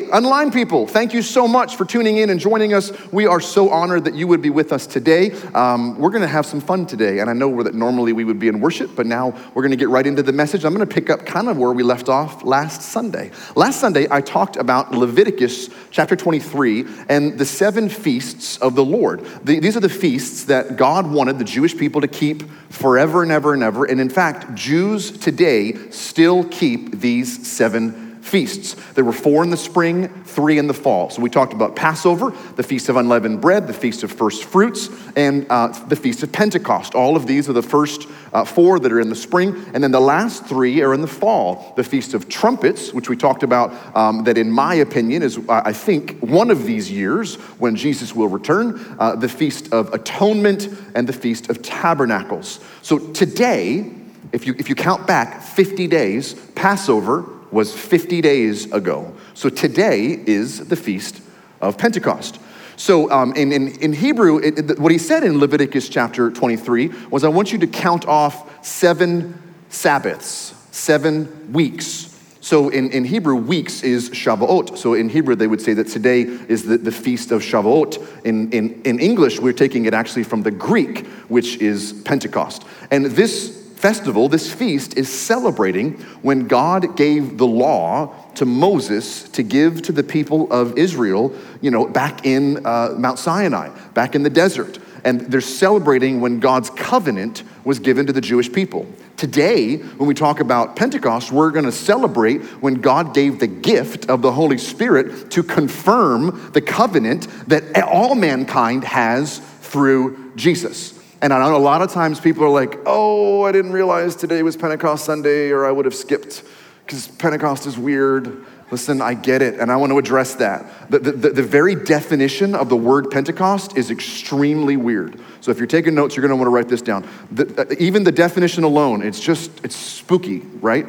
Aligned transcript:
Online 0.00 0.50
people, 0.50 0.86
thank 0.86 1.12
you 1.12 1.20
so 1.20 1.46
much 1.46 1.76
for 1.76 1.84
tuning 1.84 2.16
in 2.16 2.30
and 2.30 2.40
joining 2.40 2.72
us. 2.72 2.92
We 3.12 3.26
are 3.26 3.40
so 3.40 3.68
honored 3.68 4.04
that 4.04 4.14
you 4.14 4.26
would 4.26 4.40
be 4.40 4.48
with 4.48 4.72
us 4.72 4.86
today. 4.86 5.32
Um, 5.52 5.98
we're 5.98 6.08
going 6.08 6.22
to 6.22 6.28
have 6.28 6.46
some 6.46 6.62
fun 6.62 6.86
today, 6.86 7.18
and 7.18 7.28
I 7.28 7.34
know 7.34 7.62
that 7.62 7.74
normally 7.74 8.14
we 8.14 8.24
would 8.24 8.38
be 8.38 8.48
in 8.48 8.60
worship, 8.60 8.96
but 8.96 9.04
now 9.04 9.38
we're 9.52 9.60
going 9.62 9.72
to 9.72 9.76
get 9.76 9.90
right 9.90 10.06
into 10.06 10.22
the 10.22 10.32
message. 10.32 10.64
I'm 10.64 10.74
going 10.74 10.86
to 10.86 10.94
pick 10.94 11.10
up 11.10 11.26
kind 11.26 11.46
of 11.46 11.58
where 11.58 11.72
we 11.72 11.82
left 11.82 12.08
off 12.08 12.42
last 12.42 12.80
Sunday. 12.80 13.32
Last 13.54 13.80
Sunday, 13.80 14.06
I 14.10 14.22
talked 14.22 14.56
about 14.56 14.92
Leviticus 14.92 15.68
chapter 15.90 16.16
23 16.16 16.86
and 17.10 17.38
the 17.38 17.44
seven 17.44 17.90
feasts 17.90 18.56
of 18.58 18.74
the 18.74 18.84
Lord. 18.84 19.20
The, 19.44 19.60
these 19.60 19.76
are 19.76 19.80
the 19.80 19.90
feasts 19.90 20.44
that 20.44 20.76
God 20.76 21.10
wanted 21.10 21.38
the 21.38 21.44
Jewish 21.44 21.76
people 21.76 22.00
to 22.00 22.08
keep 22.08 22.44
forever 22.70 23.22
and 23.22 23.30
ever 23.30 23.52
and 23.52 23.62
ever. 23.62 23.84
And 23.84 24.00
in 24.00 24.08
fact, 24.08 24.54
Jews 24.54 25.10
today 25.10 25.74
still 25.90 26.44
keep 26.44 26.98
these 26.98 27.46
seven 27.46 28.01
feasts. 28.22 28.74
There 28.92 29.04
were 29.04 29.12
four 29.12 29.42
in 29.42 29.50
the 29.50 29.56
spring, 29.56 30.08
three 30.24 30.58
in 30.58 30.68
the 30.68 30.74
fall. 30.74 31.10
So 31.10 31.20
we 31.20 31.28
talked 31.28 31.52
about 31.52 31.76
Passover, 31.76 32.32
the 32.56 32.62
Feast 32.62 32.88
of 32.88 32.96
Unleavened 32.96 33.40
Bread, 33.40 33.66
the 33.66 33.74
Feast 33.74 34.04
of 34.04 34.12
First 34.12 34.44
Fruits, 34.44 34.88
and 35.16 35.44
uh, 35.50 35.68
the 35.88 35.96
Feast 35.96 36.22
of 36.22 36.32
Pentecost. 36.32 36.94
All 36.94 37.16
of 37.16 37.26
these 37.26 37.48
are 37.48 37.52
the 37.52 37.62
first 37.62 38.08
uh, 38.32 38.44
four 38.44 38.78
that 38.78 38.92
are 38.92 39.00
in 39.00 39.10
the 39.10 39.16
spring, 39.16 39.64
and 39.74 39.82
then 39.82 39.90
the 39.90 40.00
last 40.00 40.46
three 40.46 40.80
are 40.82 40.94
in 40.94 41.00
the 41.00 41.06
fall. 41.06 41.74
The 41.76 41.84
Feast 41.84 42.14
of 42.14 42.28
Trumpets, 42.28 42.92
which 42.92 43.08
we 43.08 43.16
talked 43.16 43.42
about, 43.42 43.74
um, 43.96 44.24
that 44.24 44.38
in 44.38 44.50
my 44.50 44.76
opinion 44.76 45.22
is, 45.22 45.38
I 45.48 45.72
think, 45.72 46.18
one 46.20 46.50
of 46.50 46.64
these 46.64 46.90
years 46.90 47.34
when 47.58 47.74
Jesus 47.74 48.14
will 48.14 48.28
return, 48.28 48.96
uh, 48.98 49.16
the 49.16 49.28
Feast 49.28 49.72
of 49.72 49.92
Atonement, 49.92 50.68
and 50.94 51.08
the 51.08 51.12
Feast 51.12 51.50
of 51.50 51.60
Tabernacles. 51.60 52.60
So 52.82 52.98
today, 52.98 53.92
if 54.30 54.46
you, 54.46 54.54
if 54.58 54.68
you 54.68 54.74
count 54.74 55.06
back 55.06 55.42
50 55.42 55.88
days, 55.88 56.34
Passover 56.54 57.28
was 57.52 57.72
50 57.72 58.20
days 58.20 58.72
ago. 58.72 59.14
So 59.34 59.48
today 59.48 60.20
is 60.26 60.68
the 60.68 60.76
Feast 60.76 61.20
of 61.60 61.78
Pentecost. 61.78 62.40
So 62.76 63.10
um, 63.10 63.34
in, 63.34 63.52
in, 63.52 63.68
in, 63.80 63.92
Hebrew, 63.92 64.38
it, 64.38 64.78
what 64.80 64.90
he 64.90 64.98
said 64.98 65.22
in 65.22 65.38
Leviticus 65.38 65.88
chapter 65.88 66.30
23 66.30 66.88
was, 67.10 67.22
I 67.22 67.28
want 67.28 67.52
you 67.52 67.58
to 67.58 67.66
count 67.66 68.06
off 68.06 68.66
seven 68.66 69.40
Sabbaths, 69.68 70.54
seven 70.70 71.52
weeks. 71.52 72.08
So 72.40 72.70
in, 72.70 72.90
in 72.90 73.04
Hebrew, 73.04 73.36
weeks 73.36 73.82
is 73.82 74.10
Shavuot. 74.10 74.76
So 74.76 74.94
in 74.94 75.08
Hebrew, 75.08 75.36
they 75.36 75.46
would 75.46 75.60
say 75.60 75.74
that 75.74 75.86
today 75.86 76.22
is 76.22 76.64
the, 76.64 76.76
the 76.76 76.90
feast 76.90 77.30
of 77.30 77.42
Shavuot. 77.42 78.24
In, 78.24 78.50
in, 78.50 78.82
in 78.82 78.98
English, 78.98 79.38
we're 79.38 79.52
taking 79.52 79.84
it 79.84 79.94
actually 79.94 80.24
from 80.24 80.42
the 80.42 80.50
Greek, 80.50 81.06
which 81.28 81.58
is 81.58 81.92
Pentecost. 82.04 82.64
And 82.90 83.06
this 83.06 83.61
festival, 83.82 84.28
this 84.28 84.50
feast, 84.50 84.96
is 84.96 85.12
celebrating 85.12 85.94
when 86.22 86.46
God 86.46 86.96
gave 86.96 87.36
the 87.36 87.46
law 87.46 88.14
to 88.36 88.46
Moses 88.46 89.28
to 89.30 89.42
give 89.42 89.82
to 89.82 89.92
the 89.92 90.04
people 90.04 90.50
of 90.52 90.78
Israel, 90.78 91.34
you 91.60 91.72
know, 91.72 91.86
back 91.86 92.24
in 92.24 92.64
uh, 92.64 92.94
Mount 92.96 93.18
Sinai, 93.18 93.76
back 93.92 94.14
in 94.14 94.22
the 94.22 94.30
desert. 94.30 94.78
And 95.04 95.22
they're 95.22 95.40
celebrating 95.40 96.20
when 96.20 96.38
God's 96.38 96.70
covenant 96.70 97.42
was 97.64 97.80
given 97.80 98.06
to 98.06 98.12
the 98.12 98.20
Jewish 98.20 98.52
people. 98.52 98.86
Today, 99.16 99.78
when 99.78 100.06
we 100.06 100.14
talk 100.14 100.38
about 100.38 100.76
Pentecost, 100.76 101.32
we're 101.32 101.50
going 101.50 101.64
to 101.64 101.72
celebrate 101.72 102.40
when 102.62 102.74
God 102.74 103.12
gave 103.14 103.40
the 103.40 103.48
gift 103.48 104.08
of 104.08 104.22
the 104.22 104.30
Holy 104.30 104.58
Spirit 104.58 105.32
to 105.32 105.42
confirm 105.42 106.52
the 106.52 106.60
covenant 106.60 107.26
that 107.48 107.82
all 107.82 108.14
mankind 108.14 108.84
has 108.84 109.40
through 109.60 110.32
Jesus. 110.36 111.01
And 111.22 111.32
I 111.32 111.38
know 111.38 111.56
a 111.56 111.58
lot 111.58 111.82
of 111.82 111.92
times 111.92 112.18
people 112.18 112.42
are 112.42 112.50
like, 112.50 112.80
oh, 112.84 113.44
I 113.44 113.52
didn't 113.52 113.70
realize 113.70 114.16
today 114.16 114.42
was 114.42 114.56
Pentecost 114.56 115.04
Sunday, 115.04 115.50
or 115.50 115.64
I 115.64 115.70
would 115.70 115.84
have 115.84 115.94
skipped 115.94 116.42
because 116.84 117.06
Pentecost 117.06 117.64
is 117.64 117.78
weird. 117.78 118.44
Listen, 118.72 119.00
I 119.00 119.14
get 119.14 119.40
it, 119.40 119.60
and 119.60 119.70
I 119.70 119.76
want 119.76 119.92
to 119.92 119.98
address 119.98 120.34
that. 120.36 120.90
The, 120.90 120.98
the, 120.98 121.30
the, 121.30 121.42
very 121.42 121.76
definition 121.76 122.56
of 122.56 122.68
the 122.68 122.76
word 122.76 123.10
Pentecost 123.10 123.76
is 123.76 123.90
extremely 123.90 124.76
weird. 124.76 125.20
So 125.40 125.52
if 125.52 125.58
you're 125.58 125.66
taking 125.68 125.94
notes, 125.94 126.16
you're 126.16 126.26
going 126.26 126.30
to 126.30 126.36
want 126.36 126.46
to 126.46 126.50
write 126.50 126.68
this 126.68 126.82
down. 126.82 127.08
The, 127.30 127.68
uh, 127.70 127.74
even 127.78 128.02
the 128.02 128.10
definition 128.10 128.64
alone, 128.64 129.02
it's 129.02 129.20
just, 129.20 129.50
it's 129.64 129.76
spooky, 129.76 130.38
right? 130.60 130.88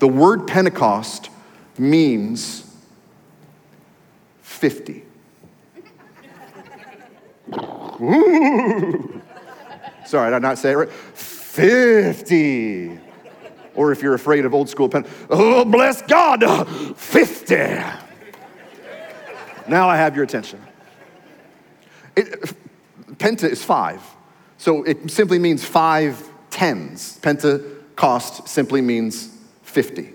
The 0.00 0.08
word 0.08 0.46
Pentecost 0.46 1.30
means 1.78 2.66
50. 4.42 5.04
Sorry, 10.10 10.28
did 10.28 10.34
I 10.34 10.38
not 10.40 10.58
say 10.58 10.72
it 10.72 10.74
right? 10.74 10.90
50. 10.90 12.98
Or 13.76 13.92
if 13.92 14.02
you're 14.02 14.14
afraid 14.14 14.44
of 14.44 14.52
old 14.52 14.68
school 14.68 14.88
pen, 14.88 15.06
oh, 15.30 15.64
bless 15.64 16.02
God, 16.02 16.42
50. 16.96 17.54
Now 19.68 19.88
I 19.88 19.96
have 19.96 20.16
your 20.16 20.24
attention. 20.24 20.60
It, 22.16 22.52
penta 23.18 23.44
is 23.44 23.64
five. 23.64 24.02
So 24.58 24.82
it 24.82 25.12
simply 25.12 25.38
means 25.38 25.64
five 25.64 26.28
tens. 26.50 27.18
Pentecost 27.18 28.48
simply 28.48 28.80
means 28.80 29.38
50. 29.62 30.12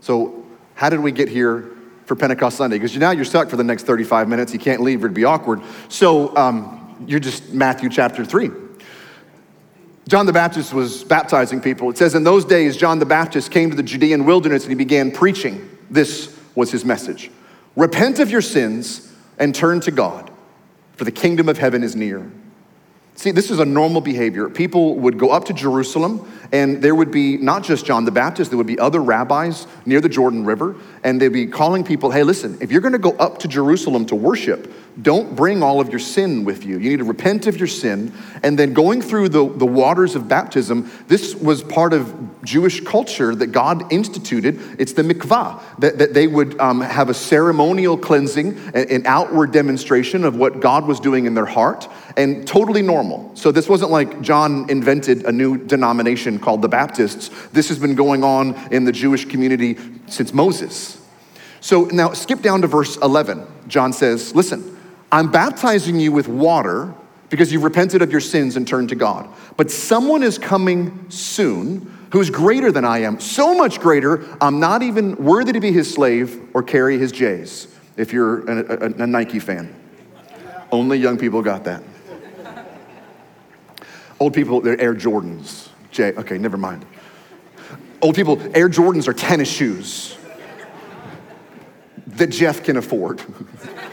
So 0.00 0.44
how 0.74 0.90
did 0.90 0.98
we 0.98 1.12
get 1.12 1.28
here 1.28 1.70
for 2.04 2.16
Pentecost 2.16 2.56
Sunday? 2.56 2.78
Because 2.78 2.96
now 2.96 3.12
you're 3.12 3.24
stuck 3.24 3.48
for 3.48 3.56
the 3.56 3.62
next 3.62 3.84
35 3.84 4.28
minutes. 4.28 4.52
You 4.52 4.58
can't 4.58 4.82
leave, 4.82 5.04
it'd 5.04 5.14
be 5.14 5.22
awkward. 5.22 5.62
So 5.88 6.36
um, 6.36 6.96
you're 7.06 7.20
just 7.20 7.52
Matthew 7.52 7.90
chapter 7.90 8.24
3. 8.24 8.65
John 10.08 10.24
the 10.24 10.32
Baptist 10.32 10.72
was 10.72 11.02
baptizing 11.02 11.60
people. 11.60 11.90
It 11.90 11.98
says, 11.98 12.14
In 12.14 12.22
those 12.22 12.44
days, 12.44 12.76
John 12.76 13.00
the 13.00 13.06
Baptist 13.06 13.50
came 13.50 13.70
to 13.70 13.76
the 13.76 13.82
Judean 13.82 14.24
wilderness 14.24 14.62
and 14.62 14.70
he 14.70 14.76
began 14.76 15.10
preaching. 15.10 15.68
This 15.90 16.36
was 16.54 16.70
his 16.70 16.84
message 16.84 17.30
Repent 17.74 18.20
of 18.20 18.30
your 18.30 18.40
sins 18.40 19.12
and 19.38 19.54
turn 19.54 19.80
to 19.80 19.90
God, 19.90 20.30
for 20.92 21.04
the 21.04 21.10
kingdom 21.10 21.48
of 21.48 21.58
heaven 21.58 21.82
is 21.82 21.96
near. 21.96 22.30
See, 23.16 23.30
this 23.30 23.50
is 23.50 23.58
a 23.58 23.64
normal 23.64 24.02
behavior. 24.02 24.50
People 24.50 24.94
would 24.96 25.18
go 25.18 25.30
up 25.30 25.46
to 25.46 25.54
Jerusalem, 25.54 26.30
and 26.52 26.82
there 26.82 26.94
would 26.94 27.10
be 27.10 27.38
not 27.38 27.64
just 27.64 27.86
John 27.86 28.04
the 28.04 28.10
Baptist, 28.10 28.50
there 28.50 28.58
would 28.58 28.66
be 28.66 28.78
other 28.78 29.02
rabbis 29.02 29.66
near 29.86 30.02
the 30.02 30.08
Jordan 30.08 30.44
River, 30.44 30.76
and 31.02 31.18
they'd 31.18 31.28
be 31.28 31.46
calling 31.46 31.82
people, 31.82 32.10
hey, 32.10 32.22
listen, 32.22 32.58
if 32.60 32.70
you're 32.70 32.82
gonna 32.82 32.98
go 32.98 33.12
up 33.12 33.38
to 33.38 33.48
Jerusalem 33.48 34.04
to 34.06 34.14
worship, 34.14 34.70
don't 35.00 35.36
bring 35.36 35.62
all 35.62 35.80
of 35.80 35.90
your 35.90 35.98
sin 35.98 36.44
with 36.44 36.64
you. 36.64 36.78
You 36.78 36.90
need 36.90 36.98
to 36.98 37.04
repent 37.04 37.46
of 37.46 37.58
your 37.58 37.66
sin. 37.66 38.12
And 38.42 38.58
then 38.58 38.72
going 38.72 39.02
through 39.02 39.28
the, 39.28 39.46
the 39.46 39.66
waters 39.66 40.14
of 40.14 40.26
baptism, 40.26 40.90
this 41.06 41.34
was 41.34 41.62
part 41.62 41.92
of 41.92 42.14
Jewish 42.44 42.80
culture 42.82 43.34
that 43.34 43.48
God 43.48 43.92
instituted. 43.92 44.58
It's 44.78 44.94
the 44.94 45.02
mikvah, 45.02 45.60
that, 45.80 45.98
that 45.98 46.14
they 46.14 46.26
would 46.26 46.58
um, 46.58 46.80
have 46.80 47.10
a 47.10 47.14
ceremonial 47.14 47.98
cleansing, 47.98 48.56
an 48.74 49.04
outward 49.04 49.52
demonstration 49.52 50.24
of 50.24 50.36
what 50.36 50.60
God 50.60 50.86
was 50.86 50.98
doing 50.98 51.26
in 51.26 51.34
their 51.34 51.46
heart, 51.46 51.88
and 52.16 52.46
totally 52.46 52.82
normal. 52.82 53.30
So 53.34 53.52
this 53.52 53.68
wasn't 53.68 53.90
like 53.90 54.20
John 54.22 54.68
invented 54.70 55.24
a 55.24 55.32
new 55.32 55.58
denomination 55.58 56.38
called 56.38 56.62
the 56.62 56.68
Baptists. 56.68 57.28
This 57.48 57.68
has 57.68 57.78
been 57.78 57.94
going 57.94 58.24
on 58.24 58.54
in 58.72 58.84
the 58.84 58.92
Jewish 58.92 59.26
community 59.26 59.76
since 60.06 60.32
Moses. 60.32 61.00
So 61.60 61.84
now 61.84 62.12
skip 62.12 62.40
down 62.40 62.62
to 62.62 62.66
verse 62.66 62.96
11. 62.96 63.46
John 63.68 63.92
says, 63.92 64.34
Listen, 64.34 64.78
I'm 65.12 65.30
baptizing 65.30 66.00
you 66.00 66.12
with 66.12 66.28
water 66.28 66.94
because 67.28 67.52
you've 67.52 67.64
repented 67.64 68.02
of 68.02 68.10
your 68.10 68.20
sins 68.20 68.56
and 68.56 68.66
turned 68.66 68.88
to 68.90 68.94
God. 68.94 69.28
But 69.56 69.70
someone 69.70 70.22
is 70.22 70.38
coming 70.38 71.10
soon 71.10 71.92
who's 72.12 72.30
greater 72.30 72.70
than 72.70 72.84
I 72.84 72.98
am, 72.98 73.20
so 73.20 73.54
much 73.54 73.80
greater, 73.80 74.24
I'm 74.40 74.60
not 74.60 74.82
even 74.82 75.16
worthy 75.16 75.52
to 75.52 75.60
be 75.60 75.72
his 75.72 75.92
slave 75.92 76.40
or 76.54 76.62
carry 76.62 76.98
his 76.98 77.12
J's, 77.12 77.66
if 77.96 78.12
you're 78.12 78.48
a, 78.48 78.86
a, 78.86 79.02
a 79.02 79.06
Nike 79.06 79.38
fan. 79.38 79.74
Only 80.70 80.98
young 80.98 81.18
people 81.18 81.42
got 81.42 81.64
that. 81.64 81.82
Old 84.18 84.32
people, 84.34 84.60
they're 84.60 84.80
Air 84.80 84.94
Jordans. 84.94 85.68
J, 85.90 86.12
okay, 86.14 86.38
never 86.38 86.56
mind. 86.56 86.86
Old 88.00 88.14
people, 88.14 88.40
Air 88.56 88.68
Jordans 88.68 89.08
are 89.08 89.12
tennis 89.12 89.50
shoes 89.50 90.16
that 92.06 92.28
Jeff 92.28 92.62
can 92.62 92.78
afford. 92.78 93.20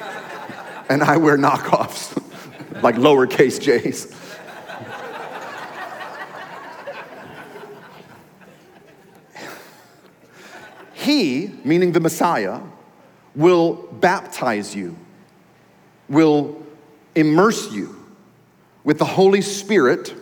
and 0.89 1.03
I 1.03 1.17
wear 1.17 1.37
knockoffs, 1.37 2.21
like 2.83 2.95
lowercase 2.95 3.59
j's. 3.59 4.13
he, 10.93 11.51
meaning 11.65 11.91
the 11.91 11.99
Messiah, 11.99 12.61
will 13.35 13.73
baptize 13.73 14.73
you, 14.73 14.95
will 16.07 16.63
immerse 17.15 17.71
you 17.73 18.02
with 18.83 19.00
the 19.00 19.06
Holy 19.06 19.41
Spirit 19.41 20.13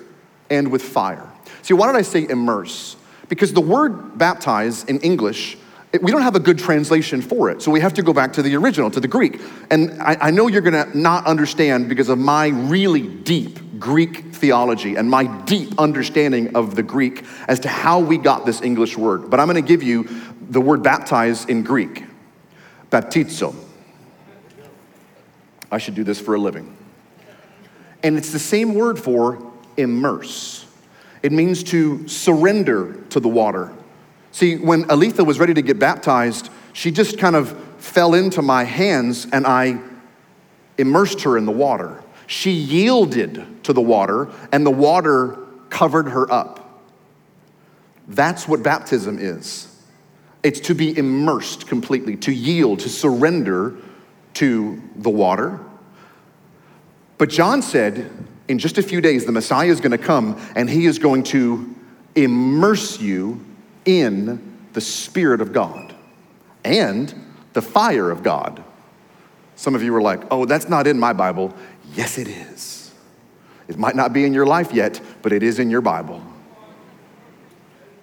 and 0.49 0.71
with 0.71 0.81
fire. 0.81 1.27
See, 1.61 1.73
why 1.73 1.87
did 1.87 1.95
I 1.95 2.01
say 2.01 2.27
immerse? 2.27 2.95
Because 3.29 3.53
the 3.53 3.61
word 3.61 4.17
baptize 4.17 4.83
in 4.83 4.99
English 4.99 5.57
we 5.99 6.11
don't 6.11 6.21
have 6.21 6.35
a 6.35 6.39
good 6.39 6.57
translation 6.57 7.21
for 7.21 7.49
it. 7.49 7.61
So 7.61 7.69
we 7.69 7.81
have 7.81 7.93
to 7.95 8.01
go 8.01 8.13
back 8.13 8.31
to 8.33 8.41
the 8.41 8.55
original, 8.55 8.89
to 8.91 9.01
the 9.01 9.09
Greek. 9.09 9.41
And 9.69 10.01
I, 10.01 10.17
I 10.21 10.31
know 10.31 10.47
you're 10.47 10.61
going 10.61 10.85
to 10.85 10.97
not 10.97 11.25
understand 11.25 11.89
because 11.89 12.07
of 12.07 12.17
my 12.17 12.47
really 12.47 13.07
deep 13.07 13.77
Greek 13.77 14.33
theology 14.33 14.95
and 14.95 15.09
my 15.09 15.25
deep 15.43 15.77
understanding 15.77 16.55
of 16.55 16.75
the 16.75 16.83
Greek 16.83 17.25
as 17.49 17.59
to 17.61 17.67
how 17.67 17.99
we 17.99 18.17
got 18.17 18.45
this 18.45 18.61
English 18.61 18.97
word. 18.97 19.29
But 19.29 19.41
I'm 19.41 19.47
going 19.47 19.61
to 19.61 19.67
give 19.67 19.83
you 19.83 20.07
the 20.49 20.61
word 20.61 20.81
baptize 20.81 21.45
in 21.45 21.63
Greek. 21.63 22.05
baptizo. 22.89 23.53
I 25.69 25.77
should 25.77 25.95
do 25.95 26.05
this 26.05 26.21
for 26.21 26.35
a 26.35 26.39
living. 26.39 26.77
And 28.03 28.17
it's 28.17 28.31
the 28.31 28.39
same 28.39 28.73
word 28.73 28.99
for 28.99 29.41
immerse. 29.77 30.65
It 31.23 31.31
means 31.31 31.63
to 31.65 32.07
surrender 32.07 32.93
to 33.09 33.19
the 33.19 33.27
water. 33.27 33.73
See, 34.31 34.57
when 34.57 34.85
Aletha 34.85 35.25
was 35.25 35.39
ready 35.39 35.53
to 35.53 35.61
get 35.61 35.77
baptized, 35.77 36.49
she 36.73 36.91
just 36.91 37.17
kind 37.17 37.35
of 37.35 37.57
fell 37.77 38.13
into 38.13 38.41
my 38.41 38.63
hands 38.63 39.27
and 39.31 39.45
I 39.45 39.79
immersed 40.77 41.21
her 41.21 41.37
in 41.37 41.45
the 41.45 41.51
water. 41.51 42.03
She 42.27 42.51
yielded 42.51 43.63
to 43.63 43.73
the 43.73 43.81
water 43.81 44.29
and 44.51 44.65
the 44.65 44.71
water 44.71 45.37
covered 45.69 46.09
her 46.09 46.31
up. 46.31 46.81
That's 48.07 48.47
what 48.47 48.63
baptism 48.63 49.19
is. 49.19 49.67
It's 50.43 50.59
to 50.61 50.73
be 50.73 50.97
immersed 50.97 51.67
completely, 51.67 52.15
to 52.17 52.31
yield, 52.31 52.79
to 52.79 52.89
surrender 52.89 53.75
to 54.35 54.81
the 54.95 55.09
water. 55.09 55.59
But 57.21 57.29
John 57.29 57.61
said, 57.61 58.09
in 58.47 58.57
just 58.57 58.79
a 58.79 58.81
few 58.81 58.99
days, 58.99 59.27
the 59.27 59.31
Messiah 59.31 59.67
is 59.67 59.79
going 59.79 59.91
to 59.91 59.99
come 59.99 60.41
and 60.55 60.67
he 60.67 60.87
is 60.87 60.97
going 60.97 61.21
to 61.25 61.71
immerse 62.15 62.99
you 62.99 63.45
in 63.85 64.57
the 64.73 64.81
Spirit 64.81 65.39
of 65.39 65.53
God 65.53 65.93
and 66.63 67.13
the 67.53 67.61
fire 67.61 68.09
of 68.09 68.23
God. 68.23 68.63
Some 69.55 69.75
of 69.75 69.83
you 69.83 69.93
were 69.93 70.01
like, 70.01 70.23
oh, 70.31 70.45
that's 70.45 70.67
not 70.67 70.87
in 70.87 70.99
my 70.99 71.13
Bible. 71.13 71.53
Yes, 71.93 72.17
it 72.17 72.27
is. 72.27 72.91
It 73.67 73.77
might 73.77 73.95
not 73.95 74.13
be 74.13 74.25
in 74.25 74.33
your 74.33 74.47
life 74.47 74.73
yet, 74.73 74.99
but 75.21 75.31
it 75.31 75.43
is 75.43 75.59
in 75.59 75.69
your 75.69 75.81
Bible. 75.81 76.23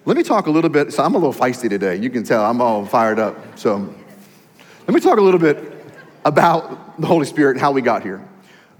Let 0.05 0.15
me 0.15 0.23
talk 0.23 0.47
a 0.47 0.49
little 0.49 0.69
bit. 0.69 0.93
So 0.93 1.03
I'm 1.03 1.13
a 1.13 1.17
little 1.17 1.33
feisty 1.33 1.67
today. 1.67 1.97
You 1.97 2.09
can 2.09 2.23
tell 2.23 2.45
I'm 2.45 2.61
all 2.61 2.85
fired 2.85 3.19
up. 3.19 3.59
So 3.59 3.93
let 4.87 4.93
me 4.95 5.01
talk 5.01 5.17
a 5.17 5.21
little 5.21 5.41
bit 5.41 5.73
about 6.23 7.01
the 7.01 7.05
Holy 7.05 7.25
Spirit 7.25 7.57
and 7.57 7.59
how 7.59 7.73
we 7.73 7.81
got 7.81 8.01
here. 8.01 8.25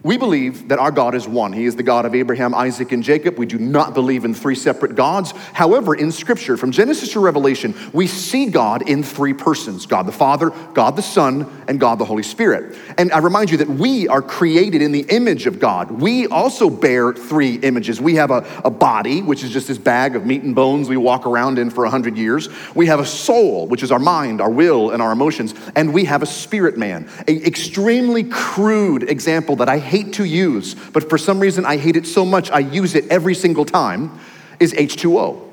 We 0.01 0.15
believe 0.15 0.69
that 0.69 0.79
our 0.79 0.91
God 0.91 1.13
is 1.13 1.27
one. 1.27 1.51
He 1.51 1.65
is 1.65 1.75
the 1.75 1.83
God 1.83 2.05
of 2.05 2.15
Abraham, 2.15 2.55
Isaac, 2.55 2.93
and 2.93 3.03
Jacob. 3.03 3.37
We 3.37 3.45
do 3.45 3.59
not 3.59 3.93
believe 3.93 4.23
in 4.23 4.33
three 4.33 4.55
separate 4.55 4.95
gods. 4.95 5.31
However, 5.31 5.93
in 5.93 6.13
Scripture, 6.13 6.55
from 6.55 6.71
Genesis 6.71 7.11
to 7.13 7.19
Revelation, 7.19 7.75
we 7.91 8.07
see 8.07 8.45
God 8.45 8.87
in 8.87 9.03
three 9.03 9.33
persons 9.33 9.85
God 9.85 10.05
the 10.05 10.13
Father, 10.13 10.51
God 10.73 10.95
the 10.95 11.01
Son, 11.01 11.45
and 11.67 11.81
God 11.81 11.99
the 11.99 12.05
Holy 12.05 12.23
Spirit. 12.23 12.77
And 12.97 13.11
I 13.11 13.17
remind 13.17 13.51
you 13.51 13.57
that 13.57 13.67
we 13.67 14.07
are 14.07 14.21
created 14.21 14.81
in 14.81 14.93
the 14.93 15.05
image 15.09 15.47
of 15.47 15.59
God. 15.59 15.91
We 15.91 16.27
also 16.27 16.69
bear 16.69 17.11
three 17.11 17.55
images. 17.55 17.99
We 17.99 18.15
have 18.15 18.31
a, 18.31 18.47
a 18.63 18.69
body, 18.69 19.21
which 19.21 19.43
is 19.43 19.51
just 19.51 19.67
this 19.67 19.77
bag 19.77 20.15
of 20.15 20.25
meat 20.25 20.43
and 20.43 20.55
bones 20.55 20.87
we 20.87 20.95
walk 20.95 21.25
around 21.25 21.59
in 21.59 21.69
for 21.69 21.83
a 21.83 21.89
hundred 21.89 22.17
years. 22.17 22.47
We 22.73 22.85
have 22.85 23.01
a 23.01 23.05
soul, 23.05 23.67
which 23.67 23.83
is 23.83 23.91
our 23.91 23.99
mind, 23.99 24.39
our 24.39 24.49
will, 24.49 24.91
and 24.91 25.01
our 25.01 25.11
emotions. 25.11 25.53
And 25.75 25.93
we 25.93 26.05
have 26.05 26.23
a 26.23 26.25
spirit 26.25 26.77
man, 26.77 27.09
an 27.27 27.43
extremely 27.43 28.23
crude 28.23 29.03
example 29.03 29.57
that 29.57 29.67
I 29.67 29.88
hate 29.89 30.13
to 30.13 30.23
use, 30.23 30.75
but 30.93 31.09
for 31.09 31.17
some 31.17 31.39
reason 31.39 31.65
I 31.65 31.77
hate 31.77 31.95
it 31.95 32.05
so 32.05 32.23
much 32.23 32.51
I 32.51 32.59
use 32.59 32.95
it 32.95 33.07
every 33.09 33.35
single 33.35 33.65
time, 33.65 34.19
is 34.59 34.73
H2O. 34.73 35.47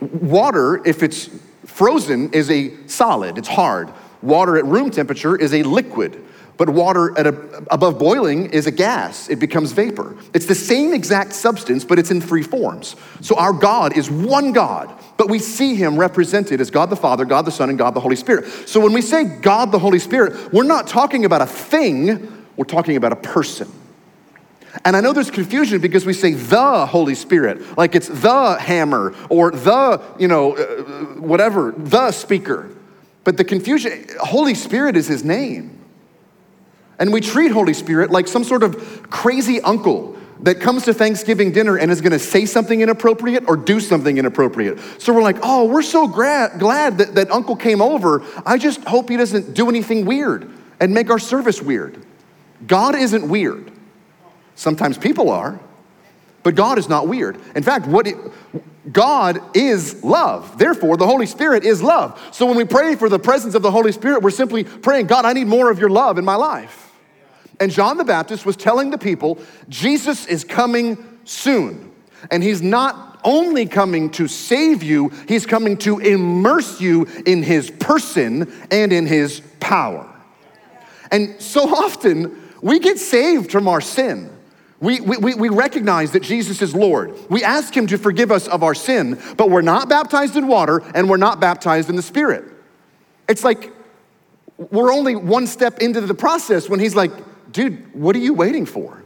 Water, 0.00 0.82
if 0.86 1.02
it's 1.02 1.30
frozen, 1.64 2.30
is 2.32 2.50
a 2.50 2.72
solid, 2.86 3.38
it's 3.38 3.48
hard. 3.48 3.92
Water 4.22 4.56
at 4.56 4.64
room 4.64 4.90
temperature 4.90 5.36
is 5.36 5.54
a 5.54 5.62
liquid. 5.62 6.24
But 6.58 6.70
water 6.70 7.16
at 7.16 7.28
a, 7.28 7.64
above 7.70 8.00
boiling 8.00 8.50
is 8.50 8.66
a 8.66 8.72
gas. 8.72 9.30
It 9.30 9.38
becomes 9.38 9.70
vapor. 9.70 10.16
It's 10.34 10.46
the 10.46 10.56
same 10.56 10.92
exact 10.92 11.32
substance, 11.32 11.84
but 11.84 12.00
it's 12.00 12.10
in 12.10 12.20
three 12.20 12.42
forms. 12.42 12.96
So 13.20 13.36
our 13.36 13.52
God 13.52 13.96
is 13.96 14.10
one 14.10 14.52
God, 14.52 14.92
but 15.16 15.30
we 15.30 15.38
see 15.38 15.76
him 15.76 15.96
represented 15.96 16.60
as 16.60 16.70
God 16.70 16.90
the 16.90 16.96
Father, 16.96 17.24
God 17.24 17.44
the 17.44 17.52
Son, 17.52 17.68
and 17.70 17.78
God 17.78 17.94
the 17.94 18.00
Holy 18.00 18.16
Spirit. 18.16 18.46
So 18.68 18.80
when 18.80 18.92
we 18.92 19.02
say 19.02 19.22
God 19.22 19.70
the 19.70 19.78
Holy 19.78 20.00
Spirit, 20.00 20.52
we're 20.52 20.64
not 20.64 20.88
talking 20.88 21.24
about 21.24 21.42
a 21.42 21.46
thing, 21.46 22.37
we're 22.58 22.64
talking 22.64 22.96
about 22.96 23.12
a 23.12 23.16
person. 23.16 23.70
And 24.84 24.96
I 24.96 25.00
know 25.00 25.12
there's 25.12 25.30
confusion 25.30 25.80
because 25.80 26.04
we 26.04 26.12
say 26.12 26.32
the 26.34 26.86
Holy 26.86 27.14
Spirit, 27.14 27.78
like 27.78 27.94
it's 27.94 28.08
the 28.08 28.58
hammer 28.58 29.14
or 29.30 29.52
the, 29.52 30.02
you 30.18 30.28
know, 30.28 30.56
uh, 30.56 30.82
whatever, 31.20 31.72
the 31.76 32.10
speaker. 32.10 32.68
But 33.24 33.36
the 33.36 33.44
confusion, 33.44 34.06
Holy 34.20 34.54
Spirit 34.54 34.96
is 34.96 35.06
his 35.06 35.24
name. 35.24 35.78
And 36.98 37.12
we 37.12 37.20
treat 37.20 37.52
Holy 37.52 37.74
Spirit 37.74 38.10
like 38.10 38.26
some 38.26 38.42
sort 38.42 38.64
of 38.64 39.08
crazy 39.08 39.60
uncle 39.60 40.16
that 40.40 40.60
comes 40.60 40.84
to 40.84 40.94
Thanksgiving 40.94 41.52
dinner 41.52 41.76
and 41.76 41.90
is 41.90 42.00
gonna 42.00 42.18
say 42.18 42.44
something 42.44 42.80
inappropriate 42.80 43.44
or 43.48 43.56
do 43.56 43.78
something 43.78 44.18
inappropriate. 44.18 44.78
So 44.98 45.12
we're 45.12 45.22
like, 45.22 45.38
oh, 45.42 45.66
we're 45.66 45.82
so 45.82 46.08
gra- 46.08 46.52
glad 46.58 46.98
that, 46.98 47.14
that 47.14 47.30
uncle 47.30 47.54
came 47.54 47.80
over. 47.80 48.22
I 48.44 48.58
just 48.58 48.82
hope 48.84 49.08
he 49.08 49.16
doesn't 49.16 49.54
do 49.54 49.68
anything 49.68 50.04
weird 50.04 50.50
and 50.80 50.92
make 50.92 51.08
our 51.08 51.18
service 51.20 51.62
weird. 51.62 52.04
God 52.66 52.94
isn't 52.94 53.28
weird. 53.28 53.70
Sometimes 54.54 54.98
people 54.98 55.30
are, 55.30 55.60
but 56.42 56.54
God 56.54 56.78
is 56.78 56.88
not 56.88 57.06
weird. 57.06 57.38
In 57.54 57.62
fact, 57.62 57.86
what 57.86 58.06
it, 58.06 58.16
God 58.92 59.40
is 59.56 60.02
love. 60.02 60.58
Therefore, 60.58 60.96
the 60.96 61.06
Holy 61.06 61.26
Spirit 61.26 61.64
is 61.64 61.82
love. 61.82 62.20
So 62.32 62.46
when 62.46 62.56
we 62.56 62.64
pray 62.64 62.96
for 62.96 63.08
the 63.08 63.18
presence 63.18 63.54
of 63.54 63.62
the 63.62 63.70
Holy 63.70 63.92
Spirit, 63.92 64.22
we're 64.22 64.30
simply 64.30 64.64
praying, 64.64 65.06
God, 65.06 65.24
I 65.24 65.32
need 65.32 65.46
more 65.46 65.70
of 65.70 65.78
your 65.78 65.90
love 65.90 66.18
in 66.18 66.24
my 66.24 66.36
life. 66.36 66.92
And 67.60 67.70
John 67.70 67.96
the 67.96 68.04
Baptist 68.04 68.46
was 68.46 68.56
telling 68.56 68.90
the 68.90 68.98
people, 68.98 69.38
Jesus 69.68 70.26
is 70.26 70.44
coming 70.44 71.18
soon. 71.24 71.92
And 72.30 72.42
he's 72.42 72.62
not 72.62 73.20
only 73.24 73.66
coming 73.66 74.10
to 74.10 74.28
save 74.28 74.82
you, 74.82 75.10
he's 75.26 75.46
coming 75.46 75.76
to 75.78 75.98
immerse 75.98 76.80
you 76.80 77.06
in 77.26 77.42
his 77.42 77.70
person 77.70 78.52
and 78.70 78.92
in 78.92 79.06
his 79.06 79.40
power. 79.60 80.08
And 81.10 81.40
so 81.40 81.74
often, 81.74 82.47
we 82.62 82.78
get 82.78 82.98
saved 82.98 83.50
from 83.52 83.68
our 83.68 83.80
sin. 83.80 84.30
We, 84.80 85.00
we, 85.00 85.34
we 85.34 85.48
recognize 85.48 86.12
that 86.12 86.22
Jesus 86.22 86.62
is 86.62 86.74
Lord. 86.74 87.12
We 87.28 87.42
ask 87.42 87.76
Him 87.76 87.88
to 87.88 87.98
forgive 87.98 88.30
us 88.30 88.46
of 88.46 88.62
our 88.62 88.74
sin, 88.74 89.20
but 89.36 89.50
we're 89.50 89.60
not 89.60 89.88
baptized 89.88 90.36
in 90.36 90.46
water 90.46 90.82
and 90.94 91.10
we're 91.10 91.16
not 91.16 91.40
baptized 91.40 91.90
in 91.90 91.96
the 91.96 92.02
Spirit. 92.02 92.44
It's 93.28 93.42
like 93.42 93.72
we're 94.56 94.92
only 94.92 95.16
one 95.16 95.46
step 95.46 95.80
into 95.80 96.00
the 96.00 96.14
process 96.14 96.68
when 96.68 96.78
He's 96.78 96.94
like, 96.94 97.10
dude, 97.52 97.92
what 97.94 98.14
are 98.14 98.20
you 98.20 98.34
waiting 98.34 98.66
for? 98.66 99.02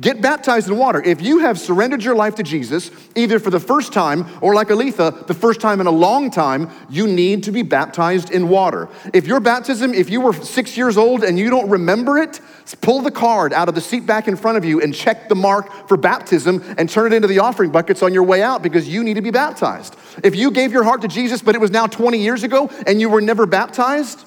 Get 0.00 0.20
baptized 0.20 0.68
in 0.68 0.76
water. 0.76 1.02
If 1.02 1.20
you 1.20 1.40
have 1.40 1.58
surrendered 1.58 2.04
your 2.04 2.14
life 2.14 2.36
to 2.36 2.42
Jesus, 2.42 2.90
either 3.16 3.40
for 3.40 3.50
the 3.50 3.58
first 3.58 3.92
time 3.92 4.26
or 4.40 4.54
like 4.54 4.68
Aletha, 4.68 5.26
the 5.26 5.34
first 5.34 5.60
time 5.60 5.80
in 5.80 5.86
a 5.86 5.92
long 5.92 6.30
time, 6.30 6.70
you 6.88 7.08
need 7.08 7.42
to 7.44 7.52
be 7.52 7.62
baptized 7.62 8.30
in 8.30 8.48
water. 8.48 8.88
If 9.12 9.26
your 9.26 9.40
baptism, 9.40 9.94
if 9.94 10.08
you 10.08 10.20
were 10.20 10.32
six 10.32 10.76
years 10.76 10.96
old 10.96 11.24
and 11.24 11.38
you 11.38 11.50
don't 11.50 11.68
remember 11.68 12.18
it, 12.18 12.40
pull 12.80 13.00
the 13.00 13.10
card 13.10 13.52
out 13.52 13.68
of 13.68 13.74
the 13.74 13.80
seat 13.80 14.06
back 14.06 14.28
in 14.28 14.36
front 14.36 14.56
of 14.56 14.64
you 14.64 14.80
and 14.80 14.94
check 14.94 15.28
the 15.28 15.34
mark 15.34 15.88
for 15.88 15.96
baptism 15.96 16.62
and 16.78 16.88
turn 16.88 17.12
it 17.12 17.16
into 17.16 17.28
the 17.28 17.40
offering 17.40 17.70
buckets 17.70 18.02
on 18.02 18.14
your 18.14 18.22
way 18.22 18.40
out 18.40 18.62
because 18.62 18.88
you 18.88 19.02
need 19.02 19.14
to 19.14 19.22
be 19.22 19.30
baptized. 19.30 19.96
If 20.22 20.36
you 20.36 20.52
gave 20.52 20.70
your 20.70 20.84
heart 20.84 21.02
to 21.02 21.08
Jesus, 21.08 21.42
but 21.42 21.56
it 21.56 21.60
was 21.60 21.72
now 21.72 21.86
20 21.86 22.18
years 22.18 22.44
ago 22.44 22.70
and 22.86 23.00
you 23.00 23.08
were 23.08 23.20
never 23.20 23.46
baptized, 23.46 24.24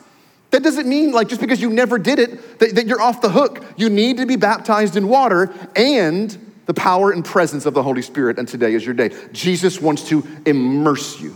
that 0.51 0.63
doesn't 0.63 0.87
mean, 0.87 1.11
like, 1.11 1.29
just 1.29 1.41
because 1.41 1.61
you 1.61 1.69
never 1.69 1.97
did 1.97 2.19
it, 2.19 2.59
that, 2.59 2.75
that 2.75 2.87
you're 2.87 3.01
off 3.01 3.21
the 3.21 3.29
hook. 3.29 3.63
You 3.77 3.89
need 3.89 4.17
to 4.17 4.25
be 4.25 4.35
baptized 4.35 4.95
in 4.95 5.07
water 5.07 5.53
and 5.75 6.37
the 6.65 6.73
power 6.73 7.11
and 7.11 7.25
presence 7.25 7.65
of 7.65 7.73
the 7.73 7.83
Holy 7.83 8.01
Spirit, 8.01 8.37
and 8.37 8.47
today 8.47 8.73
is 8.73 8.85
your 8.85 8.93
day. 8.93 9.11
Jesus 9.31 9.81
wants 9.81 10.07
to 10.09 10.25
immerse 10.45 11.19
you. 11.19 11.35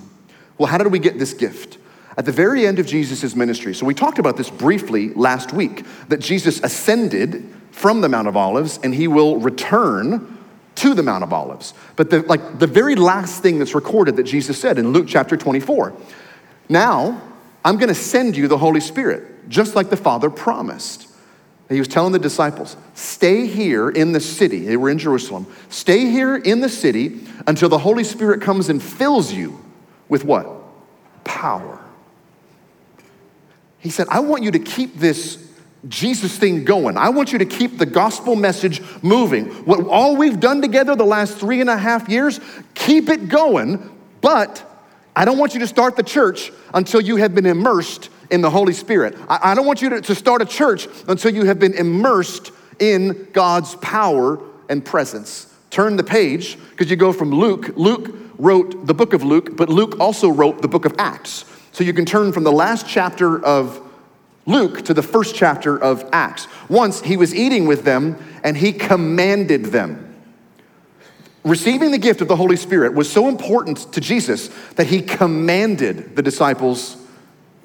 Well, 0.57 0.67
how 0.67 0.77
did 0.77 0.91
we 0.91 0.99
get 0.99 1.17
this 1.17 1.33
gift? 1.33 1.77
At 2.17 2.25
the 2.25 2.31
very 2.31 2.65
end 2.65 2.79
of 2.79 2.85
Jesus' 2.85 3.35
ministry, 3.35 3.73
so 3.73 3.85
we 3.85 3.93
talked 3.93 4.19
about 4.19 4.37
this 4.37 4.49
briefly 4.49 5.09
last 5.13 5.51
week, 5.51 5.85
that 6.07 6.21
Jesus 6.21 6.61
ascended 6.61 7.53
from 7.71 7.99
the 7.99 8.07
Mount 8.07 8.27
of 8.27 8.37
Olives 8.37 8.79
and 8.83 8.95
he 8.95 9.07
will 9.07 9.37
return 9.37 10.37
to 10.75 10.93
the 10.93 11.03
Mount 11.03 11.23
of 11.23 11.33
Olives. 11.33 11.73
But 11.97 12.09
the, 12.09 12.21
like 12.21 12.59
the 12.59 12.67
very 12.67 12.95
last 12.95 13.41
thing 13.41 13.59
that's 13.59 13.75
recorded 13.75 14.15
that 14.15 14.23
Jesus 14.23 14.59
said 14.59 14.77
in 14.77 14.93
Luke 14.93 15.07
chapter 15.09 15.35
24. 15.35 15.93
Now, 16.69 17.21
I'm 17.65 17.77
going 17.77 17.89
to 17.89 17.95
send 17.95 18.37
you 18.37 18.47
the 18.47 18.59
Holy 18.59 18.79
Spirit, 18.79 19.49
just 19.49 19.75
like 19.75 19.89
the 19.89 19.97
Father 19.97 20.29
promised. 20.29 21.09
He 21.67 21.79
was 21.79 21.87
telling 21.87 22.13
the 22.13 22.19
disciples, 22.19 22.77
stay 22.93 23.47
here 23.47 23.89
in 23.89 24.11
the 24.11 24.19
city. 24.19 24.59
They 24.59 24.77
were 24.77 24.91
in 24.91 24.99
Jerusalem. 24.99 25.47
Stay 25.69 26.11
here 26.11 26.35
in 26.35 26.61
the 26.61 26.69
city 26.69 27.21
until 27.47 27.67
the 27.67 27.79
Holy 27.79 28.03
Spirit 28.03 28.43
comes 28.43 28.69
and 28.69 28.81
fills 28.81 29.33
you 29.33 29.59
with 30.07 30.23
what? 30.23 30.47
Power. 31.23 31.79
He 33.79 33.89
said, 33.89 34.07
I 34.09 34.19
want 34.19 34.43
you 34.43 34.51
to 34.51 34.59
keep 34.59 34.97
this 34.97 35.43
Jesus 35.87 36.37
thing 36.37 36.65
going. 36.65 36.97
I 36.97 37.09
want 37.09 37.31
you 37.31 37.39
to 37.39 37.45
keep 37.45 37.79
the 37.79 37.85
gospel 37.85 38.35
message 38.35 38.81
moving. 39.01 39.45
What 39.65 39.85
all 39.87 40.15
we've 40.15 40.39
done 40.39 40.61
together 40.61 40.95
the 40.95 41.03
last 41.03 41.37
three 41.37 41.61
and 41.61 41.69
a 41.69 41.77
half 41.77 42.09
years, 42.09 42.39
keep 42.75 43.09
it 43.09 43.27
going, 43.27 43.91
but 44.21 44.64
I 45.15 45.25
don't 45.25 45.37
want 45.37 45.53
you 45.53 45.61
to 45.61 45.67
start 45.67 45.95
the 45.95 46.03
church 46.03 46.51
until 46.73 47.01
you 47.01 47.15
have 47.17 47.33
been 47.33 47.45
immersed 47.45 48.09
in 48.29 48.41
the 48.41 48.49
Holy 48.49 48.73
Spirit. 48.73 49.17
I, 49.29 49.51
I 49.51 49.55
don't 49.55 49.65
want 49.65 49.81
you 49.81 49.89
to, 49.89 50.01
to 50.01 50.15
start 50.15 50.41
a 50.41 50.45
church 50.45 50.87
until 51.07 51.33
you 51.33 51.45
have 51.45 51.59
been 51.59 51.73
immersed 51.73 52.51
in 52.79 53.29
God's 53.31 53.75
power 53.75 54.39
and 54.69 54.83
presence. 54.83 55.53
Turn 55.69 55.95
the 55.95 56.03
page 56.03 56.57
because 56.71 56.89
you 56.89 56.95
go 56.95 57.13
from 57.13 57.31
Luke. 57.31 57.71
Luke 57.75 58.15
wrote 58.37 58.85
the 58.85 58.93
book 58.93 59.13
of 59.13 59.23
Luke, 59.23 59.55
but 59.55 59.69
Luke 59.69 59.99
also 59.99 60.29
wrote 60.29 60.61
the 60.61 60.67
book 60.67 60.85
of 60.85 60.93
Acts. 60.97 61.45
So 61.71 61.83
you 61.83 61.93
can 61.93 62.05
turn 62.05 62.31
from 62.31 62.43
the 62.43 62.51
last 62.51 62.87
chapter 62.87 63.43
of 63.43 63.81
Luke 64.45 64.83
to 64.83 64.93
the 64.93 65.01
first 65.01 65.35
chapter 65.35 65.77
of 65.77 66.07
Acts. 66.11 66.47
Once 66.69 67.01
he 67.01 67.17
was 67.17 67.33
eating 67.33 67.65
with 67.65 67.83
them 67.83 68.17
and 68.43 68.55
he 68.55 68.71
commanded 68.71 69.65
them. 69.65 70.14
Receiving 71.45 71.91
the 71.91 71.99
gift 71.99 72.21
of 72.21 72.27
the 72.27 72.35
Holy 72.35 72.55
Spirit 72.55 72.95
was 72.95 73.09
so 73.09 73.29
important 73.29 73.93
to 73.93 74.01
Jesus 74.01 74.47
that 74.73 74.87
he 74.87 75.01
commanded 75.01 76.15
the 76.15 76.23
disciples 76.23 76.97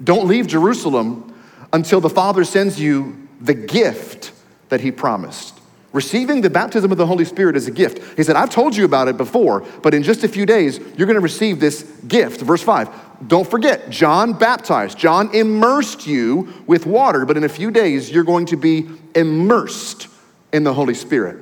don't 0.04 0.28
leave 0.28 0.46
Jerusalem 0.46 1.34
until 1.72 2.00
the 2.00 2.10
Father 2.10 2.44
sends 2.44 2.78
you 2.78 3.28
the 3.40 3.54
gift 3.54 4.32
that 4.68 4.82
he 4.82 4.90
promised. 4.90 5.58
Receiving 5.92 6.40
the 6.40 6.50
baptism 6.50 6.92
of 6.92 6.98
the 6.98 7.06
Holy 7.06 7.24
Spirit 7.24 7.56
is 7.56 7.66
a 7.66 7.70
gift. 7.70 8.16
He 8.16 8.22
said, 8.22 8.36
I've 8.36 8.50
told 8.50 8.76
you 8.76 8.84
about 8.84 9.08
it 9.08 9.16
before, 9.16 9.60
but 9.82 9.92
in 9.92 10.02
just 10.02 10.24
a 10.24 10.28
few 10.28 10.46
days, 10.46 10.78
you're 10.96 11.06
going 11.06 11.16
to 11.16 11.20
receive 11.20 11.58
this 11.58 11.82
gift. 12.06 12.42
Verse 12.42 12.62
5. 12.62 13.28
Don't 13.28 13.48
forget, 13.48 13.90
John 13.90 14.34
baptized. 14.34 14.98
John 14.98 15.34
immersed 15.34 16.06
you 16.06 16.52
with 16.66 16.86
water, 16.86 17.24
but 17.24 17.36
in 17.36 17.44
a 17.44 17.48
few 17.48 17.70
days, 17.70 18.10
you're 18.10 18.24
going 18.24 18.46
to 18.46 18.56
be 18.56 18.88
immersed 19.14 20.08
in 20.52 20.64
the 20.64 20.72
Holy 20.72 20.94
Spirit. 20.94 21.38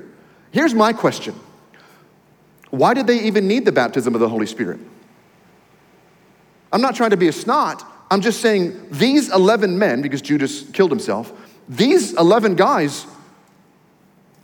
Here's 0.50 0.73
my 0.73 0.92
question 0.92 1.35
Why 2.71 2.95
did 2.95 3.07
they 3.07 3.21
even 3.25 3.49
need 3.49 3.65
the 3.65 3.73
baptism 3.73 4.15
of 4.15 4.21
the 4.21 4.29
Holy 4.29 4.47
Spirit? 4.47 4.81
I'm 6.73 6.83
not 6.83 6.95
trying 6.95 7.11
to 7.11 7.17
be 7.17 7.29
a 7.29 7.33
snot. 7.33 7.85
I'm 8.11 8.21
just 8.21 8.41
saying 8.41 8.89
these 8.91 9.33
11 9.33 9.79
men, 9.79 10.03
because 10.03 10.23
Judas 10.23 10.63
killed 10.71 10.91
himself, 10.91 11.33
these 11.69 12.15
11 12.15 12.57
guys 12.57 13.07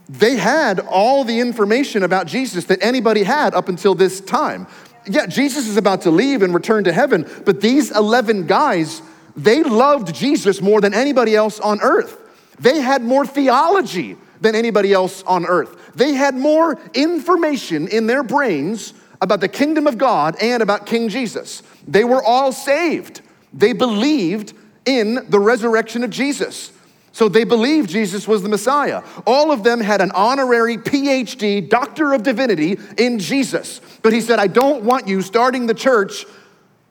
they 0.07 0.35
had 0.35 0.79
all 0.79 1.23
the 1.23 1.39
information 1.39 2.03
about 2.03 2.27
Jesus 2.27 2.65
that 2.65 2.83
anybody 2.83 3.23
had 3.23 3.55
up 3.55 3.69
until 3.69 3.95
this 3.95 4.21
time. 4.21 4.67
Yeah, 5.07 5.25
Jesus 5.25 5.67
is 5.67 5.77
about 5.77 6.01
to 6.01 6.11
leave 6.11 6.41
and 6.41 6.53
return 6.53 6.83
to 6.83 6.93
heaven, 6.93 7.29
but 7.45 7.61
these 7.61 7.91
11 7.91 8.47
guys, 8.47 9.01
they 9.35 9.63
loved 9.63 10.13
Jesus 10.13 10.61
more 10.61 10.81
than 10.81 10.93
anybody 10.93 11.35
else 11.35 11.59
on 11.59 11.81
earth. 11.81 12.17
They 12.59 12.81
had 12.81 13.03
more 13.03 13.25
theology 13.25 14.17
than 14.45 14.55
anybody 14.55 14.93
else 14.93 15.23
on 15.23 15.45
earth. 15.45 15.95
They 15.95 16.13
had 16.13 16.35
more 16.35 16.79
information 16.93 17.87
in 17.87 18.05
their 18.05 18.23
brains 18.23 18.93
about 19.19 19.41
the 19.41 19.47
kingdom 19.47 19.87
of 19.87 19.97
God 19.97 20.35
and 20.39 20.61
about 20.61 20.85
King 20.85 21.09
Jesus. 21.09 21.63
They 21.87 22.03
were 22.03 22.23
all 22.23 22.51
saved. 22.51 23.21
They 23.53 23.73
believed 23.73 24.53
in 24.85 25.25
the 25.29 25.39
resurrection 25.39 26.03
of 26.03 26.11
Jesus. 26.11 26.71
So 27.11 27.27
they 27.27 27.43
believed 27.43 27.89
Jesus 27.89 28.27
was 28.27 28.43
the 28.43 28.49
Messiah. 28.49 29.01
All 29.25 29.51
of 29.51 29.63
them 29.63 29.79
had 29.79 30.01
an 30.01 30.11
honorary 30.11 30.77
PhD, 30.77 31.67
Doctor 31.67 32.13
of 32.13 32.23
Divinity 32.23 32.77
in 32.97 33.17
Jesus. 33.19 33.81
But 34.03 34.13
he 34.13 34.21
said, 34.21 34.37
I 34.37 34.47
don't 34.47 34.83
want 34.83 35.07
you 35.07 35.21
starting 35.21 35.65
the 35.65 35.73
church 35.73 36.25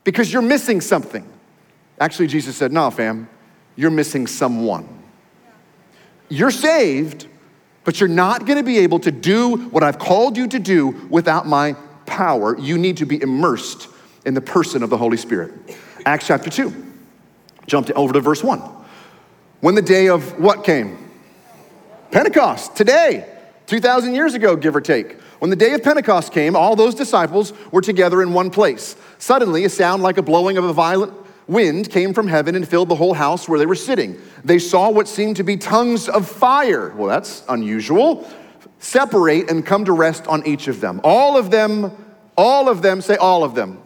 because 0.03 0.33
you're 0.33 0.43
missing 0.43 0.81
something. 0.81 1.29
Actually, 2.01 2.29
Jesus 2.29 2.57
said, 2.57 2.73
No, 2.73 2.91
fam, 2.91 3.29
you're 3.77 3.91
missing 3.91 4.27
someone. 4.27 4.89
You're 6.31 6.51
saved, 6.51 7.29
but 7.85 8.01
you're 8.01 8.09
not 8.09 8.47
gonna 8.47 8.63
be 8.63 8.79
able 8.79 8.99
to 9.01 9.11
do 9.11 9.57
what 9.69 9.83
I've 9.83 9.99
called 9.99 10.37
you 10.37 10.49
to 10.49 10.59
do 10.59 10.89
without 11.11 11.47
my 11.47 11.75
power. 12.07 12.59
You 12.59 12.79
need 12.79 12.97
to 12.99 13.07
be 13.07 13.21
immersed 13.23 13.89
in 14.25 14.35
the 14.35 14.41
person 14.41 14.83
of 14.83 14.91
the 14.91 14.97
Holy 14.97 15.17
Spirit. 15.17 15.53
Acts 16.07 16.27
chapter 16.27 16.51
2. 16.51 16.73
Jump 17.67 17.91
over 17.91 18.13
to 18.13 18.21
verse 18.21 18.43
1. 18.43 18.61
When 19.61 19.75
the 19.75 19.83
day 19.83 20.09
of 20.09 20.39
what 20.39 20.65
came? 20.65 20.99
Pentecost, 22.11 22.77
today, 22.77 23.27
2,000 23.67 24.15
years 24.15 24.35
ago, 24.35 24.57
give 24.57 24.77
or 24.77 24.81
take. 24.81 25.21
When 25.39 25.51
the 25.51 25.57
day 25.57 25.73
of 25.73 25.83
Pentecost 25.83 26.33
came, 26.33 26.55
all 26.55 26.77
those 26.77 26.95
disciples 26.95 27.53
were 27.73 27.81
together 27.81 28.23
in 28.23 28.33
one 28.33 28.51
place. 28.51 28.97
Suddenly, 29.19 29.65
a 29.65 29.71
sound 29.71 30.03
like 30.03 30.19
a 30.19 30.23
blowing 30.23 30.59
of 30.59 30.65
a 30.65 30.73
violent 30.73 31.13
wind 31.47 31.91
came 31.91 32.15
from 32.15 32.27
heaven 32.27 32.55
and 32.55 32.67
filled 32.67 32.89
the 32.89 32.95
whole 32.95 33.15
house 33.15 33.49
where 33.49 33.59
they 33.59 33.67
were 33.67 33.75
sitting. 33.75 34.21
They 34.45 34.59
saw 34.59 34.91
what 34.91 35.09
seemed 35.09 35.37
to 35.37 35.45
be 35.45 35.57
tongues 35.57 36.09
of 36.09 36.29
fire. 36.29 36.91
Well, 36.95 37.09
that's 37.09 37.45
unusual. 37.49 38.29
Separate 38.79 39.51
and 39.51 39.65
come 39.65 39.85
to 39.87 39.93
rest 39.93 40.27
on 40.27 40.47
each 40.47 40.69
of 40.69 40.81
them. 40.81 41.01
All 41.05 41.37
of 41.37 41.51
them, 41.51 41.93
all 42.37 42.69
of 42.69 42.83
them, 42.83 43.01
say 43.01 43.17
all 43.17 43.45
of 43.45 43.55
them. 43.55 43.81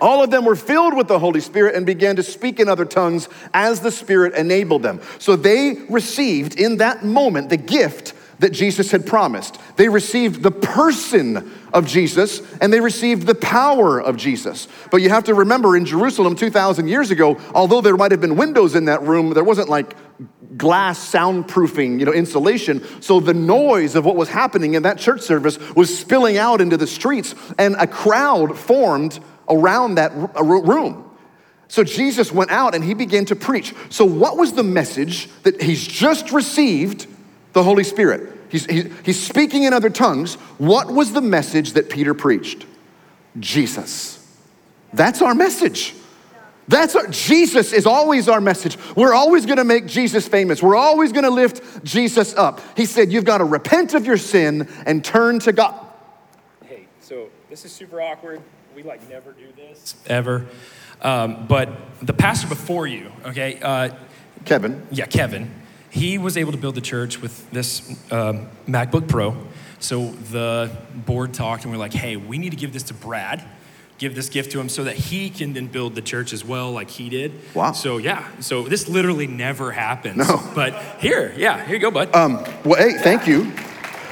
All 0.00 0.24
of 0.24 0.30
them 0.30 0.46
were 0.46 0.56
filled 0.56 0.96
with 0.96 1.08
the 1.08 1.18
Holy 1.18 1.40
Spirit 1.40 1.74
and 1.74 1.84
began 1.84 2.16
to 2.16 2.22
speak 2.22 2.58
in 2.58 2.68
other 2.68 2.86
tongues 2.86 3.28
as 3.52 3.80
the 3.80 3.90
Spirit 3.90 4.34
enabled 4.34 4.82
them. 4.82 5.00
So 5.18 5.36
they 5.36 5.74
received 5.90 6.58
in 6.58 6.78
that 6.78 7.04
moment 7.04 7.50
the 7.50 7.58
gift 7.58 8.14
that 8.40 8.50
Jesus 8.52 8.90
had 8.90 9.06
promised. 9.06 9.58
They 9.76 9.88
received 9.88 10.42
the 10.42 10.50
person 10.50 11.52
of 11.72 11.86
Jesus 11.86 12.42
and 12.60 12.72
they 12.72 12.80
received 12.80 13.26
the 13.26 13.34
power 13.34 14.00
of 14.00 14.16
Jesus. 14.16 14.66
But 14.90 15.02
you 15.02 15.10
have 15.10 15.24
to 15.24 15.34
remember 15.34 15.76
in 15.76 15.84
Jerusalem 15.84 16.34
2,000 16.34 16.88
years 16.88 17.10
ago, 17.10 17.38
although 17.54 17.82
there 17.82 17.96
might 17.96 18.10
have 18.10 18.20
been 18.20 18.36
windows 18.36 18.74
in 18.74 18.86
that 18.86 19.02
room, 19.02 19.34
there 19.34 19.44
wasn't 19.44 19.68
like 19.68 19.94
glass 20.56 20.98
soundproofing, 21.12 22.00
you 22.00 22.06
know, 22.06 22.12
insulation. 22.12 22.82
So 23.02 23.20
the 23.20 23.34
noise 23.34 23.94
of 23.94 24.06
what 24.06 24.16
was 24.16 24.30
happening 24.30 24.74
in 24.74 24.82
that 24.84 24.98
church 24.98 25.20
service 25.20 25.58
was 25.74 25.96
spilling 25.96 26.38
out 26.38 26.62
into 26.62 26.78
the 26.78 26.86
streets 26.86 27.34
and 27.58 27.76
a 27.78 27.86
crowd 27.86 28.58
formed 28.58 29.20
around 29.50 29.96
that 29.96 30.12
room. 30.42 31.10
So 31.68 31.84
Jesus 31.84 32.32
went 32.32 32.50
out 32.50 32.74
and 32.74 32.82
he 32.82 32.94
began 32.94 33.26
to 33.26 33.36
preach. 33.36 33.74
So, 33.90 34.04
what 34.04 34.36
was 34.36 34.54
the 34.54 34.64
message 34.64 35.28
that 35.44 35.62
he's 35.62 35.86
just 35.86 36.32
received 36.32 37.06
the 37.52 37.62
Holy 37.62 37.84
Spirit? 37.84 38.32
He's, 38.48 38.66
he's 38.66 39.22
speaking 39.22 39.64
in 39.64 39.72
other 39.72 39.90
tongues. 39.90 40.34
What 40.58 40.88
was 40.88 41.12
the 41.12 41.20
message 41.20 41.72
that 41.72 41.88
Peter 41.88 42.14
preached? 42.14 42.66
Jesus. 43.38 44.16
That's 44.92 45.22
our 45.22 45.34
message. 45.34 45.94
That's 46.66 46.94
our, 46.94 47.06
Jesus 47.08 47.72
is 47.72 47.86
always 47.86 48.28
our 48.28 48.40
message. 48.40 48.76
We're 48.96 49.14
always 49.14 49.46
going 49.46 49.58
to 49.58 49.64
make 49.64 49.86
Jesus 49.86 50.26
famous. 50.26 50.62
We're 50.62 50.76
always 50.76 51.12
going 51.12 51.24
to 51.24 51.30
lift 51.30 51.84
Jesus 51.84 52.34
up. 52.34 52.60
He 52.76 52.86
said, 52.86 53.12
You've 53.12 53.24
got 53.24 53.38
to 53.38 53.44
repent 53.44 53.94
of 53.94 54.06
your 54.06 54.16
sin 54.16 54.68
and 54.86 55.04
turn 55.04 55.40
to 55.40 55.52
God. 55.52 55.86
Hey, 56.64 56.86
so 57.00 57.28
this 57.48 57.64
is 57.64 57.72
super 57.72 58.00
awkward 58.00 58.40
we 58.74 58.82
like 58.82 59.08
never 59.08 59.32
do 59.32 59.46
this 59.56 59.94
ever. 60.06 60.46
Um, 61.02 61.46
but 61.46 61.70
the 62.02 62.12
pastor 62.12 62.48
before 62.48 62.86
you, 62.86 63.12
okay, 63.26 63.58
uh, 63.60 63.90
Kevin. 64.44 64.86
Yeah, 64.90 65.06
Kevin. 65.06 65.50
He 65.90 66.18
was 66.18 66.36
able 66.36 66.52
to 66.52 66.58
build 66.58 66.74
the 66.76 66.80
church 66.80 67.20
with 67.20 67.50
this 67.50 67.90
um, 68.12 68.48
MacBook 68.66 69.08
Pro. 69.08 69.36
So 69.80 70.10
the 70.10 70.70
board 70.94 71.34
talked 71.34 71.64
and 71.64 71.72
we're 71.72 71.78
like, 71.78 71.92
hey, 71.92 72.16
we 72.16 72.38
need 72.38 72.50
to 72.50 72.56
give 72.56 72.72
this 72.72 72.84
to 72.84 72.94
Brad 72.94 73.44
give 74.00 74.14
this 74.14 74.30
gift 74.30 74.50
to 74.50 74.58
him 74.58 74.70
so 74.70 74.84
that 74.84 74.96
he 74.96 75.28
can 75.28 75.52
then 75.52 75.66
build 75.66 75.94
the 75.94 76.00
church 76.00 76.32
as 76.32 76.42
well, 76.42 76.72
like 76.72 76.88
he 76.88 77.10
did. 77.10 77.32
Wow. 77.54 77.72
So 77.72 77.98
yeah, 77.98 78.26
so 78.40 78.62
this 78.62 78.88
literally 78.88 79.26
never 79.26 79.70
happens. 79.70 80.16
No. 80.16 80.42
But 80.54 80.74
here, 81.00 81.34
yeah, 81.36 81.62
here 81.64 81.74
you 81.74 81.80
go, 81.80 81.90
bud. 81.90 82.14
Um, 82.14 82.42
well, 82.64 82.80
hey, 82.80 82.96
thank 82.98 83.26
you. 83.26 83.52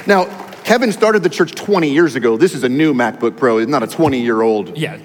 Now, 0.05 0.25
Kevin 0.63 0.91
started 0.91 1.23
the 1.23 1.29
church 1.29 1.55
20 1.55 1.91
years 1.91 2.15
ago. 2.15 2.37
This 2.37 2.53
is 2.53 2.63
a 2.63 2.69
new 2.69 2.93
MacBook 2.93 3.35
Pro. 3.35 3.57
It's 3.57 3.69
not 3.69 3.81
a 3.81 3.87
20 3.87 4.21
year 4.21 4.43
old. 4.43 4.77
Yeah. 4.77 4.99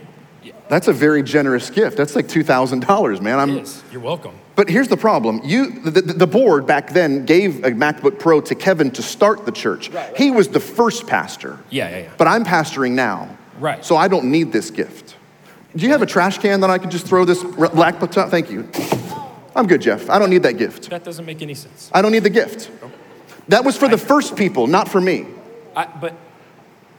That's 0.69 0.89
a 0.89 0.93
very 0.93 1.23
generous 1.23 1.71
gift. 1.71 1.97
That's 1.97 2.17
like 2.17 2.27
$2,000, 2.27 3.21
man. 3.21 3.39
I'm, 3.39 3.59
is. 3.59 3.83
You're 3.93 4.01
welcome. 4.01 4.35
But 4.57 4.69
here's 4.69 4.89
the 4.89 4.97
problem. 4.97 5.41
You, 5.45 5.81
the, 5.81 6.01
the, 6.01 6.27
board 6.27 6.67
back 6.67 6.91
then 6.91 7.27
gave 7.27 7.65
a 7.65 7.71
MacBook 7.71 8.19
Pro 8.19 8.41
to 8.43 8.55
Kevin 8.55 8.91
to 8.93 9.03
start 9.03 9.45
the 9.45 9.53
church. 9.53 9.91
Right, 9.91 10.09
right. 10.09 10.17
He 10.17 10.31
was 10.31 10.49
the 10.49 10.61
first 10.61 11.07
pastor. 11.07 11.59
Yeah, 11.71 11.91
yeah, 11.91 11.99
yeah. 11.99 12.11
But 12.17 12.29
I'm 12.29 12.45
pastoring 12.45 12.93
now. 12.93 13.37
Right. 13.59 13.85
So 13.85 13.97
I 13.97 14.09
don't 14.09 14.31
need 14.31 14.53
this 14.53 14.71
gift. 14.71 15.17
Do 15.77 15.85
you 15.85 15.93
have 15.93 16.03
a 16.03 16.07
trash 16.07 16.39
can 16.39 16.61
that 16.61 16.71
I 16.71 16.79
could 16.79 16.91
just 16.91 17.07
throw 17.07 17.25
this 17.25 17.43
black 17.43 17.99
top? 18.11 18.31
Thank 18.31 18.51
you. 18.51 18.69
I'm 19.57 19.67
good, 19.67 19.83
Jeff. 19.83 20.09
I 20.09 20.19
don't 20.19 20.31
need 20.31 20.45
that 20.45 20.57
gift. 20.57 20.91
That 20.91 21.05
doesn't 21.05 21.25
make 21.25 21.43
any 21.43 21.55
sense. 21.55 21.91
I 21.93 22.01
don't 22.01 22.13
need 22.13 22.25
the 22.25 22.31
gift. 22.31 22.71
That 23.49 23.65
was 23.65 23.77
for 23.77 23.89
the 23.89 23.99
first 23.99 24.37
people, 24.37 24.67
not 24.67 24.89
for 24.89 25.01
me. 25.01 25.27
I, 25.77 25.87
but 25.87 26.15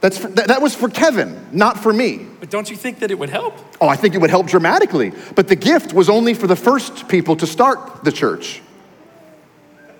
that's 0.00 0.18
for, 0.18 0.28
that, 0.28 0.48
that 0.48 0.62
was 0.62 0.74
for 0.74 0.88
Kevin, 0.88 1.46
not 1.52 1.82
for 1.82 1.92
me. 1.92 2.26
But 2.38 2.50
don't 2.50 2.68
you 2.68 2.76
think 2.76 3.00
that 3.00 3.10
it 3.10 3.18
would 3.18 3.30
help? 3.30 3.58
Oh, 3.80 3.88
I 3.88 3.96
think 3.96 4.14
it 4.14 4.18
would 4.18 4.30
help 4.30 4.46
dramatically. 4.46 5.12
But 5.34 5.48
the 5.48 5.56
gift 5.56 5.92
was 5.92 6.08
only 6.08 6.34
for 6.34 6.46
the 6.46 6.56
first 6.56 7.08
people 7.08 7.36
to 7.36 7.46
start 7.46 8.04
the 8.04 8.12
church. 8.12 8.62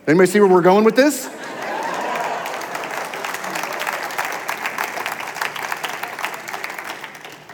Anybody 0.07 0.31
see 0.31 0.41
where 0.41 0.49
we're 0.49 0.63
going 0.63 0.85
with 0.85 0.97
this? 0.97 1.29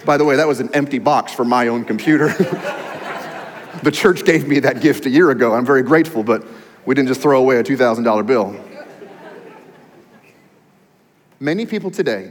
By 0.04 0.16
the 0.16 0.24
way, 0.24 0.36
that 0.36 0.48
was 0.48 0.58
an 0.58 0.68
empty 0.74 0.98
box 0.98 1.32
for 1.32 1.44
my 1.44 1.68
own 1.68 1.84
computer. 1.84 2.28
the 3.82 3.90
church 3.92 4.24
gave 4.24 4.48
me 4.48 4.58
that 4.60 4.80
gift 4.80 5.06
a 5.06 5.10
year 5.10 5.30
ago. 5.30 5.54
I'm 5.54 5.64
very 5.64 5.82
grateful, 5.82 6.24
but 6.24 6.44
we 6.84 6.94
didn't 6.96 7.08
just 7.08 7.20
throw 7.20 7.38
away 7.38 7.58
a 7.58 7.64
$2,000 7.64 8.26
bill. 8.26 8.56
Many 11.42 11.66
people 11.66 11.90
today 11.90 12.30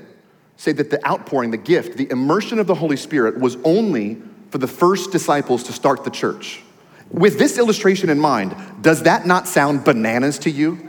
say 0.55 0.71
that 0.71 0.89
the 0.89 1.05
outpouring, 1.05 1.51
the 1.51 1.57
gift, 1.57 1.97
the 1.97 2.09
immersion 2.09 2.59
of 2.59 2.67
the 2.67 2.75
Holy 2.75 2.95
Spirit 2.95 3.37
was 3.37 3.57
only 3.65 4.21
for 4.51 4.57
the 4.57 4.69
first 4.69 5.11
disciples 5.11 5.63
to 5.63 5.73
start 5.73 6.05
the 6.05 6.09
church. 6.09 6.63
With 7.09 7.37
this 7.37 7.57
illustration 7.57 8.09
in 8.09 8.21
mind, 8.21 8.55
does 8.81 9.03
that 9.03 9.27
not 9.27 9.49
sound 9.49 9.83
bananas 9.83 10.39
to 10.39 10.49
you? 10.49 10.87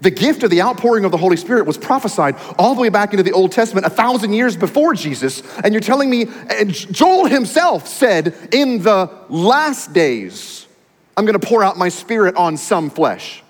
The 0.00 0.10
gift 0.10 0.42
of 0.42 0.48
the 0.48 0.62
outpouring 0.62 1.04
of 1.04 1.12
the 1.12 1.18
Holy 1.18 1.36
Spirit 1.36 1.66
was 1.66 1.76
prophesied 1.76 2.36
all 2.58 2.74
the 2.74 2.80
way 2.80 2.88
back 2.88 3.12
into 3.12 3.22
the 3.22 3.32
Old 3.32 3.52
Testament, 3.52 3.84
a 3.84 3.90
thousand 3.90 4.32
years 4.32 4.56
before 4.56 4.94
Jesus. 4.94 5.42
And 5.62 5.74
you're 5.74 5.82
telling 5.82 6.08
me, 6.08 6.28
Joel 6.64 7.26
himself 7.26 7.88
said, 7.88 8.34
in 8.52 8.82
the 8.82 9.10
last 9.28 9.92
days, 9.92 10.66
I'm 11.14 11.26
going 11.26 11.38
to 11.38 11.46
pour 11.46 11.62
out 11.62 11.76
my 11.76 11.90
spirit 11.90 12.36
on 12.36 12.56
some 12.56 12.88
flesh. 12.88 13.42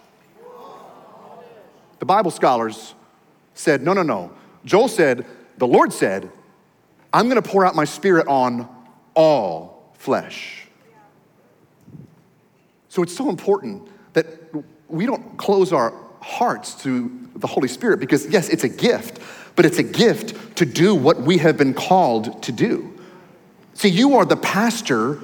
The 2.00 2.07
Bible 2.07 2.33
scholars 2.33 2.97
said, 3.55 3.83
no, 3.83 3.93
no, 3.93 4.03
no. 4.03 4.33
Joel 4.65 4.89
said, 4.89 5.27
the 5.59 5.67
Lord 5.67 5.93
said, 5.93 6.31
I'm 7.13 7.29
going 7.29 7.41
to 7.41 7.49
pour 7.49 7.65
out 7.67 7.75
my 7.75 7.85
spirit 7.85 8.27
on 8.27 8.69
all 9.15 9.93
flesh. 9.95 10.67
So 12.89 13.03
it's 13.03 13.17
so 13.17 13.29
important 13.29 13.89
that 14.13 14.27
we 14.89 15.07
don't 15.07 15.37
close 15.39 15.73
our 15.73 15.95
hearts 16.21 16.75
to 16.83 17.29
the 17.35 17.47
Holy 17.47 17.69
Spirit 17.69 18.01
because, 18.01 18.27
yes, 18.29 18.49
it's 18.49 18.65
a 18.65 18.69
gift, 18.69 19.19
but 19.57 19.65
it's 19.65 19.79
a 19.79 19.83
gift 19.83 20.57
to 20.57 20.67
do 20.67 20.95
what 20.95 21.21
we 21.21 21.39
have 21.39 21.57
been 21.57 21.75
called 21.75 22.43
to 22.43 22.53
do. 22.53 22.99
See, 23.75 23.89
you 23.89 24.17
are 24.17 24.25
the 24.25 24.37
pastor 24.37 25.21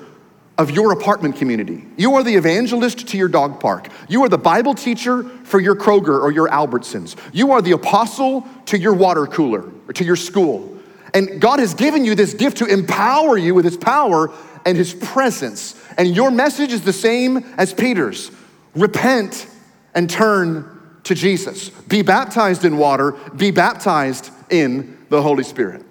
of 0.59 0.73
your 0.73 0.93
apartment 0.93 1.37
community. 1.37 1.87
You 1.97 2.17
are 2.17 2.25
the 2.25 2.35
evangelist 2.35 3.07
to 3.09 3.17
your 3.17 3.29
dog 3.29 3.61
park. 3.61 3.89
You 4.09 4.25
are 4.25 4.29
the 4.29 4.37
Bible 4.37 4.75
teacher 4.75 5.23
for 5.23 5.61
your 5.61 5.77
Kroger 5.77 6.21
or 6.21 6.33
your 6.33 6.49
Albertsons. 6.49 7.17
You 7.33 7.53
are 7.53 7.63
the 7.63 7.73
apostle 7.73 8.47
to 8.67 8.77
your 8.77 8.93
water 8.93 9.27
cooler 9.27 9.71
or 9.87 9.93
to 9.93 10.05
your 10.05 10.17
school. 10.17 10.77
And 11.15 11.41
God 11.41 11.61
has 11.61 11.75
given 11.75 12.05
you 12.05 12.17
this 12.17 12.35
gift 12.35 12.59
to 12.59 12.67
empower 12.67 13.39
you 13.39 13.55
with 13.55 13.65
his 13.65 13.77
power 13.77 14.33
and 14.67 14.77
his 14.77 14.93
presence. 14.95 15.81
And 15.97 16.15
your 16.15 16.31
message 16.31 16.73
is 16.73 16.83
the 16.83 16.93
same 16.93 17.39
as 17.57 17.73
Peter's 17.73 18.33
repent 18.75 19.47
and 19.95 20.11
turn 20.11 21.01
to 21.05 21.15
Jesus. 21.15 21.71
Be 21.71 22.03
baptized 22.03 22.65
in 22.65 22.77
water, 22.77 23.13
be 23.35 23.53
baptized 23.53 24.31
in 24.51 24.99
the 25.09 25.23
Holy 25.23 25.45
Spirit. 25.45 25.85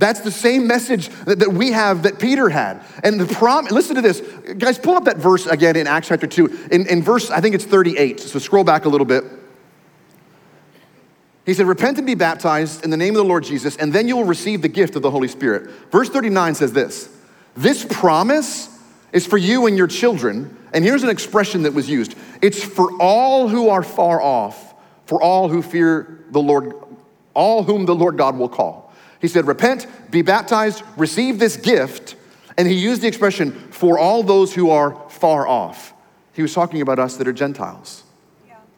That's 0.00 0.20
the 0.20 0.30
same 0.30 0.66
message 0.66 1.10
that, 1.26 1.40
that 1.40 1.52
we 1.52 1.72
have 1.72 2.04
that 2.04 2.18
Peter 2.18 2.48
had. 2.48 2.82
And 3.04 3.20
the 3.20 3.26
prom, 3.26 3.66
listen 3.66 3.96
to 3.96 4.00
this. 4.02 4.22
Guys, 4.56 4.78
pull 4.78 4.96
up 4.96 5.04
that 5.04 5.18
verse 5.18 5.44
again 5.44 5.76
in 5.76 5.86
Acts 5.86 6.08
chapter 6.08 6.26
2. 6.26 6.68
In, 6.72 6.86
in 6.86 7.02
verse, 7.02 7.30
I 7.30 7.42
think 7.42 7.54
it's 7.54 7.66
38. 7.66 8.18
So 8.18 8.38
scroll 8.38 8.64
back 8.64 8.86
a 8.86 8.88
little 8.88 9.04
bit. 9.04 9.24
He 11.44 11.52
said, 11.52 11.66
Repent 11.66 11.98
and 11.98 12.06
be 12.06 12.14
baptized 12.14 12.82
in 12.82 12.88
the 12.88 12.96
name 12.96 13.14
of 13.14 13.18
the 13.18 13.28
Lord 13.28 13.44
Jesus, 13.44 13.76
and 13.76 13.92
then 13.92 14.08
you 14.08 14.16
will 14.16 14.24
receive 14.24 14.62
the 14.62 14.68
gift 14.68 14.96
of 14.96 15.02
the 15.02 15.10
Holy 15.10 15.28
Spirit. 15.28 15.70
Verse 15.90 16.08
39 16.08 16.54
says 16.54 16.72
this 16.72 17.14
This 17.54 17.84
promise 17.84 18.74
is 19.12 19.26
for 19.26 19.36
you 19.36 19.66
and 19.66 19.76
your 19.76 19.86
children. 19.86 20.56
And 20.72 20.82
here's 20.82 21.02
an 21.02 21.10
expression 21.10 21.64
that 21.64 21.74
was 21.74 21.90
used 21.90 22.14
it's 22.40 22.64
for 22.64 22.90
all 22.98 23.48
who 23.48 23.68
are 23.68 23.82
far 23.82 24.22
off, 24.22 24.74
for 25.04 25.22
all 25.22 25.50
who 25.50 25.60
fear 25.60 26.24
the 26.30 26.40
Lord, 26.40 26.72
all 27.34 27.64
whom 27.64 27.84
the 27.84 27.94
Lord 27.94 28.16
God 28.16 28.38
will 28.38 28.48
call. 28.48 28.89
He 29.20 29.28
said, 29.28 29.46
Repent, 29.46 29.86
be 30.10 30.22
baptized, 30.22 30.82
receive 30.96 31.38
this 31.38 31.56
gift. 31.56 32.16
And 32.56 32.66
he 32.66 32.74
used 32.74 33.02
the 33.02 33.08
expression, 33.08 33.52
for 33.70 33.98
all 33.98 34.22
those 34.22 34.54
who 34.54 34.70
are 34.70 35.08
far 35.08 35.46
off. 35.46 35.94
He 36.32 36.42
was 36.42 36.52
talking 36.52 36.80
about 36.80 36.98
us 36.98 37.16
that 37.16 37.28
are 37.28 37.32
Gentiles. 37.32 38.04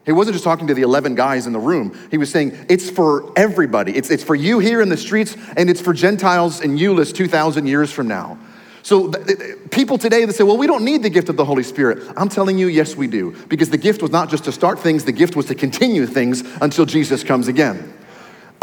He 0.04 0.10
wasn't 0.10 0.34
just 0.34 0.44
talking 0.44 0.66
to 0.66 0.74
the 0.74 0.82
11 0.82 1.14
guys 1.14 1.46
in 1.46 1.52
the 1.52 1.60
room. 1.60 1.96
He 2.10 2.18
was 2.18 2.30
saying, 2.30 2.66
it's 2.68 2.90
for 2.90 3.32
everybody. 3.36 3.96
It's, 3.96 4.10
it's 4.10 4.24
for 4.24 4.34
you 4.34 4.58
here 4.58 4.80
in 4.80 4.88
the 4.88 4.96
streets, 4.96 5.36
and 5.56 5.70
it's 5.70 5.80
for 5.80 5.92
Gentiles 5.92 6.60
in 6.60 6.76
Euless 6.76 7.14
2,000 7.14 7.66
years 7.66 7.92
from 7.92 8.08
now. 8.08 8.36
So, 8.82 9.12
th- 9.12 9.70
people 9.70 9.98
today 9.98 10.24
that 10.24 10.32
say, 10.32 10.42
well, 10.42 10.56
we 10.56 10.66
don't 10.66 10.84
need 10.84 11.04
the 11.04 11.10
gift 11.10 11.28
of 11.28 11.36
the 11.36 11.44
Holy 11.44 11.62
Spirit. 11.62 12.02
I'm 12.16 12.28
telling 12.28 12.58
you, 12.58 12.66
yes, 12.66 12.96
we 12.96 13.06
do. 13.06 13.30
Because 13.46 13.70
the 13.70 13.78
gift 13.78 14.02
was 14.02 14.10
not 14.10 14.28
just 14.28 14.42
to 14.44 14.52
start 14.52 14.80
things, 14.80 15.04
the 15.04 15.12
gift 15.12 15.36
was 15.36 15.46
to 15.46 15.54
continue 15.54 16.04
things 16.04 16.40
until 16.60 16.84
Jesus 16.84 17.22
comes 17.22 17.46
again 17.46 17.94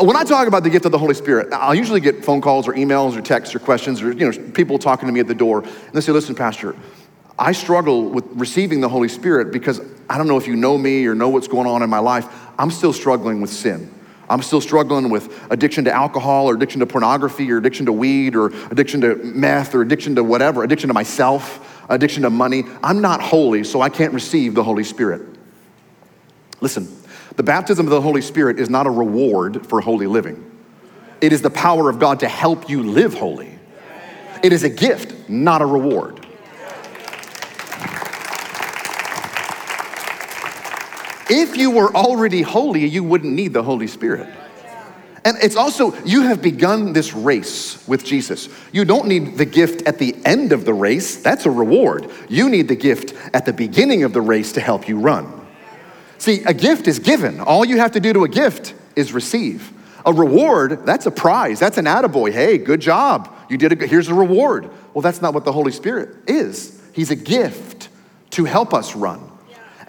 when 0.01 0.15
I 0.15 0.23
talk 0.23 0.47
about 0.47 0.63
the 0.63 0.69
gift 0.69 0.85
of 0.85 0.91
the 0.91 0.97
Holy 0.97 1.13
Spirit, 1.13 1.51
I'll 1.53 1.75
usually 1.75 1.99
get 1.99 2.23
phone 2.23 2.41
calls 2.41 2.67
or 2.67 2.73
emails 2.73 3.17
or 3.17 3.21
texts 3.21 3.55
or 3.55 3.59
questions 3.59 4.01
or 4.01 4.11
you 4.11 4.29
know 4.29 4.51
people 4.51 4.79
talking 4.79 5.07
to 5.07 5.13
me 5.13 5.19
at 5.19 5.27
the 5.27 5.35
door, 5.35 5.61
and 5.61 5.93
they 5.93 6.01
say, 6.01 6.11
"Listen, 6.11 6.35
Pastor, 6.35 6.75
I 7.37 7.51
struggle 7.51 8.09
with 8.09 8.25
receiving 8.33 8.81
the 8.81 8.89
Holy 8.89 9.07
Spirit 9.07 9.51
because 9.51 9.81
I 10.09 10.17
don't 10.17 10.27
know 10.27 10.37
if 10.37 10.47
you 10.47 10.55
know 10.55 10.77
me 10.77 11.05
or 11.05 11.15
know 11.15 11.29
what's 11.29 11.47
going 11.47 11.67
on 11.67 11.83
in 11.83 11.89
my 11.89 11.99
life. 11.99 12.27
I'm 12.57 12.71
still 12.71 12.93
struggling 12.93 13.41
with 13.41 13.49
sin. 13.49 13.91
I'm 14.29 14.41
still 14.41 14.61
struggling 14.61 15.09
with 15.09 15.47
addiction 15.49 15.85
to 15.85 15.91
alcohol 15.91 16.49
or 16.49 16.53
addiction 16.53 16.79
to 16.81 16.85
pornography 16.85 17.51
or 17.51 17.57
addiction 17.57 17.87
to 17.87 17.91
weed 17.91 18.35
or 18.35 18.47
addiction 18.69 19.01
to 19.01 19.15
meth 19.15 19.73
or 19.73 19.81
addiction 19.81 20.15
to 20.15 20.23
whatever, 20.23 20.63
addiction 20.63 20.89
to 20.89 20.93
myself, 20.93 21.83
addiction 21.89 22.23
to 22.23 22.29
money. 22.29 22.63
I'm 22.83 23.01
not 23.01 23.21
holy, 23.21 23.63
so 23.63 23.81
I 23.81 23.89
can't 23.89 24.13
receive 24.13 24.53
the 24.53 24.63
Holy 24.63 24.83
Spirit." 24.83 25.21
Listen, 26.61 26.87
the 27.35 27.43
baptism 27.43 27.85
of 27.85 27.91
the 27.91 28.01
Holy 28.01 28.21
Spirit 28.21 28.59
is 28.59 28.69
not 28.69 28.87
a 28.87 28.89
reward 28.89 29.65
for 29.67 29.81
holy 29.81 30.07
living, 30.07 30.45
it 31.21 31.33
is 31.33 31.41
the 31.41 31.49
power 31.49 31.89
of 31.89 31.99
God 31.99 32.19
to 32.21 32.27
help 32.27 32.69
you 32.69 32.83
live 32.83 33.13
holy. 33.13 33.57
It 34.41 34.53
is 34.53 34.63
a 34.63 34.69
gift, 34.69 35.29
not 35.29 35.61
a 35.61 35.65
reward. 35.65 36.25
If 41.29 41.57
you 41.57 41.69
were 41.69 41.93
already 41.93 42.41
holy, 42.41 42.85
you 42.85 43.03
wouldn't 43.03 43.33
need 43.33 43.53
the 43.53 43.61
Holy 43.61 43.85
Spirit. 43.85 44.27
And 45.25 45.37
it's 45.43 45.55
also, 45.55 45.93
you 46.03 46.23
have 46.23 46.41
begun 46.41 46.93
this 46.93 47.13
race 47.13 47.87
with 47.87 48.03
Jesus. 48.03 48.49
You 48.71 48.85
don't 48.85 49.07
need 49.07 49.37
the 49.37 49.45
gift 49.45 49.85
at 49.85 49.99
the 49.99 50.15
end 50.25 50.51
of 50.51 50.65
the 50.65 50.73
race, 50.73 51.17
that's 51.21 51.45
a 51.45 51.51
reward. 51.51 52.09
You 52.29 52.49
need 52.49 52.67
the 52.67 52.75
gift 52.75 53.13
at 53.33 53.45
the 53.45 53.53
beginning 53.53 54.03
of 54.03 54.13
the 54.13 54.21
race 54.21 54.53
to 54.53 54.61
help 54.61 54.87
you 54.87 54.97
run. 54.97 55.38
See, 56.19 56.43
a 56.43 56.53
gift 56.53 56.87
is 56.87 56.99
given. 56.99 57.39
All 57.39 57.65
you 57.65 57.77
have 57.77 57.93
to 57.93 57.99
do 57.99 58.13
to 58.13 58.23
a 58.25 58.29
gift 58.29 58.75
is 58.95 59.13
receive. 59.13 59.73
A 60.05 60.13
reward, 60.13 60.85
that's 60.85 61.05
a 61.05 61.11
prize. 61.11 61.59
That's 61.59 61.77
an 61.77 61.85
attaboy. 61.85 62.31
Hey, 62.31 62.57
good 62.57 62.81
job. 62.81 63.33
You 63.49 63.57
did 63.57 63.81
a 63.81 63.87
here's 63.87 64.09
a 64.09 64.13
reward. 64.13 64.69
Well, 64.93 65.01
that's 65.01 65.21
not 65.21 65.33
what 65.33 65.45
the 65.45 65.51
Holy 65.51 65.71
Spirit 65.71 66.15
is. 66.27 66.79
He's 66.93 67.09
a 67.09 67.15
gift 67.15 67.89
to 68.31 68.45
help 68.45 68.73
us 68.73 68.95
run. 68.95 69.29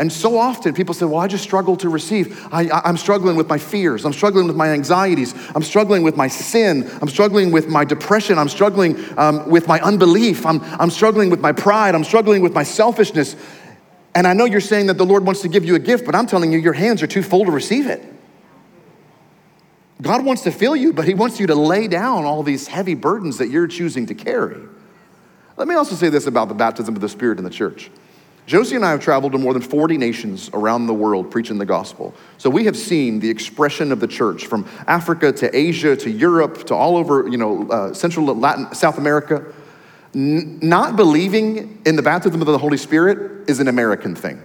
And 0.00 0.10
so 0.10 0.38
often 0.38 0.72
people 0.72 0.94
say, 0.94 1.04
Well, 1.04 1.18
I 1.18 1.26
just 1.26 1.44
struggle 1.44 1.76
to 1.76 1.90
receive. 1.90 2.48
I, 2.50 2.88
am 2.88 2.96
struggling 2.96 3.36
with 3.36 3.48
my 3.48 3.58
fears. 3.58 4.06
I'm 4.06 4.14
struggling 4.14 4.46
with 4.46 4.56
my 4.56 4.68
anxieties. 4.68 5.34
I'm 5.54 5.62
struggling 5.62 6.02
with 6.02 6.16
my 6.16 6.26
sin. 6.26 6.90
I'm 7.02 7.08
struggling 7.08 7.52
with 7.52 7.68
my 7.68 7.84
depression. 7.84 8.38
I'm 8.38 8.48
struggling 8.48 8.96
um, 9.18 9.46
with 9.50 9.68
my 9.68 9.78
unbelief. 9.80 10.46
I'm, 10.46 10.62
I'm 10.62 10.88
struggling 10.88 11.28
with 11.28 11.40
my 11.40 11.52
pride. 11.52 11.94
I'm 11.94 12.04
struggling 12.04 12.40
with 12.40 12.54
my 12.54 12.62
selfishness. 12.62 13.36
And 14.14 14.26
I 14.26 14.32
know 14.32 14.44
you're 14.44 14.60
saying 14.60 14.86
that 14.86 14.98
the 14.98 15.06
Lord 15.06 15.24
wants 15.24 15.42
to 15.42 15.48
give 15.48 15.64
you 15.64 15.76
a 15.76 15.78
gift, 15.78 16.04
but 16.04 16.14
I'm 16.14 16.26
telling 16.26 16.52
you, 16.52 16.58
your 16.58 16.72
hands 16.72 17.02
are 17.02 17.06
too 17.06 17.22
full 17.22 17.44
to 17.44 17.50
receive 17.50 17.86
it. 17.86 18.02
God 20.02 20.24
wants 20.24 20.42
to 20.42 20.50
fill 20.50 20.74
you, 20.74 20.92
but 20.92 21.06
He 21.06 21.14
wants 21.14 21.38
you 21.38 21.46
to 21.48 21.54
lay 21.54 21.86
down 21.86 22.24
all 22.24 22.42
these 22.42 22.66
heavy 22.66 22.94
burdens 22.94 23.38
that 23.38 23.48
you're 23.48 23.66
choosing 23.66 24.06
to 24.06 24.14
carry. 24.14 24.60
Let 25.56 25.68
me 25.68 25.74
also 25.74 25.94
say 25.94 26.08
this 26.08 26.26
about 26.26 26.48
the 26.48 26.54
baptism 26.54 26.94
of 26.94 27.00
the 27.00 27.08
Spirit 27.08 27.38
in 27.38 27.44
the 27.44 27.50
church. 27.50 27.90
Josie 28.46 28.74
and 28.74 28.84
I 28.84 28.90
have 28.90 29.00
traveled 29.00 29.32
to 29.32 29.38
more 29.38 29.52
than 29.52 29.62
40 29.62 29.96
nations 29.96 30.50
around 30.54 30.86
the 30.86 30.94
world 30.94 31.30
preaching 31.30 31.58
the 31.58 31.66
gospel. 31.66 32.14
So 32.38 32.50
we 32.50 32.64
have 32.64 32.76
seen 32.76 33.20
the 33.20 33.30
expression 33.30 33.92
of 33.92 34.00
the 34.00 34.08
church 34.08 34.46
from 34.46 34.66
Africa 34.88 35.30
to 35.32 35.56
Asia 35.56 35.94
to 35.96 36.10
Europe 36.10 36.64
to 36.66 36.74
all 36.74 36.96
over, 36.96 37.28
you 37.28 37.36
know, 37.36 37.68
uh, 37.68 37.94
Central 37.94 38.26
Latin, 38.26 38.74
South 38.74 38.98
America 38.98 39.44
not 40.12 40.96
believing 40.96 41.80
in 41.86 41.96
the 41.96 42.02
baptism 42.02 42.40
of 42.40 42.46
the 42.46 42.58
Holy 42.58 42.76
Spirit 42.76 43.48
is 43.48 43.60
an 43.60 43.68
American 43.68 44.14
thing. 44.14 44.42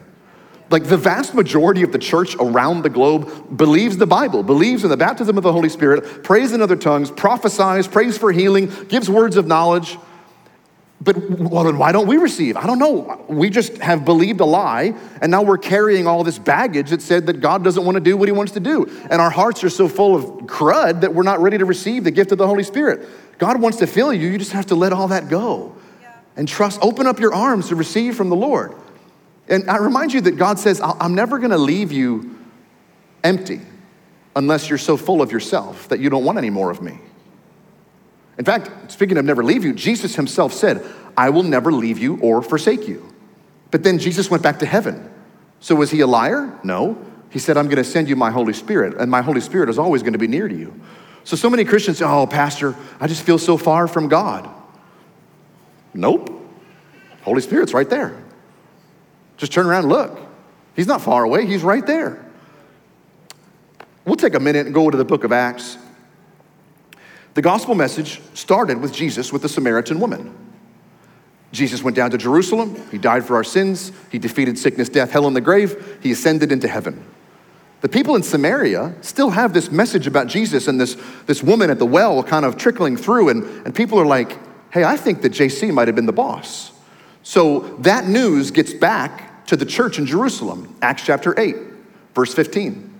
Like 0.69 0.85
the 0.85 0.97
vast 0.97 1.35
majority 1.35 1.83
of 1.83 1.91
the 1.91 1.99
church 1.99 2.35
around 2.35 2.81
the 2.81 2.89
globe 2.89 3.55
believes 3.55 3.97
the 3.97 4.07
Bible, 4.07 4.41
believes 4.41 4.83
in 4.83 4.89
the 4.89 4.97
baptism 4.97 5.37
of 5.37 5.43
the 5.43 5.51
Holy 5.51 5.69
Spirit, 5.69 6.23
prays 6.23 6.53
in 6.53 6.61
other 6.61 6.75
tongues, 6.75 7.11
prophesies, 7.11 7.87
prays 7.87 8.17
for 8.17 8.31
healing, 8.31 8.71
gives 8.87 9.09
words 9.09 9.37
of 9.37 9.45
knowledge. 9.45 9.97
But 11.01 11.17
well, 11.29 11.71
why 11.73 11.91
don't 11.91 12.07
we 12.07 12.17
receive? 12.17 12.57
I 12.57 12.65
don't 12.65 12.79
know. 12.79 13.25
We 13.27 13.49
just 13.51 13.77
have 13.77 14.05
believed 14.05 14.39
a 14.39 14.45
lie, 14.45 14.95
and 15.21 15.29
now 15.29 15.43
we're 15.43 15.59
carrying 15.59 16.07
all 16.07 16.23
this 16.23 16.39
baggage 16.39 16.89
that 16.89 17.01
said 17.01 17.27
that 17.27 17.41
God 17.41 17.63
doesn't 17.63 17.83
want 17.83 17.95
to 17.95 18.01
do 18.01 18.17
what 18.17 18.27
He 18.27 18.31
wants 18.31 18.53
to 18.53 18.59
do. 18.59 18.85
And 19.11 19.21
our 19.21 19.29
hearts 19.29 19.63
are 19.63 19.69
so 19.69 19.87
full 19.87 20.15
of 20.15 20.25
crud 20.47 21.01
that 21.01 21.13
we're 21.13 21.23
not 21.23 21.41
ready 21.41 21.59
to 21.59 21.65
receive 21.65 22.05
the 22.05 22.11
gift 22.11 22.31
of 22.31 22.37
the 22.39 22.47
Holy 22.47 22.63
Spirit. 22.63 23.07
God 23.37 23.61
wants 23.61 23.79
to 23.79 23.87
fill 23.87 24.13
you. 24.13 24.29
You 24.29 24.37
just 24.37 24.53
have 24.53 24.67
to 24.67 24.75
let 24.75 24.93
all 24.93 25.09
that 25.09 25.29
go 25.29 25.75
yeah. 26.01 26.13
and 26.35 26.47
trust. 26.47 26.79
Open 26.81 27.07
up 27.07 27.19
your 27.19 27.33
arms 27.33 27.69
to 27.69 27.75
receive 27.75 28.15
from 28.15 28.29
the 28.29 28.35
Lord. 28.35 28.73
And 29.47 29.69
I 29.69 29.77
remind 29.77 30.13
you 30.13 30.21
that 30.21 30.37
God 30.37 30.57
says, 30.57 30.81
I'm 30.81 31.13
never 31.13 31.37
going 31.37 31.51
to 31.51 31.57
leave 31.57 31.91
you 31.91 32.37
empty 33.23 33.61
unless 34.35 34.69
you're 34.69 34.77
so 34.77 34.97
full 34.97 35.21
of 35.21 35.31
yourself 35.31 35.87
that 35.89 35.99
you 35.99 36.09
don't 36.09 36.25
want 36.25 36.37
any 36.37 36.49
more 36.49 36.71
of 36.71 36.81
me. 36.81 36.97
In 38.37 38.45
fact, 38.45 38.91
speaking 38.91 39.17
of 39.17 39.25
never 39.25 39.43
leave 39.43 39.63
you, 39.63 39.73
Jesus 39.73 40.15
himself 40.15 40.51
said, 40.51 40.85
I 41.15 41.29
will 41.29 41.43
never 41.43 41.71
leave 41.71 41.97
you 41.97 42.19
or 42.19 42.41
forsake 42.41 42.87
you. 42.87 43.13
But 43.71 43.83
then 43.83 43.97
Jesus 43.97 44.29
went 44.29 44.43
back 44.43 44.59
to 44.59 44.65
heaven. 44.65 45.09
So 45.59 45.75
was 45.75 45.91
he 45.91 46.01
a 46.01 46.07
liar? 46.07 46.57
No. 46.63 46.97
He 47.29 47.39
said, 47.39 47.57
I'm 47.57 47.65
going 47.65 47.77
to 47.77 47.83
send 47.83 48.09
you 48.09 48.15
my 48.15 48.31
Holy 48.31 48.53
Spirit, 48.53 48.95
and 48.97 49.09
my 49.09 49.21
Holy 49.21 49.41
Spirit 49.41 49.69
is 49.69 49.77
always 49.77 50.01
going 50.01 50.13
to 50.13 50.19
be 50.19 50.27
near 50.27 50.47
to 50.47 50.55
you. 50.55 50.79
So, 51.25 51.35
so 51.35 51.49
many 51.49 51.65
Christians 51.65 51.97
say, 51.97 52.05
Oh, 52.05 52.27
Pastor, 52.27 52.75
I 52.99 53.07
just 53.07 53.23
feel 53.23 53.37
so 53.37 53.57
far 53.57 53.87
from 53.87 54.07
God. 54.07 54.49
Nope. 55.93 56.31
Holy 57.23 57.41
Spirit's 57.41 57.73
right 57.73 57.89
there. 57.89 58.23
Just 59.37 59.51
turn 59.51 59.65
around 59.65 59.83
and 59.83 59.89
look. 59.89 60.19
He's 60.75 60.87
not 60.87 61.01
far 61.01 61.23
away, 61.23 61.45
He's 61.45 61.63
right 61.63 61.85
there. 61.85 62.23
We'll 64.05 64.15
take 64.15 64.35
a 64.35 64.39
minute 64.39 64.67
and 64.67 64.75
go 64.75 64.89
to 64.89 64.97
the 64.97 65.05
book 65.05 65.23
of 65.23 65.31
Acts. 65.31 65.77
The 67.33 67.41
gospel 67.41 67.73
message 67.73 68.21
started 68.35 68.79
with 68.79 68.93
Jesus 68.93 69.33
with 69.33 69.41
the 69.41 69.49
Samaritan 69.49 69.99
woman. 69.99 70.33
Jesus 71.51 71.81
went 71.81 71.95
down 71.95 72.11
to 72.11 72.17
Jerusalem. 72.17 72.75
He 72.91 72.97
died 72.97 73.25
for 73.25 73.35
our 73.35 73.43
sins. 73.43 73.91
He 74.11 74.19
defeated 74.19 74.59
sickness, 74.59 74.89
death, 74.89 75.11
hell, 75.11 75.25
and 75.25 75.35
the 75.35 75.41
grave. 75.41 75.99
He 76.01 76.11
ascended 76.11 76.51
into 76.51 76.67
heaven. 76.67 77.03
The 77.81 77.89
people 77.89 78.15
in 78.15 78.23
Samaria 78.23 78.95
still 79.01 79.29
have 79.29 79.53
this 79.53 79.69
message 79.69 80.07
about 80.07 80.27
Jesus 80.27 80.67
and 80.67 80.79
this, 80.79 80.97
this 81.25 81.43
woman 81.43 81.69
at 81.69 81.79
the 81.79 81.85
well 81.85 82.23
kind 82.23 82.45
of 82.45 82.57
trickling 82.57 82.97
through, 82.97 83.29
and, 83.29 83.43
and 83.65 83.75
people 83.75 83.99
are 83.99 84.05
like, 84.05 84.37
hey, 84.71 84.83
I 84.83 84.97
think 84.97 85.21
that 85.21 85.33
JC 85.33 85.73
might 85.73 85.87
have 85.87 85.95
been 85.95 86.05
the 86.05 86.13
boss. 86.13 86.71
So 87.23 87.59
that 87.79 88.07
news 88.07 88.51
gets 88.51 88.73
back 88.73 89.45
to 89.47 89.55
the 89.55 89.65
church 89.65 89.97
in 89.99 90.05
Jerusalem, 90.05 90.75
Acts 90.81 91.03
chapter 91.03 91.39
8, 91.39 91.55
verse 92.13 92.33
15. 92.33 92.93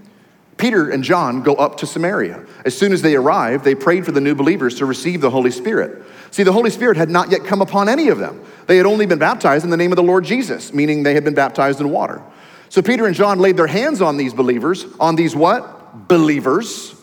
Peter 0.58 0.90
and 0.90 1.04
John 1.04 1.44
go 1.44 1.56
up 1.56 1.78
to 1.78 1.86
Samaria. 1.86 2.46
As 2.64 2.78
soon 2.78 2.94
as 2.94 3.02
they 3.02 3.16
arrive, 3.16 3.64
they 3.64 3.76
prayed 3.76 4.06
for 4.06 4.12
the 4.12 4.22
new 4.22 4.36
believers 4.36 4.76
to 4.76 4.86
receive 4.86 5.20
the 5.20 5.30
Holy 5.30 5.52
Spirit. 5.52 6.04
See, 6.32 6.44
the 6.44 6.54
Holy 6.54 6.70
Spirit 6.70 6.98
had 6.98 7.10
not 7.10 7.30
yet 7.30 7.44
come 7.44 7.62
upon 7.62 7.90
any 7.90 8.08
of 8.08 8.18
them. 8.18 8.42
They 8.68 8.78
had 8.78 8.86
only 8.86 9.06
been 9.06 9.20
baptized 9.20 9.64
in 9.66 9.70
the 9.70 9.78
name 9.78 9.92
of 9.92 9.98
the 9.98 10.04
Lord 10.04 10.24
Jesus, 10.24 10.74
meaning 10.74 11.04
they 11.04 11.14
had 11.14 11.24
been 11.24 11.34
baptized 11.34 11.82
in 11.82 11.90
water. 11.90 12.22
So 12.70 12.82
Peter 12.82 13.06
and 13.06 13.16
John 13.16 13.40
laid 13.40 13.58
their 13.58 13.68
hands 13.68 14.02
on 14.02 14.18
these 14.18 14.34
believers, 14.34 14.86
on 15.00 15.16
these 15.16 15.36
what? 15.36 16.08
Believers, 16.08 16.96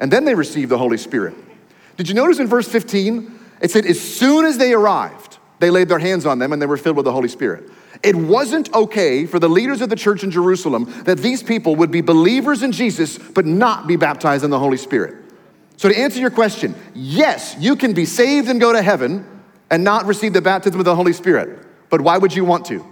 and 0.00 0.10
then 0.10 0.24
they 0.24 0.34
received 0.34 0.70
the 0.70 0.78
Holy 0.78 0.96
Spirit. 0.96 1.34
Did 1.96 2.08
you 2.08 2.14
notice 2.14 2.38
in 2.38 2.46
verse 2.46 2.68
15? 2.68 3.38
It 3.60 3.70
said, 3.70 3.84
as 3.84 4.00
soon 4.00 4.46
as 4.46 4.56
they 4.56 4.72
arrived, 4.72 5.38
they 5.58 5.70
laid 5.70 5.88
their 5.88 5.98
hands 5.98 6.24
on 6.24 6.38
them 6.38 6.52
and 6.52 6.60
they 6.60 6.66
were 6.66 6.78
filled 6.78 6.96
with 6.96 7.04
the 7.04 7.12
Holy 7.12 7.28
Spirit. 7.28 7.70
It 8.02 8.16
wasn't 8.16 8.72
okay 8.72 9.26
for 9.26 9.38
the 9.38 9.48
leaders 9.48 9.82
of 9.82 9.90
the 9.90 9.96
church 9.96 10.24
in 10.24 10.30
Jerusalem 10.30 10.90
that 11.04 11.18
these 11.18 11.42
people 11.42 11.76
would 11.76 11.90
be 11.90 12.00
believers 12.00 12.62
in 12.62 12.72
Jesus 12.72 13.18
but 13.18 13.44
not 13.44 13.86
be 13.86 13.96
baptized 13.96 14.42
in 14.42 14.50
the 14.50 14.58
Holy 14.58 14.78
Spirit. 14.78 15.22
So, 15.76 15.88
to 15.88 15.98
answer 15.98 16.20
your 16.20 16.30
question, 16.30 16.74
yes, 16.94 17.56
you 17.58 17.76
can 17.76 17.92
be 17.92 18.04
saved 18.04 18.48
and 18.48 18.60
go 18.60 18.72
to 18.72 18.82
heaven 18.82 19.26
and 19.70 19.84
not 19.84 20.06
receive 20.06 20.32
the 20.32 20.42
baptism 20.42 20.78
of 20.78 20.84
the 20.84 20.94
Holy 20.94 21.12
Spirit. 21.12 21.66
But 21.90 22.00
why 22.00 22.18
would 22.18 22.34
you 22.34 22.44
want 22.44 22.66
to? 22.66 22.84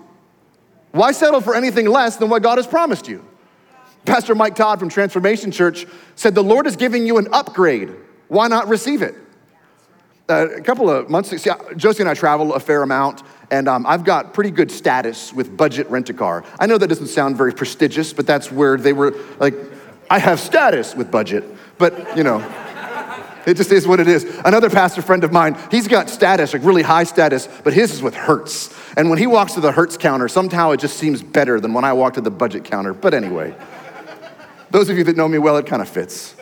Why 0.99 1.13
settle 1.13 1.41
for 1.41 1.55
anything 1.55 1.87
less 1.87 2.17
than 2.17 2.29
what 2.29 2.43
God 2.43 2.59
has 2.59 2.67
promised 2.67 3.07
you? 3.07 3.25
Pastor 4.05 4.35
Mike 4.35 4.57
Todd 4.57 4.81
from 4.81 4.89
Transformation 4.89 5.53
Church 5.53 5.87
said, 6.17 6.35
The 6.35 6.43
Lord 6.43 6.67
is 6.67 6.75
giving 6.75 7.07
you 7.07 7.19
an 7.19 7.29
upgrade. 7.33 7.95
Why 8.27 8.49
not 8.49 8.67
receive 8.67 9.01
it? 9.03 9.15
Uh, 10.29 10.49
a 10.57 10.61
couple 10.61 10.91
of 10.91 11.09
months 11.09 11.31
ago, 11.31 11.55
Josie 11.77 12.03
and 12.03 12.11
I 12.11 12.15
travel 12.15 12.53
a 12.53 12.59
fair 12.59 12.83
amount, 12.83 13.23
and 13.49 13.69
um, 13.69 13.87
I've 13.87 14.03
got 14.03 14.35
pretty 14.35 14.51
good 14.51 14.73
status 14.73 15.33
with 15.33 15.57
budget 15.57 15.89
rent 15.89 16.11
a 16.11 16.15
car. 16.15 16.45
I 16.59 16.67
know 16.67 16.77
that 16.77 16.89
doesn't 16.89 17.07
sound 17.07 17.37
very 17.37 17.53
prestigious, 17.53 18.13
but 18.13 18.27
that's 18.27 18.51
where 18.51 18.77
they 18.77 18.93
were 18.93 19.15
like, 19.39 19.55
I 20.11 20.19
have 20.19 20.41
status 20.41 20.97
with 20.97 21.13
budget, 21.13 21.45
but 21.79 22.17
you 22.17 22.25
know. 22.25 22.45
It 23.47 23.57
just 23.57 23.73
is 23.73 23.87
what 23.87 23.99
it 23.99 24.09
is. 24.09 24.25
Another 24.45 24.69
pastor 24.69 25.01
friend 25.01 25.25
of 25.25 25.33
mine, 25.33 25.57
he's 25.71 25.89
got 25.89 26.11
status, 26.11 26.53
like 26.53 26.63
really 26.65 26.83
high 26.83 27.05
status, 27.05 27.49
but 27.65 27.73
his 27.73 27.93
is 27.93 28.03
with 28.03 28.15
Hertz. 28.15 28.75
And 28.99 29.09
when 29.09 29.19
he 29.21 29.29
walks 29.29 29.53
to 29.53 29.61
the 29.61 29.71
Hertz 29.71 29.97
counter, 29.97 30.27
somehow 30.27 30.73
it 30.73 30.81
just 30.81 30.97
seems 30.97 31.23
better 31.23 31.61
than 31.61 31.73
when 31.73 31.85
I 31.85 31.93
walk 31.93 32.15
to 32.15 32.21
the 32.21 32.33
budget 32.33 32.65
counter. 32.65 32.93
But 32.93 33.15
anyway, 33.15 33.55
those 34.73 34.89
of 34.89 34.99
you 34.99 35.05
that 35.05 35.17
know 35.17 35.29
me 35.29 35.39
well, 35.39 35.57
it 35.57 35.67
kind 35.67 35.81
of 35.81 35.89
fits. 35.89 36.35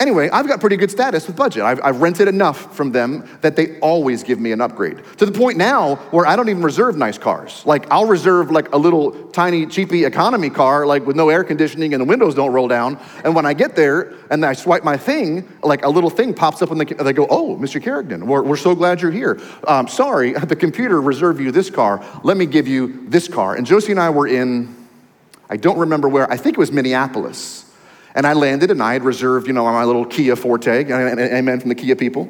Anyway, 0.00 0.28
I've 0.30 0.46
got 0.46 0.60
pretty 0.60 0.76
good 0.76 0.90
status 0.90 1.26
with 1.26 1.36
budget. 1.36 1.62
I've, 1.62 1.80
I've, 1.82 2.00
rented 2.00 2.28
enough 2.28 2.76
from 2.76 2.92
them 2.92 3.28
that 3.40 3.56
they 3.56 3.80
always 3.80 4.22
give 4.22 4.38
me 4.38 4.52
an 4.52 4.60
upgrade. 4.60 5.02
To 5.16 5.26
the 5.26 5.32
point 5.32 5.58
now 5.58 5.96
where 6.12 6.24
I 6.24 6.36
don't 6.36 6.48
even 6.48 6.62
reserve 6.62 6.96
nice 6.96 7.18
cars. 7.18 7.66
Like, 7.66 7.90
I'll 7.90 8.06
reserve 8.06 8.52
like 8.52 8.72
a 8.72 8.78
little 8.78 9.28
tiny, 9.30 9.66
cheapy 9.66 10.04
economy 10.04 10.50
car, 10.50 10.86
like 10.86 11.04
with 11.04 11.16
no 11.16 11.28
air 11.30 11.42
conditioning 11.42 11.94
and 11.94 12.00
the 12.00 12.04
windows 12.04 12.36
don't 12.36 12.52
roll 12.52 12.68
down. 12.68 13.00
And 13.24 13.34
when 13.34 13.44
I 13.44 13.54
get 13.54 13.74
there 13.74 14.14
and 14.30 14.44
I 14.46 14.52
swipe 14.52 14.84
my 14.84 14.96
thing, 14.96 15.48
like 15.64 15.84
a 15.84 15.88
little 15.88 16.10
thing 16.10 16.32
pops 16.32 16.62
up 16.62 16.70
and 16.70 16.80
they, 16.80 16.84
they 16.84 17.12
go, 17.12 17.26
Oh, 17.28 17.56
Mr. 17.56 17.82
Kerrigan, 17.82 18.26
we're, 18.26 18.42
we're 18.42 18.56
so 18.56 18.76
glad 18.76 19.02
you're 19.02 19.10
here. 19.10 19.40
Um, 19.66 19.88
sorry, 19.88 20.32
the 20.48 20.56
computer 20.56 21.00
reserved 21.00 21.40
you 21.40 21.50
this 21.50 21.70
car. 21.70 22.04
Let 22.22 22.36
me 22.36 22.46
give 22.46 22.68
you 22.68 23.08
this 23.08 23.26
car. 23.26 23.56
And 23.56 23.66
Josie 23.66 23.90
and 23.90 24.00
I 24.00 24.10
were 24.10 24.28
in, 24.28 24.76
I 25.50 25.56
don't 25.56 25.78
remember 25.78 26.08
where, 26.08 26.30
I 26.30 26.36
think 26.36 26.56
it 26.56 26.60
was 26.60 26.70
Minneapolis. 26.70 27.67
And 28.18 28.26
I 28.26 28.32
landed 28.32 28.72
and 28.72 28.82
I 28.82 28.94
had 28.94 29.04
reserved, 29.04 29.46
you 29.46 29.52
know, 29.52 29.64
my 29.64 29.84
little 29.84 30.04
Kia 30.04 30.34
Forte. 30.34 30.90
Amen 30.90 31.60
from 31.60 31.68
the 31.68 31.74
Kia 31.76 31.94
people. 31.94 32.28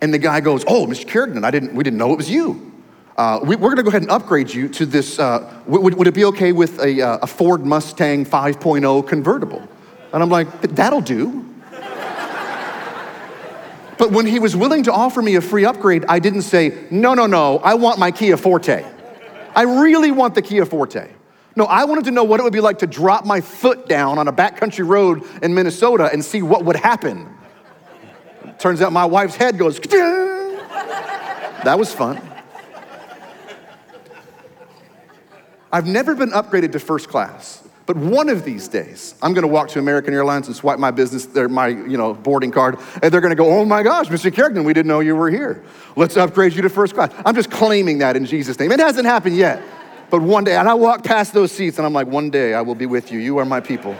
And 0.00 0.12
the 0.12 0.18
guy 0.18 0.40
goes, 0.40 0.64
Oh, 0.66 0.88
Mr. 0.88 1.06
Kerrigan, 1.06 1.44
I 1.44 1.52
didn't, 1.52 1.72
we 1.72 1.84
didn't 1.84 2.00
know 2.00 2.12
it 2.12 2.16
was 2.16 2.28
you. 2.28 2.72
Uh, 3.16 3.38
we, 3.44 3.54
are 3.54 3.58
going 3.58 3.76
to 3.76 3.84
go 3.84 3.90
ahead 3.90 4.02
and 4.02 4.10
upgrade 4.10 4.52
you 4.52 4.68
to 4.70 4.84
this. 4.84 5.20
Uh, 5.20 5.54
would, 5.68 5.94
would, 5.94 6.08
it 6.08 6.14
be 6.14 6.24
okay 6.24 6.50
with 6.50 6.80
a, 6.80 7.00
uh, 7.00 7.18
a 7.22 7.28
Ford 7.28 7.64
Mustang 7.64 8.26
5.0 8.26 9.06
convertible? 9.06 9.62
And 10.12 10.20
I'm 10.20 10.30
like, 10.30 10.60
That'll 10.74 11.00
do. 11.00 11.48
but 13.98 14.10
when 14.10 14.26
he 14.26 14.40
was 14.40 14.56
willing 14.56 14.82
to 14.82 14.92
offer 14.92 15.22
me 15.22 15.36
a 15.36 15.40
free 15.40 15.64
upgrade, 15.64 16.04
I 16.08 16.18
didn't 16.18 16.42
say, 16.42 16.86
No, 16.90 17.14
no, 17.14 17.26
no, 17.26 17.58
I 17.58 17.74
want 17.74 18.00
my 18.00 18.10
Kia 18.10 18.36
Forte. 18.36 18.84
I 19.54 19.62
really 19.62 20.10
want 20.10 20.34
the 20.34 20.42
Kia 20.42 20.66
Forte. 20.66 21.08
No, 21.56 21.64
I 21.66 21.84
wanted 21.84 22.04
to 22.06 22.10
know 22.10 22.24
what 22.24 22.40
it 22.40 22.42
would 22.42 22.52
be 22.52 22.60
like 22.60 22.78
to 22.80 22.86
drop 22.86 23.24
my 23.24 23.40
foot 23.40 23.88
down 23.88 24.18
on 24.18 24.26
a 24.26 24.32
backcountry 24.32 24.86
road 24.86 25.22
in 25.42 25.54
Minnesota 25.54 26.10
and 26.12 26.24
see 26.24 26.42
what 26.42 26.64
would 26.64 26.76
happen. 26.76 27.28
Turns 28.58 28.80
out 28.80 28.92
my 28.92 29.04
wife's 29.04 29.36
head 29.36 29.56
goes, 29.58 29.78
that 29.80 31.76
was 31.78 31.94
fun. 31.94 32.20
I've 35.72 35.86
never 35.86 36.14
been 36.14 36.30
upgraded 36.30 36.72
to 36.72 36.80
first 36.80 37.08
class. 37.08 37.64
But 37.86 37.96
one 37.96 38.28
of 38.30 38.44
these 38.44 38.68
days, 38.68 39.14
I'm 39.20 39.34
to 39.42 39.48
walk 39.48 39.68
to 39.70 39.78
American 39.78 40.14
Airlines 40.14 40.46
and 40.46 40.56
swipe 40.56 40.78
my 40.78 40.90
business, 40.90 41.26
their, 41.26 41.48
my 41.48 41.68
you 41.68 41.98
know, 41.98 42.14
boarding 42.14 42.50
card, 42.50 42.78
and 43.02 43.12
they're 43.12 43.20
to 43.30 43.36
go, 43.36 43.58
"Oh 43.58 43.64
my 43.66 43.82
gosh, 43.82 44.06
Mr. 44.06 44.32
Kerrigan, 44.32 44.64
we 44.64 44.72
didn't 44.72 44.88
know 44.88 45.00
you 45.00 45.14
were 45.14 45.28
here. 45.28 45.62
Let's 45.94 46.16
upgrade 46.16 46.54
you 46.54 46.62
to 46.62 46.70
first 46.70 46.94
class." 46.94 47.12
I'm 47.26 47.34
just 47.34 47.50
claiming 47.50 47.98
that 47.98 48.16
in 48.16 48.24
Jesus' 48.24 48.58
name. 48.58 48.72
It 48.72 48.80
hasn't 48.80 49.04
happened 49.04 49.36
yet. 49.36 49.62
But 50.14 50.22
one 50.22 50.44
day, 50.44 50.54
and 50.54 50.68
I 50.68 50.74
walk 50.74 51.02
past 51.02 51.34
those 51.34 51.50
seats 51.50 51.78
and 51.78 51.84
I'm 51.84 51.92
like, 51.92 52.06
one 52.06 52.30
day 52.30 52.54
I 52.54 52.60
will 52.60 52.76
be 52.76 52.86
with 52.86 53.10
you. 53.10 53.18
You 53.18 53.38
are 53.38 53.44
my 53.44 53.58
people. 53.58 53.94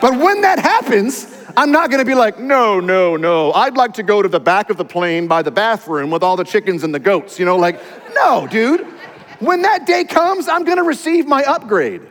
but 0.00 0.18
when 0.18 0.40
that 0.40 0.58
happens, 0.58 1.32
I'm 1.56 1.70
not 1.70 1.88
gonna 1.88 2.04
be 2.04 2.16
like, 2.16 2.40
no, 2.40 2.80
no, 2.80 3.16
no. 3.16 3.52
I'd 3.52 3.76
like 3.76 3.94
to 3.94 4.02
go 4.02 4.22
to 4.22 4.28
the 4.28 4.40
back 4.40 4.70
of 4.70 4.76
the 4.76 4.84
plane 4.84 5.28
by 5.28 5.42
the 5.42 5.52
bathroom 5.52 6.10
with 6.10 6.24
all 6.24 6.34
the 6.34 6.42
chickens 6.42 6.82
and 6.82 6.92
the 6.92 6.98
goats. 6.98 7.38
You 7.38 7.44
know, 7.44 7.56
like, 7.56 7.80
no, 8.12 8.48
dude. 8.48 8.80
When 9.38 9.62
that 9.62 9.86
day 9.86 10.02
comes, 10.02 10.48
I'm 10.48 10.64
gonna 10.64 10.82
receive 10.82 11.28
my 11.28 11.44
upgrade. 11.44 12.02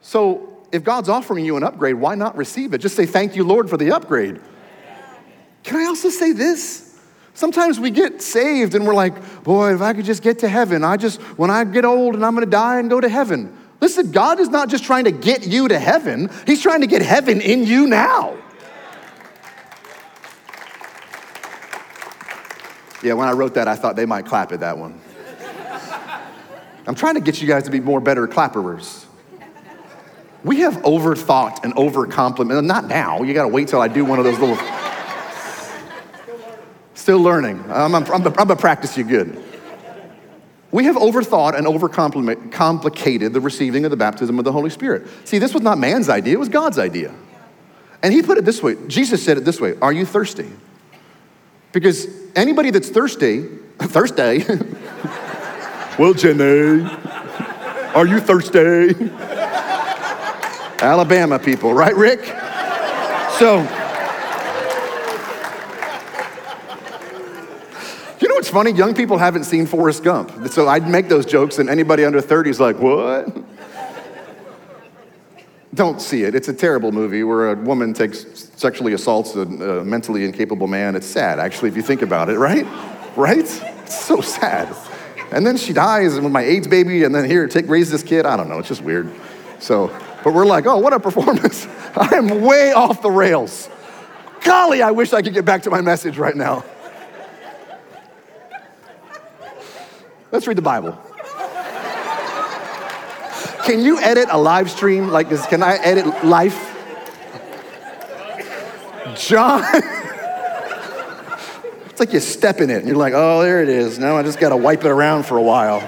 So 0.00 0.64
if 0.72 0.82
God's 0.82 1.10
offering 1.10 1.44
you 1.44 1.58
an 1.58 1.62
upgrade, 1.62 1.96
why 1.96 2.14
not 2.14 2.38
receive 2.38 2.72
it? 2.72 2.78
Just 2.78 2.96
say, 2.96 3.04
thank 3.04 3.36
you, 3.36 3.44
Lord, 3.44 3.68
for 3.68 3.76
the 3.76 3.92
upgrade. 3.92 4.40
Can 5.62 5.76
I 5.76 5.84
also 5.84 6.08
say 6.08 6.32
this? 6.32 6.87
Sometimes 7.34 7.78
we 7.78 7.90
get 7.90 8.20
saved 8.20 8.74
and 8.74 8.86
we're 8.86 8.94
like, 8.94 9.44
boy, 9.44 9.74
if 9.74 9.80
I 9.80 9.92
could 9.92 10.04
just 10.04 10.22
get 10.22 10.40
to 10.40 10.48
heaven, 10.48 10.82
I 10.82 10.96
just, 10.96 11.20
when 11.38 11.50
I 11.50 11.64
get 11.64 11.84
old 11.84 12.14
and 12.14 12.24
I'm 12.24 12.34
gonna 12.34 12.46
die 12.46 12.80
and 12.80 12.90
go 12.90 13.00
to 13.00 13.08
heaven. 13.08 13.56
Listen, 13.80 14.10
God 14.10 14.40
is 14.40 14.48
not 14.48 14.68
just 14.68 14.84
trying 14.84 15.04
to 15.04 15.12
get 15.12 15.46
you 15.46 15.68
to 15.68 15.78
heaven, 15.78 16.30
He's 16.46 16.60
trying 16.60 16.80
to 16.80 16.86
get 16.86 17.02
heaven 17.02 17.40
in 17.40 17.64
you 17.64 17.86
now. 17.86 18.36
Yeah, 23.02 23.12
when 23.12 23.28
I 23.28 23.32
wrote 23.32 23.54
that, 23.54 23.68
I 23.68 23.76
thought 23.76 23.94
they 23.94 24.06
might 24.06 24.26
clap 24.26 24.50
at 24.50 24.60
that 24.60 24.76
one. 24.76 25.00
I'm 26.86 26.94
trying 26.94 27.14
to 27.14 27.20
get 27.20 27.40
you 27.40 27.46
guys 27.46 27.64
to 27.64 27.70
be 27.70 27.80
more 27.80 28.00
better 28.00 28.26
clapperers. 28.26 29.06
We 30.42 30.60
have 30.60 30.74
overthought 30.78 31.62
and 31.62 31.74
overcomplimented. 31.74 32.64
Not 32.64 32.86
now. 32.86 33.22
You 33.22 33.34
got 33.34 33.42
to 33.42 33.48
wait 33.48 33.68
till 33.68 33.80
I 33.80 33.88
do 33.88 34.04
one 34.04 34.18
of 34.18 34.24
those 34.24 34.38
little 34.38 34.56
Still 37.08 37.20
learning. 37.20 37.64
I'm, 37.70 37.94
I'm, 37.94 38.04
I'm, 38.12 38.22
going 38.22 38.48
to 38.48 38.56
practice 38.56 38.98
you 38.98 39.02
good. 39.02 39.42
We 40.70 40.84
have 40.84 40.96
overthought 40.96 41.56
and 41.56 41.66
overcomplicated 41.66 43.32
the 43.32 43.40
receiving 43.40 43.86
of 43.86 43.90
the 43.90 43.96
baptism 43.96 44.38
of 44.38 44.44
the 44.44 44.52
Holy 44.52 44.68
Spirit. 44.68 45.06
See, 45.24 45.38
this 45.38 45.54
was 45.54 45.62
not 45.62 45.78
man's 45.78 46.10
idea, 46.10 46.34
it 46.34 46.38
was 46.38 46.50
God's 46.50 46.78
idea. 46.78 47.14
And 48.02 48.12
he 48.12 48.20
put 48.20 48.36
it 48.36 48.44
this 48.44 48.62
way 48.62 48.76
Jesus 48.88 49.24
said 49.24 49.38
it 49.38 49.46
this 49.46 49.58
way 49.58 49.74
Are 49.80 49.90
you 49.90 50.04
thirsty? 50.04 50.50
Because 51.72 52.08
anybody 52.36 52.70
that's 52.70 52.90
thirsty, 52.90 53.44
thirsty, 53.78 54.44
well, 55.98 56.12
Jenny, 56.12 56.82
are 57.94 58.06
you 58.06 58.20
thirsty? 58.20 58.94
Alabama 60.82 61.38
people, 61.38 61.72
right, 61.72 61.96
Rick? 61.96 62.26
So, 63.38 63.66
what's 68.48 68.54
funny? 68.54 68.72
Young 68.72 68.94
people 68.94 69.18
haven't 69.18 69.44
seen 69.44 69.66
Forrest 69.66 70.02
Gump. 70.02 70.48
So 70.48 70.68
I'd 70.68 70.88
make 70.88 71.08
those 71.08 71.26
jokes, 71.26 71.58
and 71.58 71.68
anybody 71.68 72.06
under 72.06 72.18
30 72.18 72.48
is 72.48 72.58
like, 72.58 72.78
what? 72.78 73.28
Don't 75.74 76.00
see 76.00 76.22
it. 76.22 76.34
It's 76.34 76.48
a 76.48 76.54
terrible 76.54 76.90
movie 76.90 77.24
where 77.24 77.52
a 77.52 77.54
woman 77.54 77.92
takes 77.92 78.48
sexually 78.56 78.94
assaults 78.94 79.34
a, 79.34 79.42
a 79.42 79.84
mentally 79.84 80.24
incapable 80.24 80.66
man. 80.66 80.96
It's 80.96 81.06
sad, 81.06 81.38
actually, 81.38 81.68
if 81.68 81.76
you 81.76 81.82
think 81.82 82.00
about 82.00 82.30
it, 82.30 82.38
right? 82.38 82.66
Right? 83.16 83.38
It's 83.82 84.02
so 84.06 84.22
sad. 84.22 84.74
And 85.30 85.46
then 85.46 85.58
she 85.58 85.74
dies, 85.74 86.14
and 86.14 86.24
with 86.24 86.32
my 86.32 86.42
AIDS 86.42 86.66
baby, 86.66 87.04
and 87.04 87.14
then 87.14 87.26
here, 87.26 87.46
take 87.48 87.68
raise 87.68 87.90
this 87.90 88.02
kid. 88.02 88.24
I 88.24 88.38
don't 88.38 88.48
know. 88.48 88.58
It's 88.60 88.68
just 88.68 88.80
weird. 88.80 89.12
So, 89.58 89.88
but 90.24 90.32
we're 90.32 90.46
like, 90.46 90.64
oh, 90.64 90.78
what 90.78 90.94
a 90.94 91.00
performance! 91.00 91.66
I 91.96 92.14
am 92.14 92.40
way 92.40 92.72
off 92.72 93.02
the 93.02 93.10
rails. 93.10 93.68
Golly, 94.42 94.80
I 94.80 94.92
wish 94.92 95.12
I 95.12 95.20
could 95.20 95.34
get 95.34 95.44
back 95.44 95.64
to 95.64 95.70
my 95.70 95.82
message 95.82 96.16
right 96.16 96.34
now. 96.34 96.64
Let's 100.30 100.46
read 100.46 100.58
the 100.58 100.62
Bible. 100.62 100.98
Can 103.64 103.80
you 103.80 103.98
edit 103.98 104.28
a 104.30 104.38
live 104.38 104.70
stream? 104.70 105.08
Like, 105.08 105.28
this, 105.28 105.46
can 105.46 105.62
I 105.62 105.76
edit 105.76 106.24
life? 106.24 106.74
John. 109.16 109.62
it's 111.86 112.00
like 112.00 112.12
you 112.12 112.20
step 112.20 112.60
in 112.60 112.70
it 112.70 112.78
and 112.78 112.86
you're 112.86 112.96
like, 112.96 113.14
oh, 113.14 113.42
there 113.42 113.62
it 113.62 113.68
is. 113.68 113.98
Now 113.98 114.16
I 114.16 114.22
just 114.22 114.38
got 114.38 114.50
to 114.50 114.56
wipe 114.56 114.84
it 114.84 114.88
around 114.88 115.24
for 115.24 115.38
a 115.38 115.42
while. 115.42 115.80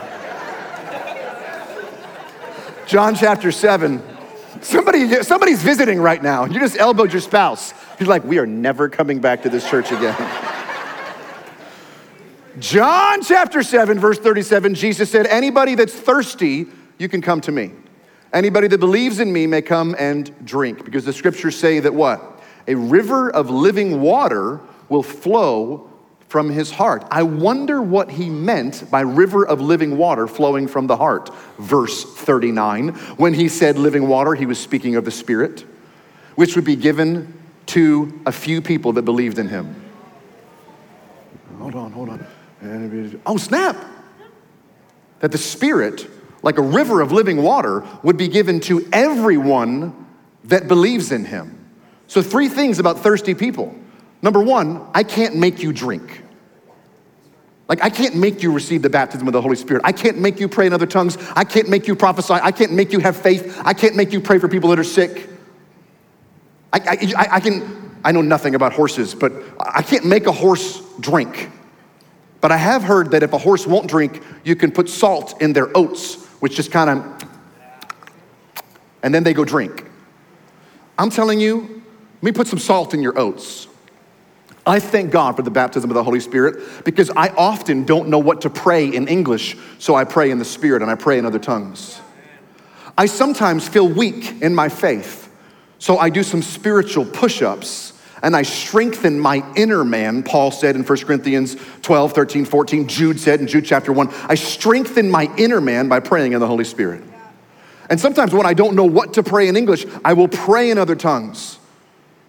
John 2.87 3.15
chapter 3.15 3.53
7. 3.53 4.03
Somebody, 4.63 5.23
somebody's 5.23 5.63
visiting 5.63 6.01
right 6.01 6.23
now. 6.23 6.45
You 6.45 6.61
just 6.61 6.77
elbowed 6.77 7.13
your 7.13 7.23
spouse. 7.23 7.73
He's 7.99 8.09
like, 8.09 8.25
we 8.25 8.39
are 8.39 8.47
never 8.47 8.89
coming 8.89 9.21
back 9.21 9.43
to 9.43 9.49
this 9.49 9.69
church 9.69 9.93
again. 9.93 10.17
John 12.61 13.23
chapter 13.23 13.63
7, 13.63 13.99
verse 13.99 14.19
37, 14.19 14.75
Jesus 14.75 15.11
said, 15.11 15.27
Anybody 15.27 15.75
that's 15.75 15.95
thirsty, 15.95 16.67
you 16.99 17.09
can 17.09 17.23
come 17.23 17.41
to 17.41 17.53
me. 17.53 17.73
Anybody 18.35 18.69
that 18.69 18.79
believes 18.79 19.19
in 19.19 19.33
me 19.33 19.47
may 19.47 19.63
come 19.63 19.97
and 19.99 20.33
drink. 20.45 20.85
Because 20.85 21.07
the 21.07 21.13
scriptures 21.13 21.59
say 21.59 21.81
that 21.81 21.95
what? 21.95 22.43
A 22.69 22.75
river 22.75 23.31
of 23.31 23.49
living 23.49 24.03
water 24.03 24.61
will 24.91 25.03
flow 25.03 25.91
from 26.29 26.51
his 26.51 26.71
heart. 26.71 27.05
I 27.11 27.23
wonder 27.23 27.81
what 27.81 28.11
he 28.11 28.29
meant 28.29 28.89
by 28.91 29.01
river 29.01 29.45
of 29.47 29.63
living 29.63 29.97
water 29.97 30.29
flowing 30.29 30.69
from 30.69 30.87
the 30.87 30.99
heart. 30.99 31.35
Verse 31.59 32.05
39. 32.05 32.91
When 33.17 33.33
he 33.33 33.49
said 33.49 33.79
living 33.79 34.07
water, 34.07 34.35
he 34.35 34.47
was 34.47 34.59
speaking 34.59 34.97
of 34.97 35.07
the 35.07 35.11
Spirit, 35.11 35.65
which 36.37 36.57
would 36.57 36.67
be 36.67 36.77
given 36.77 37.33
to 37.67 38.21
a 38.27 38.33
few 38.33 38.61
people 38.61 38.93
that 38.93 39.03
believed 39.03 39.39
in 39.39 39.49
him. 39.49 39.75
Hold 41.59 41.75
on, 41.75 41.93
hold 41.93 42.11
on. 42.11 42.27
Oh, 43.27 43.37
snap! 43.37 43.77
That 45.21 45.33
the 45.33 45.39
Spirit, 45.39 46.07
like 46.43 46.59
a 46.59 46.63
river 46.63 47.01
of 47.01 47.13
living 47.13 47.43
water, 47.43 47.87
would 48.03 48.17
be 48.17 48.29
given 48.29 48.61
to 48.61 48.89
everyone 48.93 50.07
that 50.45 50.69
believes 50.69 51.13
in 51.13 51.25
him. 51.25 51.57
So, 52.07 52.23
three 52.23 52.49
things 52.49 52.79
about 52.79 52.99
thirsty 52.99 53.35
people. 53.35 53.75
Number 54.23 54.43
one, 54.43 54.87
I 54.95 55.03
can't 55.03 55.37
make 55.37 55.63
you 55.63 55.73
drink. 55.73 56.23
Like, 57.69 57.83
I 57.85 57.89
can't 57.89 58.17
make 58.17 58.43
you 58.43 58.53
receive 58.53 58.83
the 58.83 58.91
baptism 58.91 59.29
of 59.29 59.33
the 59.33 59.41
Holy 59.41 59.55
Spirit. 59.55 59.83
I 59.85 59.93
can't 59.93 60.19
make 60.19 60.41
you 60.41 60.49
pray 60.49 60.67
in 60.67 60.73
other 60.73 60.87
tongues. 60.87 61.17
I 61.37 61.45
can't 61.45 61.69
make 61.69 61.87
you 61.87 61.95
prophesy. 61.95 62.35
I 62.35 62.51
can't 62.51 62.73
make 62.73 62.93
you 62.93 62.99
have 62.99 63.17
faith. 63.17 63.63
I 63.65 63.75
can't 63.75 63.95
make 63.95 64.13
you 64.13 64.21
pray 64.21 64.39
for 64.39 64.49
people 64.49 64.71
that 64.71 64.79
are 64.81 64.85
sick. 64.85 65.29
I, 66.73 66.81
I, 67.17 67.29
I 67.37 67.41
can, 67.41 68.01
I 68.05 68.13
know 68.13 68.23
nothing 68.23 68.55
about 68.55 68.73
horses, 68.73 69.15
but 69.15 69.33
I 69.59 69.83
can't 69.83 70.05
make 70.05 70.27
a 70.27 70.33
horse 70.33 70.83
drink. 70.99 71.49
But 72.41 72.53
I 72.53 72.57
have 72.57 72.83
heard 72.83 73.11
that 73.11 73.23
if 73.23 73.33
a 73.33 73.39
horse 73.39 73.67
won't 73.67 73.89
drink, 73.89 74.23
you 74.45 74.57
can 74.57 74.73
put 74.73 74.89
salt 74.89 75.41
in 75.43 75.53
their 75.53 75.77
oats, 75.77 76.25
which 76.41 76.57
just 76.57 76.73
kind 76.73 76.91
of, 76.91 77.25
and 79.03 79.15
then 79.15 79.25
they 79.25 79.35
go 79.35 79.45
drink. 79.45 79.85
I'm 80.99 81.11
telling 81.11 81.41
you, 81.41 81.83
let 82.17 82.23
me 82.23 82.33
put 82.33 82.47
some 82.47 82.59
salt 82.59 82.95
in 82.95 83.03
your 83.03 83.19
oats. 83.19 83.67
I 84.67 84.79
thank 84.79 85.11
God 85.11 85.37
for 85.37 85.43
the 85.43 85.51
baptism 85.51 85.91
of 85.91 85.95
the 85.95 86.05
Holy 86.05 86.21
Spirit 86.21 86.85
because 86.85 87.11
I 87.17 87.29
often 87.29 87.85
don't 87.85 88.09
know 88.09 88.19
what 88.19 88.43
to 88.43 88.51
pray 88.51 88.87
in 88.87 89.09
English, 89.09 89.57
so 89.79 89.95
I 89.95 90.05
pray 90.05 90.31
in 90.31 90.39
the 90.39 90.45
Spirit 90.45 90.83
and 90.83 90.91
I 90.91 90.95
pray 90.95 91.19
in 91.19 91.25
other 91.25 91.39
tongues. 91.39 92.01
I 92.97 93.07
sometimes 93.07 93.67
feel 93.67 93.89
weak 93.89 94.43
in 94.43 94.55
my 94.55 94.69
faith, 94.69 95.33
so 95.79 95.97
I 95.97 96.11
do 96.11 96.23
some 96.23 96.43
spiritual 96.43 97.07
push 97.07 97.41
ups 97.41 97.90
and 98.23 98.37
I 98.37 98.43
strengthen 98.43 99.19
my 99.19 99.45
inner 99.57 99.85
man, 99.85 100.23
Paul 100.23 100.51
said 100.51 100.77
in 100.77 100.85
1 100.85 100.99
Corinthians 100.99 101.57
12, 101.83 102.13
13, 102.13 102.45
14. 102.45 102.89
Jude 102.89 103.19
said 103.19 103.41
in 103.41 103.47
Jude 103.47 103.65
chapter 103.65 103.93
1, 103.93 104.09
I 104.29 104.35
strengthen 104.35 105.11
my 105.11 105.33
inner 105.37 105.61
man 105.61 105.89
by 105.89 106.01
praying 106.01 106.33
in 106.33 106.41
the 106.41 106.47
Holy 106.47 106.65
Spirit. 106.65 107.03
And 107.89 107.99
sometimes 107.99 108.33
when 108.33 108.47
I 108.47 108.55
don't 108.55 108.77
know 108.77 108.85
what 108.85 109.15
to 109.15 109.23
pray 109.23 109.49
in 109.49 109.57
English, 109.57 109.85
I 110.05 110.13
will 110.13 110.29
pray 110.29 110.71
in 110.71 110.79
other 110.79 110.95
tongues. 110.95 111.59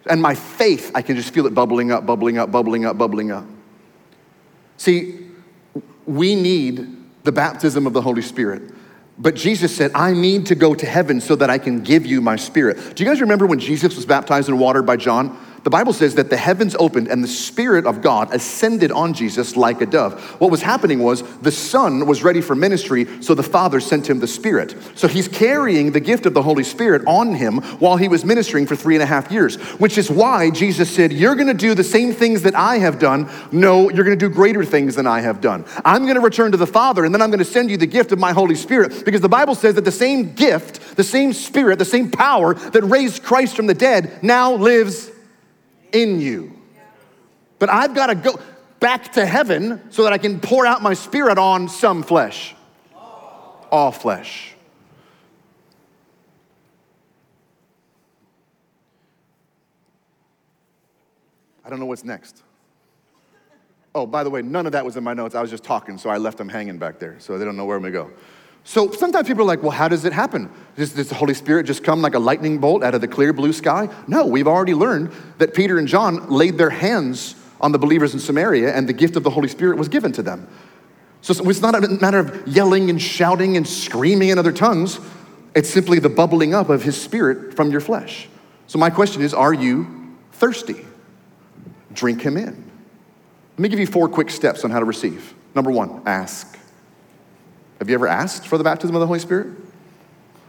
And 0.10 0.21
my 0.21 0.34
faith, 0.34 0.91
I 0.95 1.01
can 1.01 1.15
just 1.15 1.34
feel 1.34 1.45
it 1.45 1.54
bubbling 1.54 1.91
up, 1.91 2.06
bubbling 2.06 2.38
up, 2.38 2.51
bubbling 2.51 2.86
up, 2.86 2.97
bubbling 2.97 3.32
up. 3.32 3.45
See, 4.77 5.27
we 6.08 6.36
need 6.36 6.97
the 7.23 7.32
baptism 7.32 7.86
of 7.86 7.93
the 7.93 8.01
Holy 8.01 8.23
Spirit. 8.23 8.63
But 9.19 9.36
Jesus 9.36 9.75
said, 9.75 9.91
I 9.93 10.13
need 10.13 10.47
to 10.47 10.56
go 10.56 10.73
to 10.73 10.86
heaven 10.86 11.21
so 11.21 11.36
that 11.36 11.51
I 11.51 11.60
can 11.60 11.82
give 11.82 12.08
you 12.08 12.21
my 12.21 12.36
spirit. 12.36 12.95
Do 12.95 13.04
you 13.04 13.10
guys 13.10 13.21
remember 13.21 13.45
when 13.45 13.60
Jesus 13.60 13.95
was 13.95 14.06
baptized 14.06 14.49
in 14.49 14.58
water 14.58 14.82
by 14.82 14.97
John? 14.97 15.38
The 15.63 15.69
Bible 15.69 15.93
says 15.93 16.15
that 16.15 16.30
the 16.30 16.38
heavens 16.38 16.76
opened 16.80 17.08
and 17.08 17.24
the 17.24 17.28
Spirit 17.28 17.86
of 17.86 18.02
God 18.02 18.34
ascended 18.34 18.91
on 18.91 19.13
Jesus 19.13 19.56
like 19.56 19.82
a 19.82 19.86
dove. 19.86 20.19
What 20.41 20.50
was 20.50 20.63
happening 20.63 21.00
was 21.04 21.21
the 21.39 21.52
Son 21.52 22.08
was 22.08 22.24
ready 22.24 22.41
for 22.41 22.56
ministry, 22.56 23.21
so 23.21 23.36
the 23.36 23.43
Father 23.43 23.80
sent 23.80 24.10
him 24.10 24.19
the 24.19 24.28
Spirit. 24.28 24.76
So 24.95 25.08
he's 25.08 25.28
carrying 25.28 25.91
the 25.91 26.00
gift 26.00 26.26
of 26.26 26.34
the 26.34 26.41
Holy 26.41 26.63
Spirit 26.63 27.04
on 27.06 27.36
him 27.36 27.58
while 27.80 27.95
he 27.97 28.08
was 28.08 28.26
ministering 28.26 28.65
for 28.65 28.76
three 28.76 28.95
and 28.95 29.04
a 29.04 29.06
half 29.06 29.32
years, 29.32 29.56
which 29.80 30.00
is 30.00 30.10
why 30.10 30.50
Jesus 30.50 30.89
said, 30.89 31.13
You're 31.13 31.36
gonna 31.36 31.54
do 31.54 31.76
the 31.76 31.84
same 31.84 32.12
things 32.12 32.41
that 32.41 32.56
I 32.56 32.80
have 32.80 32.97
done. 32.97 33.30
No, 33.52 33.91
you're 33.91 34.04
gonna 34.04 34.15
do 34.15 34.30
greater 34.30 34.65
things 34.65 34.95
than 34.95 35.06
I 35.06 35.21
have 35.21 35.41
done. 35.41 35.65
I'm 35.86 36.08
gonna 36.08 36.21
return 36.21 36.52
to 36.54 36.58
the 36.58 36.67
Father 36.67 37.06
and 37.06 37.13
then 37.13 37.21
I'm 37.21 37.30
gonna 37.30 37.45
send 37.45 37.69
you 37.69 37.78
the 37.78 37.86
gift 37.86 38.12
of 38.12 38.17
my 38.17 38.32
Holy 38.32 38.56
Spirit 38.56 39.06
because 39.06 39.21
the 39.21 39.30
Bible 39.30 39.54
says 39.54 39.76
that 39.76 39.86
the 39.86 39.91
same 39.91 40.34
gift, 40.34 40.95
the 40.97 41.04
same 41.04 41.34
Spirit, 41.34 41.78
the 41.78 41.86
same 41.86 42.10
power 42.10 42.56
that 42.56 42.84
raised 42.84 43.21
Christ 43.21 43.56
from 43.56 43.67
the 43.67 43.74
dead 43.76 44.24
now 44.24 44.54
lives 44.54 45.12
in 45.93 46.19
you. 46.19 46.54
But 47.60 47.69
I've 47.69 47.93
got 47.93 48.08
to 48.08 48.15
go 48.15 48.39
back 48.80 49.12
to 49.13 49.25
heaven 49.25 49.82
so 49.91 50.04
that 50.04 50.13
I 50.13 50.17
can 50.17 50.39
pour 50.39 50.65
out 50.65 50.82
my 50.82 50.93
spirit 50.93 51.38
on 51.38 51.69
some 51.69 52.04
flesh. 52.04 52.56
All 53.71 53.91
flesh. 53.91 54.56
I 61.63 61.69
don't 61.69 61.80
know 61.80 61.86
what's 61.86 62.04
next. 62.04 62.43
Oh, 63.93 64.06
by 64.06 64.23
the 64.23 64.30
way, 64.30 64.41
none 64.41 64.65
of 64.65 64.71
that 64.71 64.86
was 64.86 64.97
in 64.97 65.04
my 65.04 65.13
notes. 65.13 65.36
I 65.36 65.41
was 65.41 65.51
just 65.51 65.63
talking, 65.63 65.97
so 65.97 66.10
I 66.10 66.17
left 66.17 66.38
them 66.38 66.49
hanging 66.49 66.77
back 66.77 66.97
there, 66.97 67.17
so 67.19 67.38
they 67.38 67.45
don't 67.45 67.58
know 67.58 67.65
where 67.65 67.77
I'm 67.77 67.84
gonna 67.84 67.93
go. 67.93 68.12
So 68.63 68.91
sometimes 68.91 69.28
people 69.28 69.43
are 69.43 69.47
like, 69.47 69.63
well, 69.63 69.71
how 69.71 69.88
does 69.88 70.06
it 70.06 70.13
happen? 70.13 70.50
Does, 70.76 70.93
does, 70.93 71.10
the 71.10 71.15
Holy 71.15 71.34
Spirit 71.34 71.65
just 71.65 71.84
come 71.84 72.02
like 72.02 72.13
a 72.13 72.19
lightning 72.19 72.60
bolt 72.60 72.84
out 72.84 72.93
of 72.93 73.02
the 73.02 73.08
clear 73.08 73.34
blue 73.34 73.54
sky? 73.54 73.89
No, 74.08 74.26
we've 74.26 74.47
already 74.47 74.74
learned 74.74 75.12
that 75.39 75.54
Peter 75.54 75.78
and 75.78 75.88
John 75.88 76.30
laid 76.30 76.58
their 76.58 76.69
hands 76.69 77.36
on 77.60 77.71
the 77.71 77.80
believers 77.80 78.13
in 78.13 78.19
Samaria 78.19 78.74
and 78.74 78.88
the 78.88 78.93
gift 78.93 79.15
of 79.15 79.24
the 79.24 79.30
Holy 79.30 79.47
Spirit 79.47 79.78
was 79.78 79.88
given 79.88 80.12
to 80.13 80.21
them. 80.21 80.47
So 81.21 81.34
it's 81.50 81.62
not 81.62 81.76
a 81.76 81.88
matter 81.88 82.19
of 82.19 82.47
yelling 82.47 82.89
and 82.89 83.00
shouting 83.00 83.58
and 83.58 83.67
screaming 83.67 84.30
in 84.30 84.39
other 84.39 84.52
tongues. 84.52 85.00
It's 85.54 85.69
simply 85.69 86.00
the 86.00 86.10
bubbling 86.10 86.54
up 86.54 86.69
of 86.69 86.84
his 86.84 87.00
spirit 87.00 87.56
from 87.56 87.71
your 87.71 87.82
flesh. 87.82 88.28
So 88.67 88.80
my 88.80 88.89
question 88.89 89.21
is, 89.21 89.34
are 89.34 89.54
you 89.54 90.15
thirsty? 90.32 90.86
Drink 91.93 92.21
him 92.21 92.38
in. 92.38 92.71
Let 93.54 93.60
me 93.60 93.69
give 93.69 93.80
you 93.80 93.86
four 93.86 94.08
quick 94.08 94.30
steps 94.30 94.63
on 94.63 94.71
how 94.71 94.80
to 94.80 94.86
receive. 94.86 95.34
Number 95.54 95.69
one, 95.69 96.02
ask. 96.06 96.51
Have 97.82 97.89
you 97.89 97.96
ever 97.96 98.08
asked 98.08 98.46
for 98.46 98.60
the 98.60 98.63
baptism 98.63 98.96
of 98.96 99.00
the 99.00 99.08
Holy 99.08 99.17
Spirit? 99.17 99.48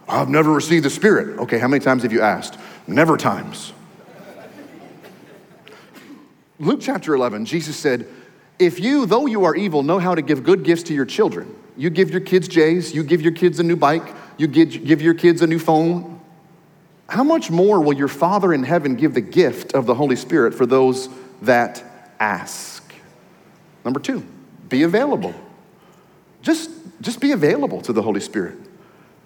Oh, 0.06 0.20
I've 0.20 0.28
never 0.28 0.52
received 0.52 0.84
the 0.84 0.90
Spirit. 0.90 1.38
Okay, 1.38 1.58
how 1.58 1.66
many 1.66 1.82
times 1.82 2.02
have 2.02 2.12
you 2.12 2.20
asked? 2.20 2.58
Never 2.86 3.16
times. 3.16 3.72
Luke 6.58 6.80
chapter 6.82 7.14
11, 7.14 7.46
Jesus 7.46 7.74
said, 7.74 8.06
If 8.58 8.78
you, 8.78 9.06
though 9.06 9.24
you 9.24 9.44
are 9.44 9.56
evil, 9.56 9.82
know 9.82 9.98
how 9.98 10.14
to 10.14 10.20
give 10.20 10.44
good 10.44 10.62
gifts 10.62 10.82
to 10.84 10.94
your 10.94 11.06
children, 11.06 11.56
you 11.74 11.88
give 11.88 12.10
your 12.10 12.20
kids 12.20 12.48
J's, 12.48 12.94
you 12.94 13.02
give 13.02 13.22
your 13.22 13.32
kids 13.32 13.58
a 13.58 13.62
new 13.62 13.76
bike, 13.76 14.14
you 14.36 14.46
give, 14.46 14.84
give 14.84 15.00
your 15.00 15.14
kids 15.14 15.40
a 15.40 15.46
new 15.46 15.58
phone, 15.58 16.20
how 17.08 17.24
much 17.24 17.50
more 17.50 17.80
will 17.80 17.94
your 17.94 18.08
Father 18.08 18.52
in 18.52 18.62
heaven 18.62 18.94
give 18.94 19.14
the 19.14 19.22
gift 19.22 19.72
of 19.72 19.86
the 19.86 19.94
Holy 19.94 20.16
Spirit 20.16 20.52
for 20.52 20.66
those 20.66 21.08
that 21.40 21.82
ask? 22.20 22.92
Number 23.86 24.00
two, 24.00 24.22
be 24.68 24.82
available. 24.82 25.34
Just 26.42 26.70
just 27.02 27.20
be 27.20 27.32
available 27.32 27.82
to 27.82 27.92
the 27.92 28.00
Holy 28.00 28.20
Spirit. 28.20 28.58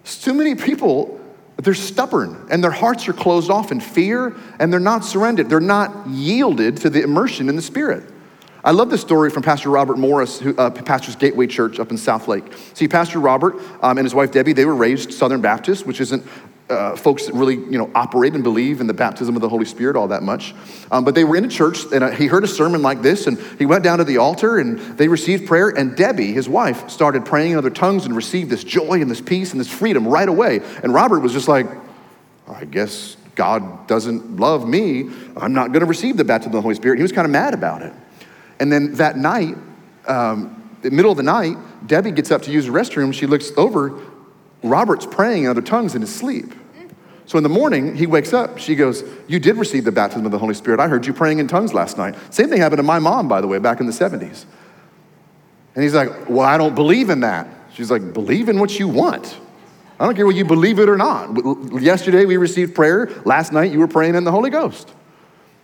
too 0.04 0.34
many 0.34 0.54
people, 0.54 1.20
they're 1.58 1.74
stubborn 1.74 2.46
and 2.50 2.62
their 2.62 2.70
hearts 2.70 3.08
are 3.08 3.12
closed 3.12 3.50
off 3.50 3.70
in 3.70 3.80
fear 3.80 4.34
and 4.58 4.72
they're 4.72 4.80
not 4.80 5.04
surrendered. 5.04 5.48
They're 5.48 5.60
not 5.60 6.08
yielded 6.08 6.78
to 6.78 6.90
the 6.90 7.02
immersion 7.02 7.48
in 7.48 7.56
the 7.56 7.62
Spirit. 7.62 8.12
I 8.64 8.72
love 8.72 8.90
this 8.90 9.00
story 9.00 9.30
from 9.30 9.44
Pastor 9.44 9.70
Robert 9.70 9.96
Morris, 9.96 10.40
who 10.40 10.56
uh, 10.56 10.70
pastors 10.70 11.14
Gateway 11.14 11.46
Church 11.46 11.78
up 11.78 11.92
in 11.92 11.96
Southlake. 11.96 12.52
See, 12.76 12.88
Pastor 12.88 13.20
Robert 13.20 13.54
um, 13.80 13.96
and 13.96 14.04
his 14.04 14.12
wife 14.12 14.32
Debbie, 14.32 14.54
they 14.54 14.64
were 14.64 14.74
raised 14.74 15.12
Southern 15.12 15.40
Baptist, 15.40 15.86
which 15.86 16.00
isn't 16.00 16.26
uh, 16.68 16.96
folks 16.96 17.26
that 17.26 17.34
really, 17.34 17.54
you 17.54 17.78
know, 17.78 17.90
operate 17.94 18.34
and 18.34 18.42
believe 18.42 18.80
in 18.80 18.86
the 18.86 18.94
baptism 18.94 19.36
of 19.36 19.42
the 19.42 19.48
Holy 19.48 19.64
Spirit 19.64 19.94
all 19.94 20.08
that 20.08 20.22
much. 20.22 20.54
Um, 20.90 21.04
but 21.04 21.14
they 21.14 21.24
were 21.24 21.36
in 21.36 21.44
a 21.44 21.48
church, 21.48 21.84
and 21.92 22.02
uh, 22.02 22.10
he 22.10 22.26
heard 22.26 22.42
a 22.42 22.48
sermon 22.48 22.82
like 22.82 23.02
this, 23.02 23.26
and 23.26 23.38
he 23.58 23.66
went 23.66 23.84
down 23.84 23.98
to 23.98 24.04
the 24.04 24.18
altar, 24.18 24.58
and 24.58 24.78
they 24.98 25.06
received 25.06 25.46
prayer. 25.46 25.68
And 25.68 25.96
Debbie, 25.96 26.32
his 26.32 26.48
wife, 26.48 26.90
started 26.90 27.24
praying 27.24 27.52
in 27.52 27.58
other 27.58 27.70
tongues 27.70 28.04
and 28.04 28.16
received 28.16 28.50
this 28.50 28.64
joy 28.64 29.00
and 29.00 29.10
this 29.10 29.20
peace 29.20 29.52
and 29.52 29.60
this 29.60 29.68
freedom 29.68 30.08
right 30.08 30.28
away. 30.28 30.60
And 30.82 30.92
Robert 30.92 31.20
was 31.20 31.32
just 31.32 31.46
like, 31.46 31.66
I 32.48 32.64
guess 32.64 33.16
God 33.36 33.86
doesn't 33.86 34.36
love 34.36 34.66
me. 34.66 35.10
I'm 35.36 35.52
not 35.52 35.68
going 35.68 35.80
to 35.80 35.86
receive 35.86 36.16
the 36.16 36.24
baptism 36.24 36.50
of 36.50 36.54
the 36.54 36.62
Holy 36.62 36.74
Spirit. 36.74 36.98
He 36.98 37.02
was 37.02 37.12
kind 37.12 37.26
of 37.26 37.30
mad 37.30 37.54
about 37.54 37.82
it. 37.82 37.92
And 38.58 38.72
then 38.72 38.94
that 38.94 39.16
night, 39.16 39.56
um, 40.08 40.78
the 40.82 40.90
middle 40.90 41.10
of 41.10 41.16
the 41.16 41.22
night, 41.22 41.56
Debbie 41.86 42.10
gets 42.10 42.30
up 42.30 42.42
to 42.42 42.50
use 42.50 42.66
the 42.66 42.72
restroom. 42.72 43.12
She 43.12 43.26
looks 43.26 43.52
over. 43.56 44.00
Robert's 44.62 45.06
praying 45.06 45.44
in 45.44 45.50
other 45.50 45.62
tongues 45.62 45.94
in 45.94 46.00
his 46.00 46.14
sleep. 46.14 46.54
So 47.26 47.36
in 47.38 47.42
the 47.42 47.48
morning, 47.50 47.96
he 47.96 48.06
wakes 48.06 48.32
up. 48.32 48.58
She 48.58 48.76
goes, 48.76 49.02
You 49.26 49.40
did 49.40 49.56
receive 49.56 49.84
the 49.84 49.92
baptism 49.92 50.24
of 50.24 50.32
the 50.32 50.38
Holy 50.38 50.54
Spirit. 50.54 50.78
I 50.78 50.86
heard 50.86 51.06
you 51.06 51.12
praying 51.12 51.40
in 51.40 51.48
tongues 51.48 51.74
last 51.74 51.98
night. 51.98 52.14
Same 52.32 52.48
thing 52.48 52.60
happened 52.60 52.78
to 52.78 52.84
my 52.84 53.00
mom, 53.00 53.26
by 53.26 53.40
the 53.40 53.48
way, 53.48 53.58
back 53.58 53.80
in 53.80 53.86
the 53.86 53.92
70s. 53.92 54.44
And 55.74 55.82
he's 55.82 55.94
like, 55.94 56.28
Well, 56.28 56.46
I 56.46 56.56
don't 56.56 56.74
believe 56.74 57.10
in 57.10 57.20
that. 57.20 57.48
She's 57.74 57.90
like, 57.90 58.12
Believe 58.12 58.48
in 58.48 58.60
what 58.60 58.78
you 58.78 58.86
want. 58.88 59.38
I 59.98 60.04
don't 60.04 60.14
care 60.14 60.26
whether 60.26 60.38
you 60.38 60.44
believe 60.44 60.78
it 60.78 60.88
or 60.88 60.96
not. 60.96 61.82
Yesterday, 61.82 62.26
we 62.26 62.36
received 62.36 62.74
prayer. 62.74 63.10
Last 63.24 63.52
night, 63.52 63.72
you 63.72 63.80
were 63.80 63.88
praying 63.88 64.14
in 64.14 64.24
the 64.24 64.30
Holy 64.30 64.50
Ghost. 64.50 64.92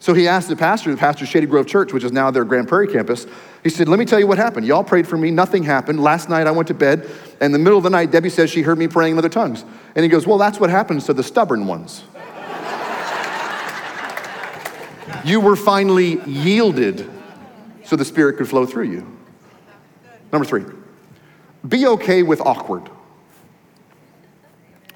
So 0.02 0.14
he 0.14 0.26
asked 0.26 0.48
the 0.48 0.56
pastor, 0.56 0.90
the 0.90 0.96
pastor 0.96 1.24
of 1.24 1.30
Shady 1.30 1.46
Grove 1.46 1.68
Church, 1.68 1.92
which 1.92 2.02
is 2.02 2.10
now 2.10 2.32
their 2.32 2.44
Grand 2.44 2.66
Prairie 2.66 2.88
campus, 2.88 3.24
he 3.62 3.70
said, 3.70 3.88
Let 3.88 4.00
me 4.00 4.04
tell 4.04 4.18
you 4.18 4.26
what 4.26 4.36
happened. 4.36 4.66
Y'all 4.66 4.82
prayed 4.82 5.06
for 5.06 5.16
me, 5.16 5.30
nothing 5.30 5.62
happened. 5.62 6.02
Last 6.02 6.28
night 6.28 6.48
I 6.48 6.50
went 6.50 6.66
to 6.66 6.74
bed, 6.74 7.08
and 7.40 7.42
in 7.42 7.52
the 7.52 7.60
middle 7.60 7.78
of 7.78 7.84
the 7.84 7.90
night, 7.90 8.10
Debbie 8.10 8.28
says 8.28 8.50
she 8.50 8.62
heard 8.62 8.78
me 8.78 8.88
praying 8.88 9.12
in 9.12 9.18
other 9.18 9.28
tongues. 9.28 9.64
And 9.94 10.02
he 10.02 10.08
goes, 10.08 10.26
Well, 10.26 10.38
that's 10.38 10.58
what 10.58 10.70
happens 10.70 11.06
to 11.06 11.12
the 11.12 11.22
stubborn 11.22 11.68
ones. 11.68 12.02
you 15.24 15.40
were 15.40 15.54
finally 15.54 16.20
yielded 16.28 17.08
so 17.84 17.94
the 17.94 18.04
Spirit 18.04 18.38
could 18.38 18.48
flow 18.48 18.66
through 18.66 18.90
you. 18.90 19.06
Number 20.32 20.44
three, 20.44 20.64
be 21.68 21.86
okay 21.86 22.24
with 22.24 22.40
awkward. 22.40 22.90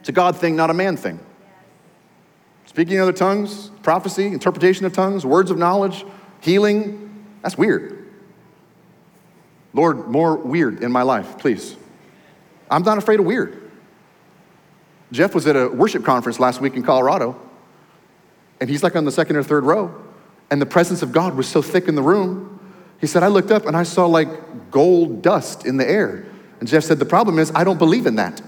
It's 0.01 0.09
a 0.09 0.13
God 0.13 0.37
thing, 0.37 0.57
not 0.57 0.71
a 0.71 0.75
man 0.75 0.97
thing. 0.97 1.21
Speaking 2.77 2.97
in 2.97 3.01
other 3.01 3.11
tongues, 3.11 3.71
prophecy, 3.83 4.27
interpretation 4.27 4.85
of 4.85 4.93
tongues, 4.93 5.25
words 5.25 5.51
of 5.51 5.57
knowledge, 5.57 6.05
healing, 6.43 7.25
that's 7.41 7.57
weird. 7.57 8.07
Lord, 9.73 10.09
more 10.09 10.37
weird 10.37 10.83
in 10.83 10.93
my 10.93 11.01
life, 11.01 11.39
please. 11.39 11.75
I'm 12.71 12.83
not 12.83 12.99
afraid 12.99 13.19
of 13.19 13.25
weird. 13.25 13.71
Jeff 15.11 15.35
was 15.35 15.47
at 15.47 15.57
a 15.57 15.69
worship 15.69 16.05
conference 16.05 16.39
last 16.39 16.61
week 16.61 16.75
in 16.75 16.83
Colorado, 16.83 17.41
and 18.61 18.69
he's 18.69 18.83
like 18.83 18.95
on 18.95 19.07
the 19.07 19.11
second 19.11 19.37
or 19.37 19.43
third 19.43 19.65
row, 19.65 19.95
and 20.51 20.61
the 20.61 20.67
presence 20.67 21.01
of 21.01 21.13
God 21.13 21.35
was 21.35 21.49
so 21.49 21.63
thick 21.63 21.89
in 21.89 21.95
the 21.95 22.03
room. 22.03 22.61
He 23.01 23.07
said, 23.07 23.23
I 23.23 23.29
looked 23.29 23.51
up 23.51 23.65
and 23.65 23.75
I 23.75 23.85
saw 23.85 24.05
like 24.05 24.71
gold 24.71 25.23
dust 25.23 25.65
in 25.65 25.79
the 25.79 25.89
air. 25.89 26.27
And 26.61 26.69
Jeff 26.69 26.85
said, 26.85 26.99
The 26.99 27.07
problem 27.07 27.39
is, 27.39 27.51
I 27.55 27.65
don't 27.65 27.79
believe 27.79 28.05
in 28.05 28.17
that. 28.17 28.43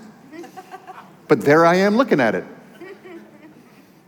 but 1.28 1.40
there 1.40 1.64
I 1.64 1.76
am 1.76 1.96
looking 1.96 2.20
at 2.20 2.34
it. 2.34 2.44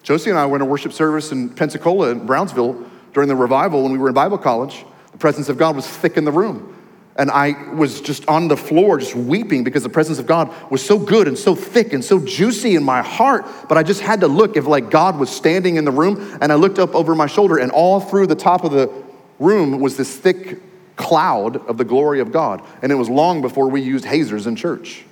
Josie 0.03 0.31
and 0.31 0.39
I 0.39 0.47
were 0.47 0.57
in 0.57 0.63
a 0.63 0.67
worship 0.67 0.93
service 0.93 1.33
in 1.33 1.51
Pensacola, 1.51 2.11
in 2.11 2.27
Brownsville, 2.27 2.85
during 3.13 3.29
the 3.29 3.37
revival 3.37 3.83
when 3.83 3.93
we 3.93 3.99
were 3.99 4.09
in 4.09 4.15
Bible 4.15 4.39
college. 4.39 4.85
The 5.13 5.19
presence 5.19 5.49
of 5.49 5.59
God 5.59 5.77
was 5.77 5.87
thick 5.87 6.17
in 6.17 6.25
the 6.25 6.33
room. 6.33 6.77
And 7.17 7.31
I 7.31 7.75
was 7.75 8.01
just 8.01 8.27
on 8.29 8.49
the 8.49 8.57
floor, 8.57 8.99
just 8.99 9.15
weeping 9.15 9.63
because 9.63 9.83
the 9.83 9.91
presence 9.91 10.19
of 10.19 10.27
God 10.27 10.55
was 10.71 10.83
so 10.83 10.99
good 10.99 11.29
and 11.29 11.37
so 11.37 11.55
thick 11.55 11.93
and 11.93 12.03
so 12.03 12.19
juicy 12.19 12.77
in 12.77 12.83
my 12.83 13.03
heart. 13.03 13.45
But 13.69 13.77
I 13.77 13.83
just 13.83 14.01
had 14.01 14.21
to 14.21 14.29
look 14.29 14.57
if, 14.57 14.67
like, 14.67 14.91
God 14.91 15.19
was 15.19 15.29
standing 15.29 15.77
in 15.77 15.85
the 15.85 15.91
room. 15.91 16.39
And 16.41 16.51
I 16.51 16.55
looked 16.55 16.79
up 16.79 16.95
over 16.95 17.15
my 17.15 17.27
shoulder, 17.27 17.59
and 17.59 17.71
all 17.73 18.01
through 18.01 18.29
the 18.29 18.37
top 18.37 18.65
of 18.65 18.71
the 18.71 18.91
room 19.39 19.81
was 19.81 19.97
this 19.97 20.17
thick 20.17 20.63
cloud 20.97 21.57
of 21.69 21.77
the 21.77 21.85
glory 21.85 22.21
of 22.21 22.33
God. 22.33 22.63
And 22.81 22.91
it 22.91 22.95
was 22.95 23.11
long 23.11 23.43
before 23.43 23.69
we 23.69 23.83
used 23.83 24.05
hazers 24.05 24.47
in 24.47 24.57
church 24.57 25.05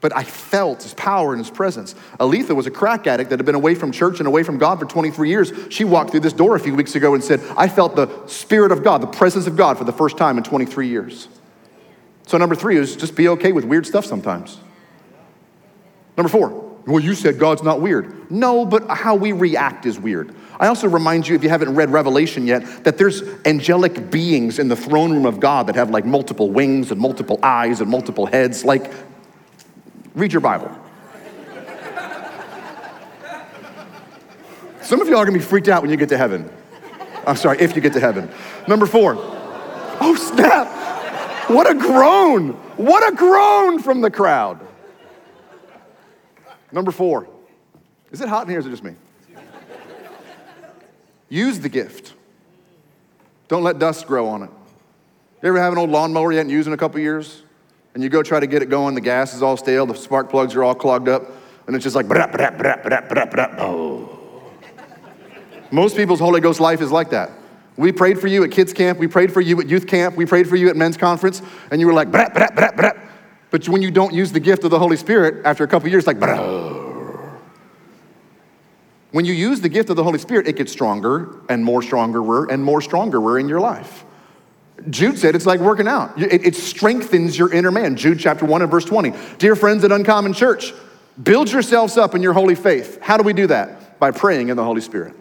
but 0.00 0.16
I 0.16 0.24
felt 0.24 0.82
his 0.82 0.94
power 0.94 1.32
and 1.32 1.38
his 1.38 1.50
presence. 1.50 1.94
Aletha 2.18 2.56
was 2.56 2.66
a 2.66 2.70
crack 2.70 3.06
addict 3.06 3.30
that 3.30 3.38
had 3.38 3.46
been 3.46 3.54
away 3.54 3.74
from 3.74 3.92
church 3.92 4.18
and 4.18 4.26
away 4.26 4.42
from 4.42 4.58
God 4.58 4.78
for 4.78 4.86
23 4.86 5.28
years. 5.28 5.52
She 5.68 5.84
walked 5.84 6.10
through 6.10 6.20
this 6.20 6.32
door 6.32 6.56
a 6.56 6.60
few 6.60 6.74
weeks 6.74 6.94
ago 6.94 7.14
and 7.14 7.22
said, 7.22 7.40
I 7.56 7.68
felt 7.68 7.96
the 7.96 8.26
Spirit 8.26 8.72
of 8.72 8.82
God, 8.82 9.02
the 9.02 9.06
presence 9.06 9.46
of 9.46 9.56
God 9.56 9.76
for 9.76 9.84
the 9.84 9.92
first 9.92 10.16
time 10.16 10.38
in 10.38 10.44
23 10.44 10.88
years. 10.88 11.28
So, 12.26 12.38
number 12.38 12.54
three 12.54 12.76
is 12.76 12.96
just 12.96 13.16
be 13.16 13.28
okay 13.28 13.52
with 13.52 13.64
weird 13.64 13.86
stuff 13.86 14.06
sometimes. 14.06 14.58
Number 16.16 16.28
four, 16.28 16.70
well, 16.86 17.00
you 17.00 17.14
said 17.14 17.38
God's 17.38 17.62
not 17.62 17.80
weird. 17.80 18.30
No, 18.30 18.64
but 18.64 18.88
how 18.88 19.14
we 19.14 19.32
react 19.32 19.84
is 19.84 19.98
weird. 19.98 20.34
I 20.58 20.66
also 20.66 20.88
remind 20.88 21.26
you, 21.26 21.34
if 21.34 21.42
you 21.42 21.48
haven't 21.48 21.74
read 21.74 21.90
Revelation 21.90 22.46
yet, 22.46 22.84
that 22.84 22.98
there's 22.98 23.22
angelic 23.46 24.10
beings 24.10 24.58
in 24.58 24.68
the 24.68 24.76
throne 24.76 25.12
room 25.12 25.26
of 25.26 25.40
God 25.40 25.66
that 25.66 25.74
have 25.74 25.90
like 25.90 26.04
multiple 26.04 26.50
wings 26.50 26.90
and 26.90 27.00
multiple 27.00 27.38
eyes 27.42 27.80
and 27.80 27.90
multiple 27.90 28.26
heads. 28.26 28.64
Like, 28.64 28.92
Read 30.14 30.32
your 30.32 30.40
Bible. 30.40 30.70
Some 34.82 35.00
of 35.00 35.08
y'all 35.08 35.18
are 35.18 35.24
gonna 35.24 35.38
be 35.38 35.44
freaked 35.44 35.68
out 35.68 35.82
when 35.82 35.90
you 35.90 35.96
get 35.96 36.08
to 36.08 36.18
heaven. 36.18 36.50
I'm 37.26 37.36
sorry, 37.36 37.58
if 37.60 37.76
you 37.76 37.82
get 37.82 37.92
to 37.92 38.00
heaven. 38.00 38.30
Number 38.66 38.86
four. 38.86 39.14
Oh, 40.00 40.16
snap. 40.16 40.66
What 41.48 41.70
a 41.70 41.74
groan. 41.74 42.50
What 42.76 43.12
a 43.12 43.14
groan 43.14 43.80
from 43.80 44.00
the 44.00 44.10
crowd. 44.10 44.66
Number 46.72 46.90
four. 46.90 47.28
Is 48.10 48.20
it 48.20 48.28
hot 48.28 48.44
in 48.44 48.48
here 48.50 48.58
or 48.58 48.60
is 48.60 48.66
it 48.66 48.70
just 48.70 48.84
me? 48.84 48.94
Use 51.28 51.60
the 51.60 51.68
gift. 51.68 52.14
Don't 53.48 53.62
let 53.62 53.78
dust 53.78 54.06
grow 54.06 54.26
on 54.26 54.42
it. 54.42 54.50
You 55.42 55.48
ever 55.48 55.60
have 55.60 55.72
an 55.72 55.78
old 55.78 55.90
lawnmower 55.90 56.32
you 56.32 56.38
hadn't 56.38 56.52
used 56.52 56.66
in 56.66 56.74
a 56.74 56.76
couple 56.76 57.00
years? 57.00 57.42
And 57.94 58.02
you 58.02 58.08
go 58.08 58.22
try 58.22 58.40
to 58.40 58.46
get 58.46 58.62
it 58.62 58.70
going, 58.70 58.94
the 58.94 59.00
gas 59.00 59.34
is 59.34 59.42
all 59.42 59.56
stale, 59.56 59.86
the 59.86 59.94
spark 59.94 60.30
plugs 60.30 60.54
are 60.54 60.62
all 60.62 60.74
clogged 60.74 61.08
up, 61.08 61.22
and 61.66 61.74
it's 61.74 61.82
just 61.82 61.96
like, 61.96 62.08
blah, 62.08 62.26
blah, 62.26 62.50
blah, 62.50 62.76
blah, 62.76 63.00
blah, 63.00 63.26
blah. 63.26 63.48
oh. 63.58 64.16
Most 65.70 65.96
people's 65.96 66.20
Holy 66.20 66.40
Ghost 66.40 66.60
life 66.60 66.80
is 66.80 66.90
like 66.90 67.10
that. 67.10 67.30
We 67.76 67.92
prayed 67.92 68.20
for 68.20 68.26
you 68.26 68.44
at 68.44 68.50
kids 68.50 68.72
camp, 68.72 68.98
we 68.98 69.06
prayed 69.06 69.32
for 69.32 69.40
you 69.40 69.60
at 69.60 69.68
youth 69.68 69.86
camp, 69.86 70.16
we 70.16 70.26
prayed 70.26 70.48
for 70.48 70.56
you 70.56 70.68
at 70.68 70.76
men's 70.76 70.96
conference, 70.96 71.42
and 71.70 71.80
you 71.80 71.86
were 71.86 71.92
like, 71.92 72.10
blah, 72.10 72.28
blah, 72.28 72.50
blah, 72.50 72.72
blah. 72.72 72.92
But 73.50 73.68
when 73.68 73.82
you 73.82 73.90
don't 73.90 74.12
use 74.12 74.32
the 74.32 74.40
gift 74.40 74.64
of 74.64 74.70
the 74.70 74.78
Holy 74.78 74.96
Spirit, 74.96 75.44
after 75.44 75.64
a 75.64 75.68
couple 75.68 75.88
years, 75.88 76.06
like, 76.06 76.18
blah. 76.20 76.88
When 79.12 79.24
you 79.24 79.32
use 79.32 79.60
the 79.60 79.68
gift 79.68 79.90
of 79.90 79.96
the 79.96 80.04
Holy 80.04 80.18
Spirit, 80.18 80.46
it 80.46 80.56
gets 80.56 80.70
stronger 80.70 81.40
and 81.48 81.64
more 81.64 81.82
stronger 81.82 82.44
and 82.44 82.62
more 82.62 82.80
stronger 82.80 83.38
in 83.38 83.48
your 83.48 83.60
life. 83.60 84.04
Jude 84.88 85.18
said 85.18 85.34
it's 85.34 85.46
like 85.46 85.60
working 85.60 85.86
out. 85.86 86.20
It, 86.20 86.46
it, 86.46 86.56
strengthens 86.56 87.36
your 87.36 87.52
inner 87.52 87.70
man. 87.70 87.96
Jude 87.96 88.18
chapter 88.18 88.46
1 88.46 88.62
and 88.62 88.70
verse 88.70 88.84
20. 88.84 89.12
Dear 89.38 89.54
friends 89.54 89.84
at 89.84 89.92
Uncommon 89.92 90.32
Church, 90.32 90.72
build 91.22 91.50
yourselves 91.50 91.96
up 91.96 92.14
in 92.14 92.22
your 92.22 92.32
holy 92.32 92.54
faith. 92.54 92.98
How 93.02 93.16
do 93.16 93.22
we 93.22 93.32
do 93.32 93.46
that? 93.48 93.98
By 93.98 94.10
praying 94.10 94.48
in 94.48 94.56
the 94.56 94.64
Holy 94.64 94.80
Spirit. 94.80 95.14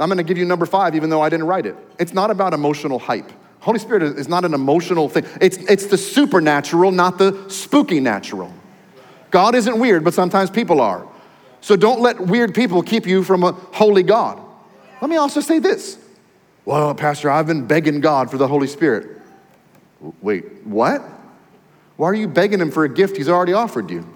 I'm 0.00 0.08
going 0.08 0.18
to 0.18 0.24
give 0.24 0.38
you 0.38 0.44
number 0.44 0.64
five, 0.64 0.94
even 0.94 1.10
though 1.10 1.20
I 1.20 1.28
didn't 1.28 1.46
write 1.46 1.66
it. 1.66 1.76
It's 1.98 2.14
not 2.14 2.30
about 2.30 2.54
emotional 2.54 2.98
hype. 2.98 3.30
Holy 3.60 3.78
Spirit 3.78 4.02
is 4.02 4.28
not 4.28 4.44
an 4.44 4.54
emotional 4.54 5.08
thing. 5.08 5.26
It's, 5.40 5.56
it's 5.56 5.86
the 5.86 5.98
supernatural, 5.98 6.92
not 6.92 7.18
the 7.18 7.48
spooky 7.48 8.00
natural. 8.00 8.52
God 9.30 9.54
isn't 9.54 9.78
weird, 9.78 10.04
but 10.04 10.14
sometimes 10.14 10.50
people 10.50 10.80
are. 10.80 11.06
So 11.60 11.76
don't 11.76 12.00
let 12.00 12.20
weird 12.20 12.54
people 12.54 12.82
keep 12.82 13.06
you 13.06 13.24
from 13.24 13.42
a 13.42 13.52
holy 13.52 14.04
God. 14.04 14.40
Let 15.00 15.10
me 15.10 15.16
also 15.16 15.40
say 15.40 15.58
this 15.58 15.98
well, 16.68 16.94
Pastor, 16.94 17.30
I've 17.30 17.46
been 17.46 17.66
begging 17.66 18.02
God 18.02 18.30
for 18.30 18.36
the 18.36 18.46
Holy 18.46 18.66
Spirit. 18.66 19.22
Wait, 20.20 20.66
what? 20.66 21.00
Why 21.96 22.08
are 22.08 22.14
you 22.14 22.28
begging 22.28 22.60
Him 22.60 22.70
for 22.70 22.84
a 22.84 22.90
gift 22.90 23.16
He's 23.16 23.30
already 23.30 23.54
offered 23.54 23.90
you? 23.90 24.06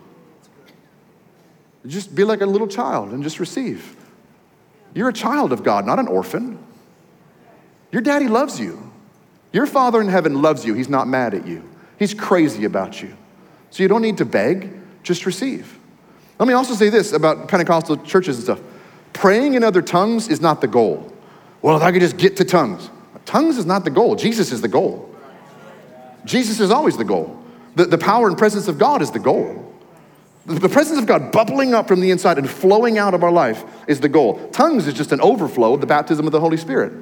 Just 1.87 2.15
be 2.15 2.25
like 2.25 2.43
a 2.43 2.47
little 2.47 2.69
child 2.69 3.12
and 3.12 3.23
just 3.23 3.41
receive. 3.41 3.97
You're 4.93 5.09
a 5.09 5.15
child 5.15 5.55
of 5.55 5.62
God, 5.62 5.87
not 5.87 5.99
an 5.99 6.07
orphan. 6.07 6.62
Your 7.91 8.03
daddy 8.03 8.29
loves 8.29 8.61
you. 8.61 8.93
Your 9.55 9.65
Father 9.65 10.03
in 10.03 10.09
heaven 10.09 10.43
loves 10.43 10.62
you. 10.62 10.75
He's 10.75 10.91
not 10.91 11.09
mad 11.09 11.33
at 11.33 11.47
you, 11.47 11.67
He's 11.99 12.12
crazy 12.12 12.67
about 12.67 13.01
you. 13.01 13.17
So 13.71 13.83
you 13.83 13.88
don't 13.88 14.03
need 14.03 14.19
to 14.19 14.27
beg, 14.27 14.75
just 15.03 15.25
receive. 15.25 15.79
Let 16.38 16.47
me 16.49 16.53
also 16.53 16.75
say 16.75 16.91
this 16.91 17.15
about 17.15 17.49
Pentecostal 17.49 17.97
churches 18.05 18.37
and 18.37 18.45
stuff 18.45 18.61
praying 19.14 19.55
in 19.55 19.64
other 19.64 19.81
tongues 19.81 20.29
is 20.29 20.43
not 20.43 20.61
the 20.61 20.68
goal. 20.68 21.12
Well, 21.63 21.77
if 21.77 21.83
I 21.83 21.93
could 21.93 22.01
just 22.01 22.17
get 22.17 22.37
to 22.39 22.45
tongues. 22.45 22.91
Tongues 23.25 23.57
is 23.57 23.65
not 23.65 23.85
the 23.85 23.91
goal, 23.91 24.17
Jesus 24.17 24.53
is 24.53 24.61
the 24.61 24.69
goal. 24.69 25.09
Jesus 26.25 26.61
is 26.61 26.71
always 26.71 26.97
the 26.97 27.05
goal. 27.05 27.43
The, 27.75 27.87
the 27.87 27.99
power 27.99 28.29
and 28.29 28.37
presence 28.37 28.69
of 28.69 28.79
God 28.79 29.03
is 29.03 29.11
the 29.11 29.19
goal. 29.19 29.73
The, 30.47 30.55
the 30.55 30.69
presence 30.69 30.99
of 30.99 31.07
God 31.07 31.33
bubbling 31.33 31.75
up 31.75 31.89
from 31.89 32.01
the 32.01 32.11
inside 32.11 32.39
and 32.39 32.49
flowing 32.49 32.99
out 32.99 33.15
of 33.15 33.25
our 33.25 33.33
life 33.33 33.65
is 33.89 34.01
the 34.01 34.09
goal. 34.09 34.49
Tongues 34.49 34.87
is 34.87 34.95
just 34.95 35.13
an 35.13 35.21
overflow 35.21 35.75
of 35.75 35.81
the 35.81 35.87
baptism 35.87 36.27
of 36.27 36.33
the 36.33 36.41
Holy 36.41 36.57
Spirit. 36.57 36.93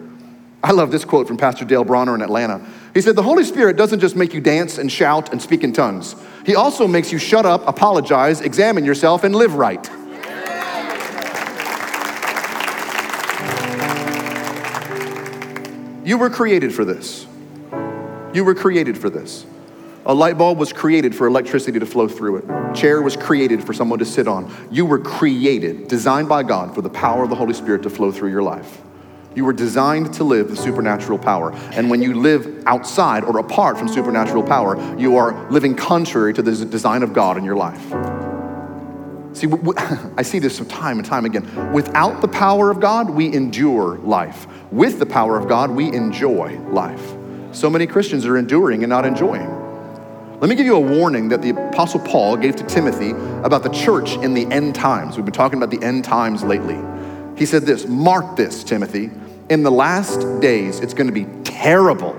I 0.63 0.73
love 0.73 0.91
this 0.91 1.07
quote 1.07 1.27
from 1.27 1.39
Pastor 1.39 1.65
Dale 1.65 1.85
Bronner 1.85 2.15
in 2.15 2.21
Atlanta. 2.21 2.67
He 2.93 3.01
said, 3.01 3.17
The 3.17 3.23
Holy 3.23 3.45
Spirit 3.45 3.77
doesn't 3.77 4.01
just 4.01 4.15
make 4.15 4.35
you 4.35 4.43
dance 4.43 4.77
and 4.77 4.93
shout 4.93 5.33
and 5.33 5.41
speak 5.41 5.65
in 5.65 5.73
tongues, 5.73 6.15
He 6.45 6.55
also 6.55 6.87
makes 6.87 7.13
you 7.13 7.19
shut 7.19 7.47
up, 7.47 7.67
apologize, 7.67 8.43
examine 8.43 8.85
yourself, 8.85 9.25
and 9.25 9.35
live 9.35 9.55
right. 9.55 9.91
You 16.05 16.17
were 16.17 16.31
created 16.31 16.75
for 16.75 16.85
this. 16.85 17.27
You 18.33 18.45
were 18.45 18.55
created 18.55 18.97
for 18.97 19.11
this. 19.11 19.45
A 20.07 20.15
light 20.15 20.39
bulb 20.39 20.59
was 20.59 20.73
created 20.73 21.15
for 21.15 21.27
electricity 21.27 21.79
to 21.79 21.85
flow 21.85 22.09
through 22.09 22.37
it. 22.37 22.45
A 22.49 22.73
chair 22.75 23.03
was 23.03 23.17
created 23.17 23.63
for 23.63 23.75
someone 23.75 23.99
to 23.99 24.07
sit 24.07 24.27
on. 24.27 24.51
You 24.71 24.87
were 24.87 24.99
created, 24.99 25.89
designed 25.89 26.29
by 26.29 26.43
God 26.43 26.75
for 26.75 26.81
the 26.81 26.89
power 26.89 27.23
of 27.25 27.29
the 27.29 27.37
Holy 27.37 27.53
Spirit 27.53 27.83
to 27.83 27.91
flow 27.91 28.11
through 28.11 28.31
your 28.31 28.43
life. 28.43 28.81
You 29.35 29.45
were 29.45 29.53
designed 29.53 30.15
to 30.15 30.25
live 30.25 30.49
the 30.49 30.57
supernatural 30.57 31.19
power. 31.19 31.53
And 31.73 31.91
when 31.91 32.03
you 32.03 32.15
live 32.15 32.63
outside 32.67 33.23
or 33.25 33.39
apart 33.39 33.79
from 33.79 33.89
supernatural 33.89 34.43
power, 34.43 34.99
you 34.99 35.17
are 35.17 35.51
living 35.51 35.77
contrary 35.77 36.33
to 36.35 36.43
the 36.43 36.65
design 36.65 37.03
of 37.03 37.13
God 37.13 37.37
in 37.37 37.45
your 37.45 37.57
life. 37.57 38.30
See, 39.33 39.47
I 40.17 40.23
see 40.23 40.39
this 40.39 40.59
time 40.67 40.99
and 40.99 41.07
time 41.07 41.25
again. 41.25 41.73
Without 41.73 42.21
the 42.21 42.29
power 42.29 42.71
of 42.71 42.81
God, 42.81 43.11
we 43.11 43.33
endure 43.33 43.99
life. 43.99 44.47
With 44.73 44.99
the 44.99 45.07
power 45.07 45.39
of 45.39 45.49
God, 45.49 45.71
we 45.71 45.93
enjoy 45.93 46.59
life. 46.71 47.15
So 47.53 47.69
many 47.69 47.87
Christians 47.87 48.27
are 48.27 48.37
enduring 48.37 48.83
and 48.83 48.91
not 48.91 49.05
enjoying. 49.05 49.49
Let 50.41 50.49
me 50.49 50.55
give 50.57 50.67
you 50.67 50.77
a 50.77 50.81
warning 50.81 51.29
that 51.29 51.43
the 51.43 51.51
Apostle 51.51 52.01
Paul 52.01 52.37
gave 52.37 52.57
to 52.57 52.65
Timothy 52.65 53.11
about 53.11 53.63
the 53.63 53.69
church 53.69 54.15
in 54.17 54.33
the 54.33 54.47
end 54.47 54.75
times. 54.75 55.17
We've 55.17 55.25
been 55.25 55.35
talking 55.35 55.63
about 55.63 55.71
the 55.71 55.85
end 55.85 56.05
times 56.05 56.43
lately. 56.43 56.79
He 57.37 57.45
said 57.47 57.63
this 57.63 57.87
Mark 57.87 58.37
this, 58.37 58.65
Timothy. 58.65 59.11
In 59.51 59.63
the 59.63 59.71
last 59.71 60.41
days, 60.41 60.81
it's 60.81 60.95
going 60.95 61.09
to 61.09 61.13
be 61.13 61.27
terrible. 61.45 62.17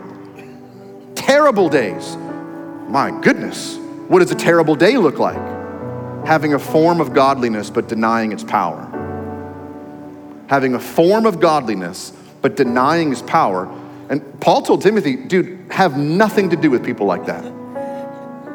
Terrible 1.16 1.70
days. 1.70 2.16
My 2.90 3.18
goodness. 3.22 3.78
What 4.08 4.20
does 4.20 4.32
a 4.32 4.36
terrible 4.36 4.76
day 4.76 4.98
look 4.98 5.18
like? 5.18 5.51
Having 6.26 6.54
a 6.54 6.60
form 6.60 7.02
of 7.02 7.14
godliness 7.14 7.70
but 7.70 7.88
denying 7.88 8.32
its 8.32 8.44
power. 8.44 8.88
Having 10.48 10.76
a 10.76 10.80
form 10.80 11.26
of 11.26 11.40
godliness 11.40 12.14
but 12.42 12.56
denying 12.56 13.12
its 13.12 13.22
power. 13.22 13.70
And 14.10 14.40
Paul 14.42 14.62
told 14.62 14.82
Timothy, 14.82 15.16
dude, 15.16 15.72
have 15.72 15.98
nothing 15.98 16.50
to 16.50 16.56
do 16.56 16.70
with 16.70 16.84
people 16.86 17.06
like 17.06 17.26
that. 17.26 17.46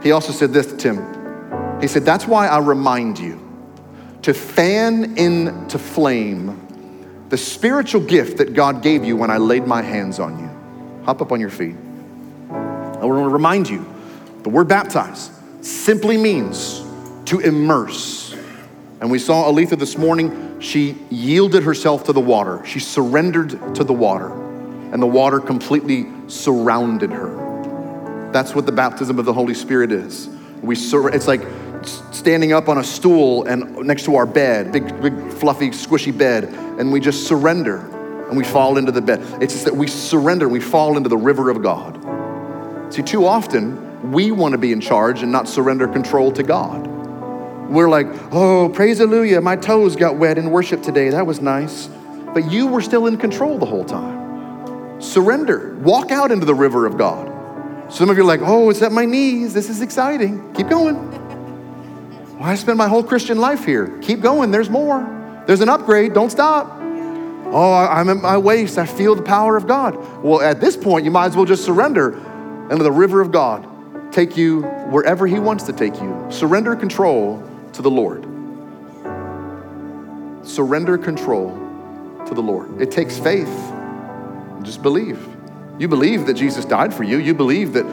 He 0.02 0.12
also 0.12 0.32
said 0.32 0.52
this 0.52 0.66
to 0.66 0.76
Tim. 0.76 1.80
He 1.80 1.88
said, 1.88 2.04
That's 2.04 2.26
why 2.26 2.46
I 2.46 2.58
remind 2.58 3.18
you 3.18 3.42
to 4.22 4.34
fan 4.34 5.16
into 5.16 5.78
flame 5.78 6.62
the 7.28 7.36
spiritual 7.36 8.00
gift 8.00 8.38
that 8.38 8.54
God 8.54 8.82
gave 8.82 9.04
you 9.04 9.16
when 9.16 9.30
I 9.30 9.38
laid 9.38 9.66
my 9.66 9.82
hands 9.82 10.20
on 10.20 10.38
you. 10.38 11.04
Hop 11.04 11.22
up 11.22 11.32
on 11.32 11.40
your 11.40 11.50
feet. 11.50 11.76
I 12.50 13.04
want 13.04 13.24
to 13.24 13.28
remind 13.28 13.68
you 13.68 13.84
the 14.42 14.48
word 14.48 14.68
baptize 14.68 15.30
simply 15.60 16.16
means 16.16 16.80
to 17.26 17.40
immerse. 17.40 18.34
And 19.00 19.10
we 19.10 19.18
saw 19.18 19.50
Aletha 19.50 19.78
this 19.78 19.98
morning, 19.98 20.60
she 20.60 20.96
yielded 21.10 21.62
herself 21.62 22.04
to 22.04 22.12
the 22.12 22.20
water, 22.20 22.64
she 22.64 22.80
surrendered 22.80 23.50
to 23.74 23.84
the 23.84 23.92
water, 23.92 24.32
and 24.92 25.02
the 25.02 25.06
water 25.06 25.38
completely 25.38 26.06
surrounded 26.28 27.10
her. 27.10 28.30
That's 28.32 28.54
what 28.54 28.66
the 28.66 28.72
baptism 28.72 29.18
of 29.18 29.24
the 29.24 29.32
Holy 29.32 29.54
Spirit 29.54 29.92
is. 29.92 30.28
We 30.62 30.74
sur- 30.74 31.10
it's 31.10 31.26
like 31.26 31.42
standing 32.12 32.52
up 32.52 32.68
on 32.68 32.78
a 32.78 32.84
stool 32.84 33.44
and 33.44 33.76
next 33.86 34.04
to 34.04 34.16
our 34.16 34.26
bed, 34.26 34.72
big, 34.72 35.00
big, 35.02 35.14
fluffy, 35.34 35.70
squishy 35.70 36.16
bed, 36.16 36.44
and 36.44 36.90
we 36.90 37.00
just 37.00 37.26
surrender 37.26 37.78
and 38.28 38.36
we 38.36 38.44
fall 38.44 38.76
into 38.76 38.90
the 38.90 39.02
bed. 39.02 39.20
It's 39.40 39.52
just 39.52 39.66
that 39.66 39.76
we 39.76 39.86
surrender, 39.86 40.46
and 40.46 40.52
we 40.52 40.60
fall 40.60 40.96
into 40.96 41.08
the 41.08 41.16
river 41.16 41.48
of 41.50 41.62
God. 41.62 42.92
See, 42.92 43.02
too 43.02 43.26
often 43.26 44.10
we 44.10 44.32
want 44.32 44.52
to 44.52 44.58
be 44.58 44.72
in 44.72 44.80
charge 44.80 45.22
and 45.22 45.30
not 45.30 45.48
surrender 45.48 45.86
control 45.86 46.32
to 46.32 46.42
God. 46.42 46.95
We're 47.68 47.88
like, 47.88 48.06
oh, 48.32 48.68
praise 48.68 48.98
hallelujah, 48.98 49.40
my 49.40 49.56
toes 49.56 49.96
got 49.96 50.16
wet 50.16 50.38
in 50.38 50.50
worship 50.50 50.82
today. 50.82 51.10
That 51.10 51.26
was 51.26 51.40
nice. 51.40 51.88
But 52.32 52.50
you 52.50 52.66
were 52.66 52.80
still 52.80 53.06
in 53.06 53.16
control 53.16 53.58
the 53.58 53.66
whole 53.66 53.84
time. 53.84 55.00
Surrender, 55.00 55.74
walk 55.80 56.10
out 56.10 56.30
into 56.30 56.46
the 56.46 56.54
river 56.54 56.86
of 56.86 56.96
God. 56.96 57.32
Some 57.92 58.10
of 58.10 58.16
you 58.16 58.22
are 58.22 58.26
like, 58.26 58.40
oh, 58.42 58.70
it's 58.70 58.82
at 58.82 58.92
my 58.92 59.04
knees. 59.04 59.52
This 59.52 59.68
is 59.68 59.80
exciting. 59.80 60.52
Keep 60.54 60.68
going. 60.68 61.10
Well, 62.38 62.44
I 62.48 62.54
spent 62.54 62.76
my 62.76 62.88
whole 62.88 63.02
Christian 63.02 63.38
life 63.38 63.64
here. 63.64 63.98
Keep 64.00 64.20
going. 64.20 64.50
There's 64.50 64.70
more. 64.70 65.44
There's 65.46 65.60
an 65.60 65.68
upgrade. 65.68 66.12
Don't 66.12 66.30
stop. 66.30 66.72
Oh, 67.48 67.72
I'm 67.72 68.08
at 68.08 68.16
my 68.16 68.36
waist. 68.38 68.76
I 68.76 68.86
feel 68.86 69.14
the 69.14 69.22
power 69.22 69.56
of 69.56 69.66
God. 69.66 69.96
Well, 70.22 70.40
at 70.40 70.60
this 70.60 70.76
point, 70.76 71.04
you 71.04 71.10
might 71.10 71.26
as 71.26 71.36
well 71.36 71.44
just 71.44 71.64
surrender 71.64 72.12
into 72.70 72.82
the 72.82 72.92
river 72.92 73.20
of 73.20 73.32
God 73.32 73.66
take 74.12 74.36
you 74.36 74.62
wherever 74.90 75.26
He 75.26 75.38
wants 75.38 75.64
to 75.64 75.72
take 75.72 75.94
you. 76.00 76.26
Surrender 76.30 76.74
control 76.74 77.42
to 77.76 77.82
the 77.82 77.90
Lord. 77.90 78.24
Surrender 80.46 80.98
control 80.98 81.50
to 82.26 82.34
the 82.34 82.40
Lord. 82.40 82.80
It 82.80 82.90
takes 82.90 83.18
faith. 83.18 83.52
Just 84.62 84.82
believe. 84.82 85.24
You 85.78 85.86
believe 85.86 86.26
that 86.26 86.34
Jesus 86.34 86.64
died 86.64 86.94
for 86.94 87.02
you. 87.02 87.18
You 87.18 87.34
believe 87.34 87.74
that 87.74 87.84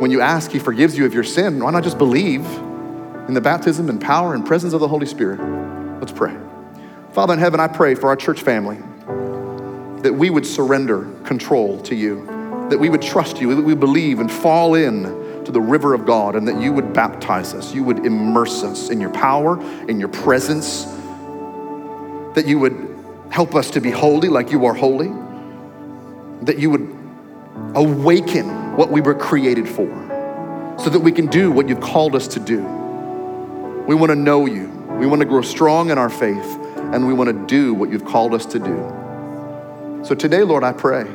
when 0.00 0.10
you 0.10 0.22
ask, 0.22 0.50
He 0.50 0.58
forgives 0.58 0.96
you 0.96 1.04
of 1.04 1.12
your 1.12 1.22
sin. 1.22 1.62
Why 1.62 1.70
not 1.70 1.84
just 1.84 1.98
believe 1.98 2.44
in 3.28 3.34
the 3.34 3.40
baptism 3.40 3.90
and 3.90 4.00
power 4.00 4.34
and 4.34 4.44
presence 4.44 4.72
of 4.72 4.80
the 4.80 4.88
Holy 4.88 5.06
Spirit? 5.06 5.38
Let's 6.00 6.12
pray. 6.12 6.34
Father 7.12 7.34
in 7.34 7.38
heaven, 7.38 7.60
I 7.60 7.68
pray 7.68 7.94
for 7.94 8.08
our 8.08 8.16
church 8.16 8.40
family 8.40 8.78
that 10.02 10.14
we 10.14 10.30
would 10.30 10.46
surrender 10.46 11.10
control 11.24 11.80
to 11.82 11.94
you, 11.94 12.24
that 12.70 12.78
we 12.78 12.88
would 12.88 13.02
trust 13.02 13.40
you, 13.40 13.54
that 13.54 13.62
we 13.62 13.74
believe 13.74 14.18
and 14.18 14.30
fall 14.30 14.74
in 14.74 15.25
to 15.46 15.52
the 15.52 15.60
river 15.60 15.94
of 15.94 16.04
God, 16.04 16.36
and 16.36 16.46
that 16.48 16.60
you 16.60 16.72
would 16.72 16.92
baptize 16.92 17.54
us, 17.54 17.74
you 17.74 17.82
would 17.84 18.04
immerse 18.04 18.62
us 18.62 18.90
in 18.90 19.00
your 19.00 19.10
power, 19.10 19.60
in 19.88 19.98
your 19.98 20.08
presence, 20.08 20.84
that 22.34 22.44
you 22.46 22.58
would 22.58 22.94
help 23.30 23.54
us 23.54 23.70
to 23.70 23.80
be 23.80 23.90
holy 23.90 24.28
like 24.28 24.50
you 24.50 24.66
are 24.66 24.74
holy, 24.74 25.10
that 26.42 26.58
you 26.58 26.70
would 26.70 26.96
awaken 27.74 28.76
what 28.76 28.90
we 28.90 29.00
were 29.00 29.14
created 29.14 29.68
for 29.68 29.88
so 30.78 30.90
that 30.90 31.00
we 31.00 31.12
can 31.12 31.26
do 31.26 31.50
what 31.50 31.68
you've 31.68 31.80
called 31.80 32.14
us 32.14 32.28
to 32.28 32.40
do. 32.40 32.60
We 33.88 33.94
want 33.94 34.10
to 34.10 34.16
know 34.16 34.46
you. 34.46 34.68
We 34.98 35.06
want 35.06 35.20
to 35.20 35.26
grow 35.26 35.42
strong 35.42 35.90
in 35.90 35.98
our 35.98 36.10
faith, 36.10 36.58
and 36.76 37.06
we 37.06 37.14
want 37.14 37.28
to 37.28 37.46
do 37.46 37.72
what 37.72 37.90
you've 37.90 38.04
called 38.04 38.34
us 38.34 38.46
to 38.46 38.58
do. 38.58 40.04
So 40.04 40.14
today, 40.14 40.42
Lord, 40.42 40.64
I 40.64 40.72
pray 40.72 41.06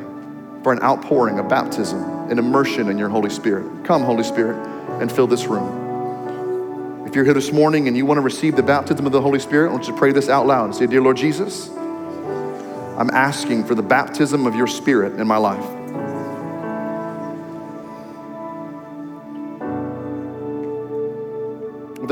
for 0.64 0.72
an 0.72 0.82
outpouring, 0.84 1.40
a 1.40 1.44
baptism, 1.44 2.04
an 2.30 2.38
immersion 2.38 2.90
in 2.90 2.98
your 2.98 3.10
Holy 3.10 3.30
Spirit. 3.30 3.86
Come, 3.86 4.04
Holy 4.04 4.24
Spirit, 4.24 4.58
and 5.02 5.12
fill 5.12 5.28
this 5.28 5.46
room. 5.46 7.06
If 7.08 7.16
you're 7.16 7.26
here 7.26 7.34
this 7.34 7.52
morning 7.52 7.88
and 7.88 7.98
you 7.98 8.06
want 8.06 8.18
to 8.18 8.22
receive 8.22 8.56
the 8.56 8.64
baptism 8.64 9.06
of 9.06 9.12
the 9.12 9.22
Holy 9.22 9.40
Spirit, 9.40 9.70
I 9.70 9.72
want 9.74 9.88
you 9.88 9.94
to 9.94 10.00
pray 10.00 10.12
this 10.12 10.30
out 10.30 10.46
loud 10.46 10.66
and 10.66 10.76
say, 10.76 10.88
Dear 10.88 11.02
Lord 11.02 11.18
Jesus, 11.18 11.70
I'm 11.70 13.10
asking 13.10 13.66
for 13.66 13.76
the 13.76 13.84
baptism 13.84 14.46
of 14.46 14.56
your 14.56 14.68
Spirit 14.68 15.20
in 15.20 15.28
my 15.28 15.38
life. 15.38 15.66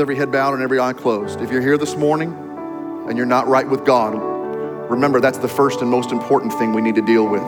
every 0.00 0.16
head 0.16 0.32
bowed 0.32 0.54
and 0.54 0.62
every 0.62 0.80
eye 0.80 0.94
closed. 0.94 1.42
If 1.42 1.50
you're 1.50 1.60
here 1.60 1.76
this 1.76 1.94
morning 1.94 2.32
and 3.06 3.18
you're 3.18 3.26
not 3.26 3.48
right 3.48 3.68
with 3.68 3.84
God, 3.84 4.14
remember 4.90 5.20
that's 5.20 5.36
the 5.36 5.48
first 5.48 5.82
and 5.82 5.90
most 5.90 6.10
important 6.10 6.54
thing 6.54 6.72
we 6.72 6.80
need 6.80 6.94
to 6.94 7.02
deal 7.02 7.26
with. 7.26 7.42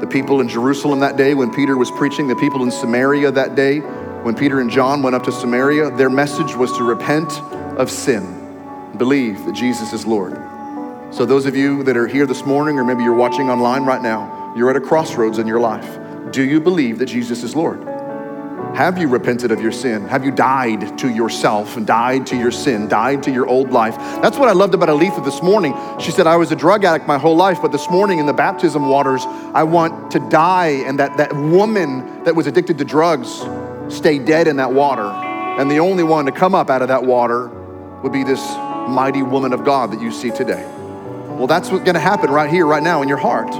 The 0.00 0.06
people 0.06 0.40
in 0.40 0.48
Jerusalem 0.48 1.00
that 1.00 1.16
day 1.16 1.34
when 1.34 1.52
Peter 1.52 1.76
was 1.76 1.90
preaching, 1.92 2.28
the 2.28 2.36
people 2.36 2.62
in 2.62 2.70
Samaria 2.70 3.30
that 3.32 3.54
day 3.54 3.78
when 3.78 4.34
Peter 4.34 4.60
and 4.60 4.70
John 4.70 5.02
went 5.02 5.14
up 5.14 5.22
to 5.24 5.32
Samaria, 5.32 5.90
their 5.96 6.10
message 6.10 6.54
was 6.54 6.72
to 6.78 6.84
repent 6.84 7.32
of 7.78 7.90
sin, 7.90 8.92
believe 8.96 9.44
that 9.44 9.54
Jesus 9.54 9.92
is 9.92 10.06
Lord. 10.06 10.32
So, 11.10 11.24
those 11.24 11.46
of 11.46 11.54
you 11.54 11.82
that 11.84 11.96
are 11.96 12.06
here 12.06 12.26
this 12.26 12.44
morning, 12.44 12.78
or 12.78 12.84
maybe 12.84 13.04
you're 13.04 13.14
watching 13.14 13.50
online 13.50 13.84
right 13.84 14.02
now, 14.02 14.52
you're 14.56 14.70
at 14.70 14.76
a 14.76 14.80
crossroads 14.80 15.38
in 15.38 15.46
your 15.46 15.60
life. 15.60 15.98
Do 16.32 16.42
you 16.42 16.60
believe 16.60 16.98
that 16.98 17.06
Jesus 17.06 17.42
is 17.42 17.54
Lord? 17.54 17.93
Have 18.74 18.98
you 18.98 19.06
repented 19.06 19.52
of 19.52 19.60
your 19.60 19.70
sin? 19.70 20.02
Have 20.08 20.24
you 20.24 20.32
died 20.32 20.98
to 20.98 21.08
yourself 21.08 21.76
and 21.76 21.86
died 21.86 22.26
to 22.26 22.36
your 22.36 22.50
sin, 22.50 22.88
died 22.88 23.22
to 23.22 23.30
your 23.30 23.46
old 23.46 23.70
life? 23.70 23.96
That's 24.20 24.36
what 24.36 24.48
I 24.48 24.52
loved 24.52 24.74
about 24.74 24.88
Aletha 24.88 25.24
this 25.24 25.40
morning. 25.44 25.76
She 26.00 26.10
said, 26.10 26.26
I 26.26 26.34
was 26.34 26.50
a 26.50 26.56
drug 26.56 26.84
addict 26.84 27.06
my 27.06 27.16
whole 27.16 27.36
life, 27.36 27.62
but 27.62 27.70
this 27.70 27.88
morning 27.88 28.18
in 28.18 28.26
the 28.26 28.32
baptism 28.32 28.88
waters, 28.88 29.24
I 29.26 29.62
want 29.62 30.10
to 30.10 30.18
die. 30.28 30.82
And 30.86 30.98
that, 30.98 31.16
that 31.18 31.32
woman 31.32 32.24
that 32.24 32.34
was 32.34 32.48
addicted 32.48 32.78
to 32.78 32.84
drugs 32.84 33.44
stay 33.94 34.18
dead 34.18 34.48
in 34.48 34.56
that 34.56 34.72
water. 34.72 35.06
And 35.06 35.70
the 35.70 35.78
only 35.78 36.02
one 36.02 36.26
to 36.26 36.32
come 36.32 36.52
up 36.52 36.68
out 36.68 36.82
of 36.82 36.88
that 36.88 37.04
water 37.04 37.46
would 38.02 38.12
be 38.12 38.24
this 38.24 38.44
mighty 38.88 39.22
woman 39.22 39.52
of 39.52 39.64
God 39.64 39.92
that 39.92 40.00
you 40.00 40.10
see 40.10 40.32
today. 40.32 40.64
Well, 41.28 41.46
that's 41.46 41.70
what's 41.70 41.84
to 41.84 41.98
happen 42.00 42.28
right 42.28 42.50
here, 42.50 42.66
right 42.66 42.82
now 42.82 43.02
in 43.02 43.08
your 43.08 43.18
heart. 43.18 43.52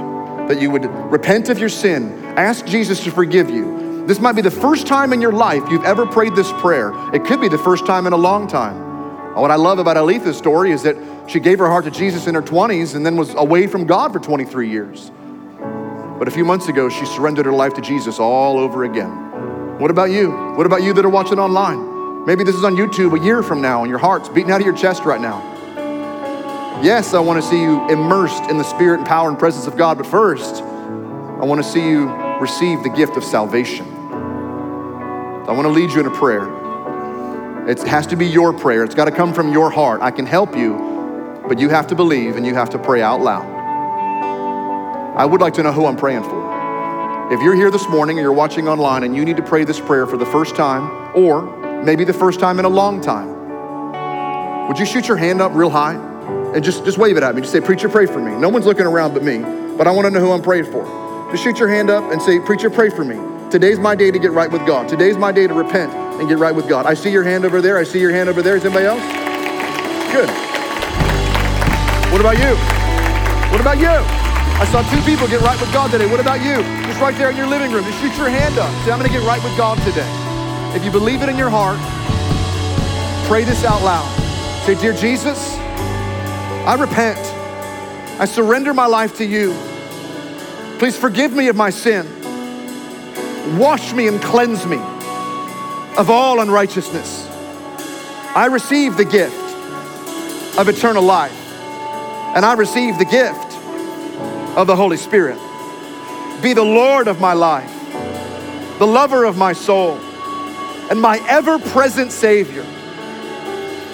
That 0.49 0.61
you 0.61 0.71
would 0.71 0.85
repent 1.09 1.47
of 1.47 1.57
your 1.57 1.69
sin, 1.69 2.25
ask 2.35 2.65
Jesus 2.65 3.01
to 3.05 3.11
forgive 3.11 3.49
you, 3.49 3.84
this 4.07 4.19
might 4.19 4.33
be 4.33 4.41
the 4.41 4.51
first 4.51 4.85
time 4.85 5.13
in 5.13 5.21
your 5.21 5.31
life 5.31 5.63
you've 5.71 5.83
ever 5.83 6.05
prayed 6.05 6.35
this 6.35 6.51
prayer. 6.53 6.93
It 7.13 7.25
could 7.25 7.41
be 7.41 7.47
the 7.47 7.57
first 7.57 7.85
time 7.87 8.05
in 8.05 8.13
a 8.13 8.17
long 8.17 8.47
time. 8.47 9.33
What 9.35 9.49
I 9.49 9.55
love 9.55 9.79
about 9.79 9.97
Aletha's 9.97 10.37
story 10.37 10.71
is 10.71 10.83
that 10.83 10.95
she 11.27 11.39
gave 11.39 11.59
her 11.59 11.67
heart 11.67 11.85
to 11.85 11.91
Jesus 11.91 12.27
in 12.27 12.35
her 12.35 12.41
20s 12.41 12.95
and 12.95 13.05
then 13.05 13.17
was 13.17 13.33
away 13.33 13.65
from 13.67 13.85
God 13.85 14.13
for 14.13 14.19
23 14.19 14.69
years. 14.69 15.11
But 16.19 16.27
a 16.27 16.31
few 16.31 16.45
months 16.45 16.67
ago, 16.67 16.87
she 16.87 17.05
surrendered 17.05 17.45
her 17.45 17.51
life 17.51 17.73
to 17.73 17.81
Jesus 17.81 18.19
all 18.19 18.59
over 18.59 18.83
again. 18.83 19.79
What 19.79 19.91
about 19.91 20.11
you? 20.11 20.31
What 20.55 20.65
about 20.65 20.83
you 20.83 20.93
that 20.93 21.03
are 21.03 21.09
watching 21.09 21.39
online? 21.39 22.25
Maybe 22.25 22.43
this 22.43 22.55
is 22.55 22.63
on 22.63 22.75
YouTube 22.75 23.19
a 23.19 23.23
year 23.23 23.43
from 23.43 23.59
now 23.59 23.81
and 23.81 23.89
your 23.89 23.99
heart's 23.99 24.29
beating 24.29 24.51
out 24.51 24.61
of 24.61 24.65
your 24.65 24.75
chest 24.75 25.03
right 25.03 25.19
now. 25.19 25.41
Yes, 26.81 27.13
I 27.13 27.19
want 27.19 27.43
to 27.43 27.49
see 27.49 27.59
you 27.59 27.89
immersed 27.89 28.43
in 28.51 28.57
the 28.57 28.63
spirit 28.63 28.99
and 28.99 29.07
power 29.07 29.29
and 29.29 29.39
presence 29.39 29.65
of 29.65 29.75
God, 29.77 29.97
but 29.97 30.05
first, 30.05 30.61
I 30.61 31.43
want 31.43 31.63
to 31.63 31.69
see 31.69 31.89
you 31.89 32.07
receive 32.39 32.83
the 32.83 32.89
gift 32.89 33.17
of 33.17 33.23
salvation. 33.23 33.94
I 35.47 35.51
want 35.51 35.67
to 35.67 35.69
lead 35.69 35.91
you 35.91 35.99
in 35.99 36.07
a 36.07 36.11
prayer. 36.11 36.49
It 37.69 37.79
has 37.83 38.07
to 38.07 38.15
be 38.15 38.25
your 38.25 38.51
prayer. 38.51 38.83
It's 38.83 38.95
got 38.95 39.05
to 39.05 39.11
come 39.11 39.31
from 39.31 39.53
your 39.53 39.69
heart. 39.69 40.01
I 40.01 40.09
can 40.09 40.25
help 40.25 40.57
you, 40.57 41.43
but 41.47 41.59
you 41.59 41.69
have 41.69 41.85
to 41.87 41.95
believe 41.95 42.35
and 42.35 42.43
you 42.43 42.55
have 42.55 42.71
to 42.71 42.79
pray 42.79 43.03
out 43.03 43.21
loud. 43.21 43.45
I 45.15 45.23
would 45.23 45.41
like 45.41 45.53
to 45.55 45.63
know 45.63 45.71
who 45.71 45.85
I'm 45.85 45.97
praying 45.97 46.23
for. 46.23 47.31
If 47.31 47.41
you're 47.41 47.53
here 47.53 47.69
this 47.69 47.87
morning 47.89 48.17
or 48.17 48.21
you're 48.23 48.33
watching 48.33 48.67
online 48.67 49.03
and 49.03 49.15
you 49.15 49.23
need 49.23 49.37
to 49.37 49.43
pray 49.43 49.63
this 49.63 49.79
prayer 49.79 50.07
for 50.07 50.17
the 50.17 50.25
first 50.25 50.55
time, 50.55 50.89
or 51.15 51.83
maybe 51.83 52.05
the 52.05 52.13
first 52.13 52.39
time 52.39 52.57
in 52.57 52.65
a 52.65 52.69
long 52.69 52.99
time, 52.99 54.67
would 54.67 54.79
you 54.79 54.85
shoot 54.85 55.07
your 55.07 55.17
hand 55.17 55.41
up 55.41 55.51
real 55.53 55.69
high 55.69 55.93
and 56.55 56.63
just, 56.63 56.83
just 56.85 56.97
wave 56.97 57.17
it 57.17 57.23
at 57.23 57.35
me? 57.35 57.41
Just 57.41 57.53
say, 57.53 57.61
Preacher, 57.61 57.87
pray 57.87 58.07
for 58.07 58.19
me. 58.19 58.35
No 58.35 58.49
one's 58.49 58.65
looking 58.65 58.87
around 58.87 59.13
but 59.13 59.23
me, 59.23 59.37
but 59.77 59.85
I 59.85 59.91
want 59.91 60.05
to 60.05 60.11
know 60.11 60.21
who 60.21 60.31
I'm 60.31 60.41
praying 60.41 60.71
for. 60.71 61.29
Just 61.31 61.43
shoot 61.43 61.59
your 61.59 61.69
hand 61.69 61.91
up 61.91 62.11
and 62.11 62.19
say, 62.19 62.39
Preacher, 62.39 62.71
pray 62.71 62.89
for 62.89 63.05
me. 63.05 63.34
Today's 63.51 63.79
my 63.79 63.93
day 63.95 64.09
to 64.09 64.17
get 64.17 64.31
right 64.31 64.51
with 64.51 64.65
God. 64.65 64.89
Today's 64.89 65.17
my 65.17 65.31
day 65.31 65.45
to 65.45 65.53
repent 65.53 65.93
and 65.93 66.27
get 66.27 66.39
right 66.39 66.53
with 66.53 66.67
God. 66.67 66.85
I 66.85 66.95
see 66.95 67.11
your 67.11 67.23
hand 67.23 67.45
over 67.45 67.61
there. 67.61 67.77
I 67.77 67.83
see 67.83 67.99
your 67.99 68.11
hand 68.11 68.27
over 68.27 68.41
there. 68.41 68.55
Is 68.55 68.65
anybody 68.65 68.85
else? 68.85 69.01
Good. 70.11 70.29
What 72.11 72.21
about 72.21 72.37
you? 72.37 72.55
What 73.51 73.61
about 73.61 73.77
you? 73.77 73.91
I 74.57 74.65
saw 74.71 74.81
two 74.89 75.01
people 75.03 75.27
get 75.27 75.41
right 75.41 75.59
with 75.61 75.71
God 75.71 75.91
today. 75.91 76.09
What 76.09 76.19
about 76.19 76.41
you? 76.41 76.63
Just 76.87 76.99
right 76.99 77.15
there 77.17 77.29
in 77.29 77.37
your 77.37 77.45
living 77.45 77.71
room. 77.71 77.83
Just 77.83 78.01
shoot 78.01 78.17
your 78.17 78.29
hand 78.29 78.57
up. 78.57 78.71
Say, 78.83 78.91
I'm 78.91 78.99
going 78.99 79.11
to 79.11 79.15
get 79.15 79.25
right 79.27 79.43
with 79.43 79.55
God 79.57 79.77
today. 79.79 80.09
If 80.75 80.83
you 80.83 80.91
believe 80.91 81.21
it 81.21 81.29
in 81.29 81.37
your 81.37 81.49
heart, 81.51 81.77
pray 83.27 83.43
this 83.43 83.63
out 83.63 83.83
loud. 83.83 84.09
Say, 84.65 84.75
Dear 84.75 84.93
Jesus, 84.93 85.55
I 86.65 86.75
repent. 86.79 87.19
I 88.19 88.25
surrender 88.25 88.73
my 88.73 88.87
life 88.87 89.17
to 89.17 89.25
you. 89.25 89.53
Please 90.79 90.97
forgive 90.97 91.31
me 91.33 91.47
of 91.49 91.55
my 91.55 91.69
sin. 91.69 92.14
Wash 93.57 93.93
me 93.93 94.07
and 94.07 94.21
cleanse 94.21 94.65
me 94.65 94.77
of 95.97 96.09
all 96.09 96.39
unrighteousness. 96.39 97.27
I 98.35 98.47
receive 98.51 98.97
the 98.97 99.05
gift 99.05 99.35
of 100.57 100.67
eternal 100.67 101.03
life, 101.03 101.31
and 102.35 102.43
I 102.43 102.53
receive 102.53 102.97
the 102.97 103.05
gift 103.05 103.53
of 104.57 104.67
the 104.67 104.75
Holy 104.75 104.97
Spirit. 104.97 105.37
Be 106.41 106.53
the 106.53 106.63
Lord 106.63 107.07
of 107.07 107.21
my 107.21 107.33
life, 107.33 107.71
the 108.79 108.87
lover 108.87 109.23
of 109.23 109.37
my 109.37 109.53
soul, 109.53 109.97
and 110.89 110.99
my 110.99 111.19
ever 111.27 111.59
present 111.59 112.11
Savior. 112.11 112.65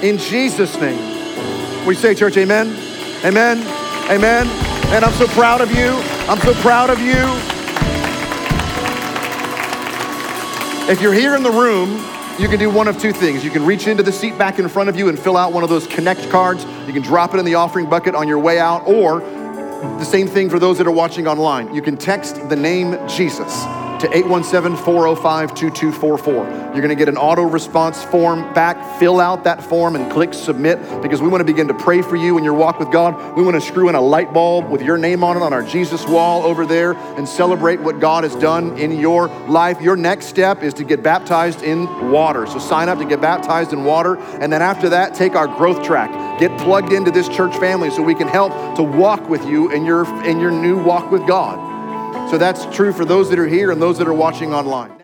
In 0.02 0.18
Jesus' 0.18 0.80
name. 0.80 1.86
We 1.86 1.96
say, 1.96 2.16
church, 2.16 2.38
amen, 2.38 2.76
amen, 3.26 3.60
amen. 4.10 4.48
And 4.94 5.06
I'm 5.06 5.14
so 5.14 5.28
proud 5.28 5.62
of 5.62 5.72
you. 5.72 5.90
I'm 6.28 6.40
so 6.40 6.54
proud 6.56 6.90
of 6.90 7.00
you. 7.00 7.51
If 10.92 11.02
you're 11.02 11.14
here 11.14 11.38
in 11.38 11.44
the 11.44 11.52
room, 11.52 11.90
you 12.38 12.50
can 12.50 12.60
do 12.60 12.70
one 12.70 12.90
of 12.90 13.00
two 13.00 13.14
things. 13.14 13.46
You 13.46 13.50
can 13.50 13.66
reach 13.66 13.88
into 13.88 14.04
the 14.04 14.12
seat 14.12 14.38
back 14.38 14.60
in 14.60 14.68
front 14.68 14.90
of 14.90 14.98
you 14.98 15.08
and 15.08 15.18
fill 15.18 15.38
out 15.38 15.54
one 15.54 15.64
of 15.64 15.70
those 15.70 15.88
connect 15.88 16.30
cards. 16.30 16.66
You 16.86 16.92
can 16.92 17.02
drop 17.02 17.34
it 17.34 17.38
in 17.38 17.46
the 17.46 17.56
offering 17.56 17.90
bucket 17.90 18.14
on 18.14 18.28
your 18.28 18.40
way 18.40 18.60
out, 18.60 18.86
or 18.86 19.22
the 19.22 20.04
same 20.04 20.28
thing 20.28 20.50
for 20.50 20.60
those 20.60 20.78
that 20.80 20.88
are 20.88 20.92
watching 20.92 21.30
online. 21.30 21.74
You 21.74 21.82
can 21.82 21.96
text 21.96 22.50
the 22.50 22.58
name 22.58 22.98
Jesus 23.08 23.64
to 24.02 24.08
817 24.08 24.84
405 24.84 25.54
2244. 25.54 26.34
You're 26.34 26.74
going 26.74 26.90
to 26.90 26.96
get 26.96 27.08
an 27.08 27.18
auto 27.18 27.44
response 27.44 28.04
form 28.04 28.52
back. 28.54 29.00
Fill 29.00 29.20
out 29.20 29.44
that 29.44 29.64
form 29.64 29.96
and 29.96 30.12
click 30.12 30.34
submit 30.34 30.80
because 31.04 31.22
we 31.22 31.28
want 31.28 31.42
to 31.42 31.46
begin 31.46 31.68
to 31.68 31.74
pray 31.74 32.02
for 32.02 32.16
you 32.16 32.38
in 32.40 32.44
your 32.44 32.56
walk 32.56 32.80
with 32.80 32.92
God. 32.92 33.38
We 33.38 33.44
want 33.44 33.56
to 33.56 33.62
screw 33.62 33.90
in 33.90 33.96
a 33.96 34.02
light 34.02 34.34
bulb 34.34 34.70
with 34.70 34.82
your 34.82 34.98
name 34.98 35.24
on 35.24 35.38
it 35.38 35.44
on 35.44 35.54
our 35.54 35.62
Jesus 35.62 36.08
wall 36.08 36.44
over 36.44 36.66
there 36.66 36.94
and 36.94 37.30
celebrate 37.30 37.80
what 37.80 38.00
God 38.00 38.24
has 38.24 38.36
done 38.36 38.78
in 38.80 39.00
your 39.00 39.28
life. 39.48 39.80
Your 39.82 39.96
next 39.96 40.26
step 40.26 40.64
is 40.64 40.74
to 40.76 40.84
get 40.84 41.04
baptized 41.04 41.62
in 41.62 42.12
water. 42.12 42.48
So 42.48 42.58
sign 42.58 42.90
up 42.90 42.98
to 42.98 43.06
get 43.06 43.22
baptized 43.22 43.72
in 43.72 43.84
water. 43.84 44.18
And 44.40 44.52
then 44.52 44.64
after 44.64 44.90
that, 44.90 45.14
take 45.14 45.36
our 45.36 45.48
growth 45.48 45.84
track. 45.84 46.40
Get 46.40 46.58
plugged 46.60 46.92
into 46.92 47.12
this 47.12 47.30
church 47.30 47.56
family 47.58 47.92
so 47.92 48.02
we 48.02 48.16
can 48.16 48.28
help 48.28 48.76
to 48.78 48.84
walk 48.84 49.30
with 49.30 49.46
you 49.46 49.72
in 49.72 49.86
your, 49.86 50.06
in 50.26 50.40
your 50.40 50.52
new 50.52 50.82
walk 50.82 51.12
with 51.12 51.28
God. 51.28 51.71
So 52.30 52.38
that's 52.38 52.66
true 52.76 52.94
for 52.94 53.06
those 53.06 53.30
that 53.30 53.40
are 53.40 53.48
here 53.48 53.72
and 53.72 53.82
those 53.82 53.98
that 53.98 54.08
are 54.08 54.14
watching 54.14 54.54
online. 54.54 55.01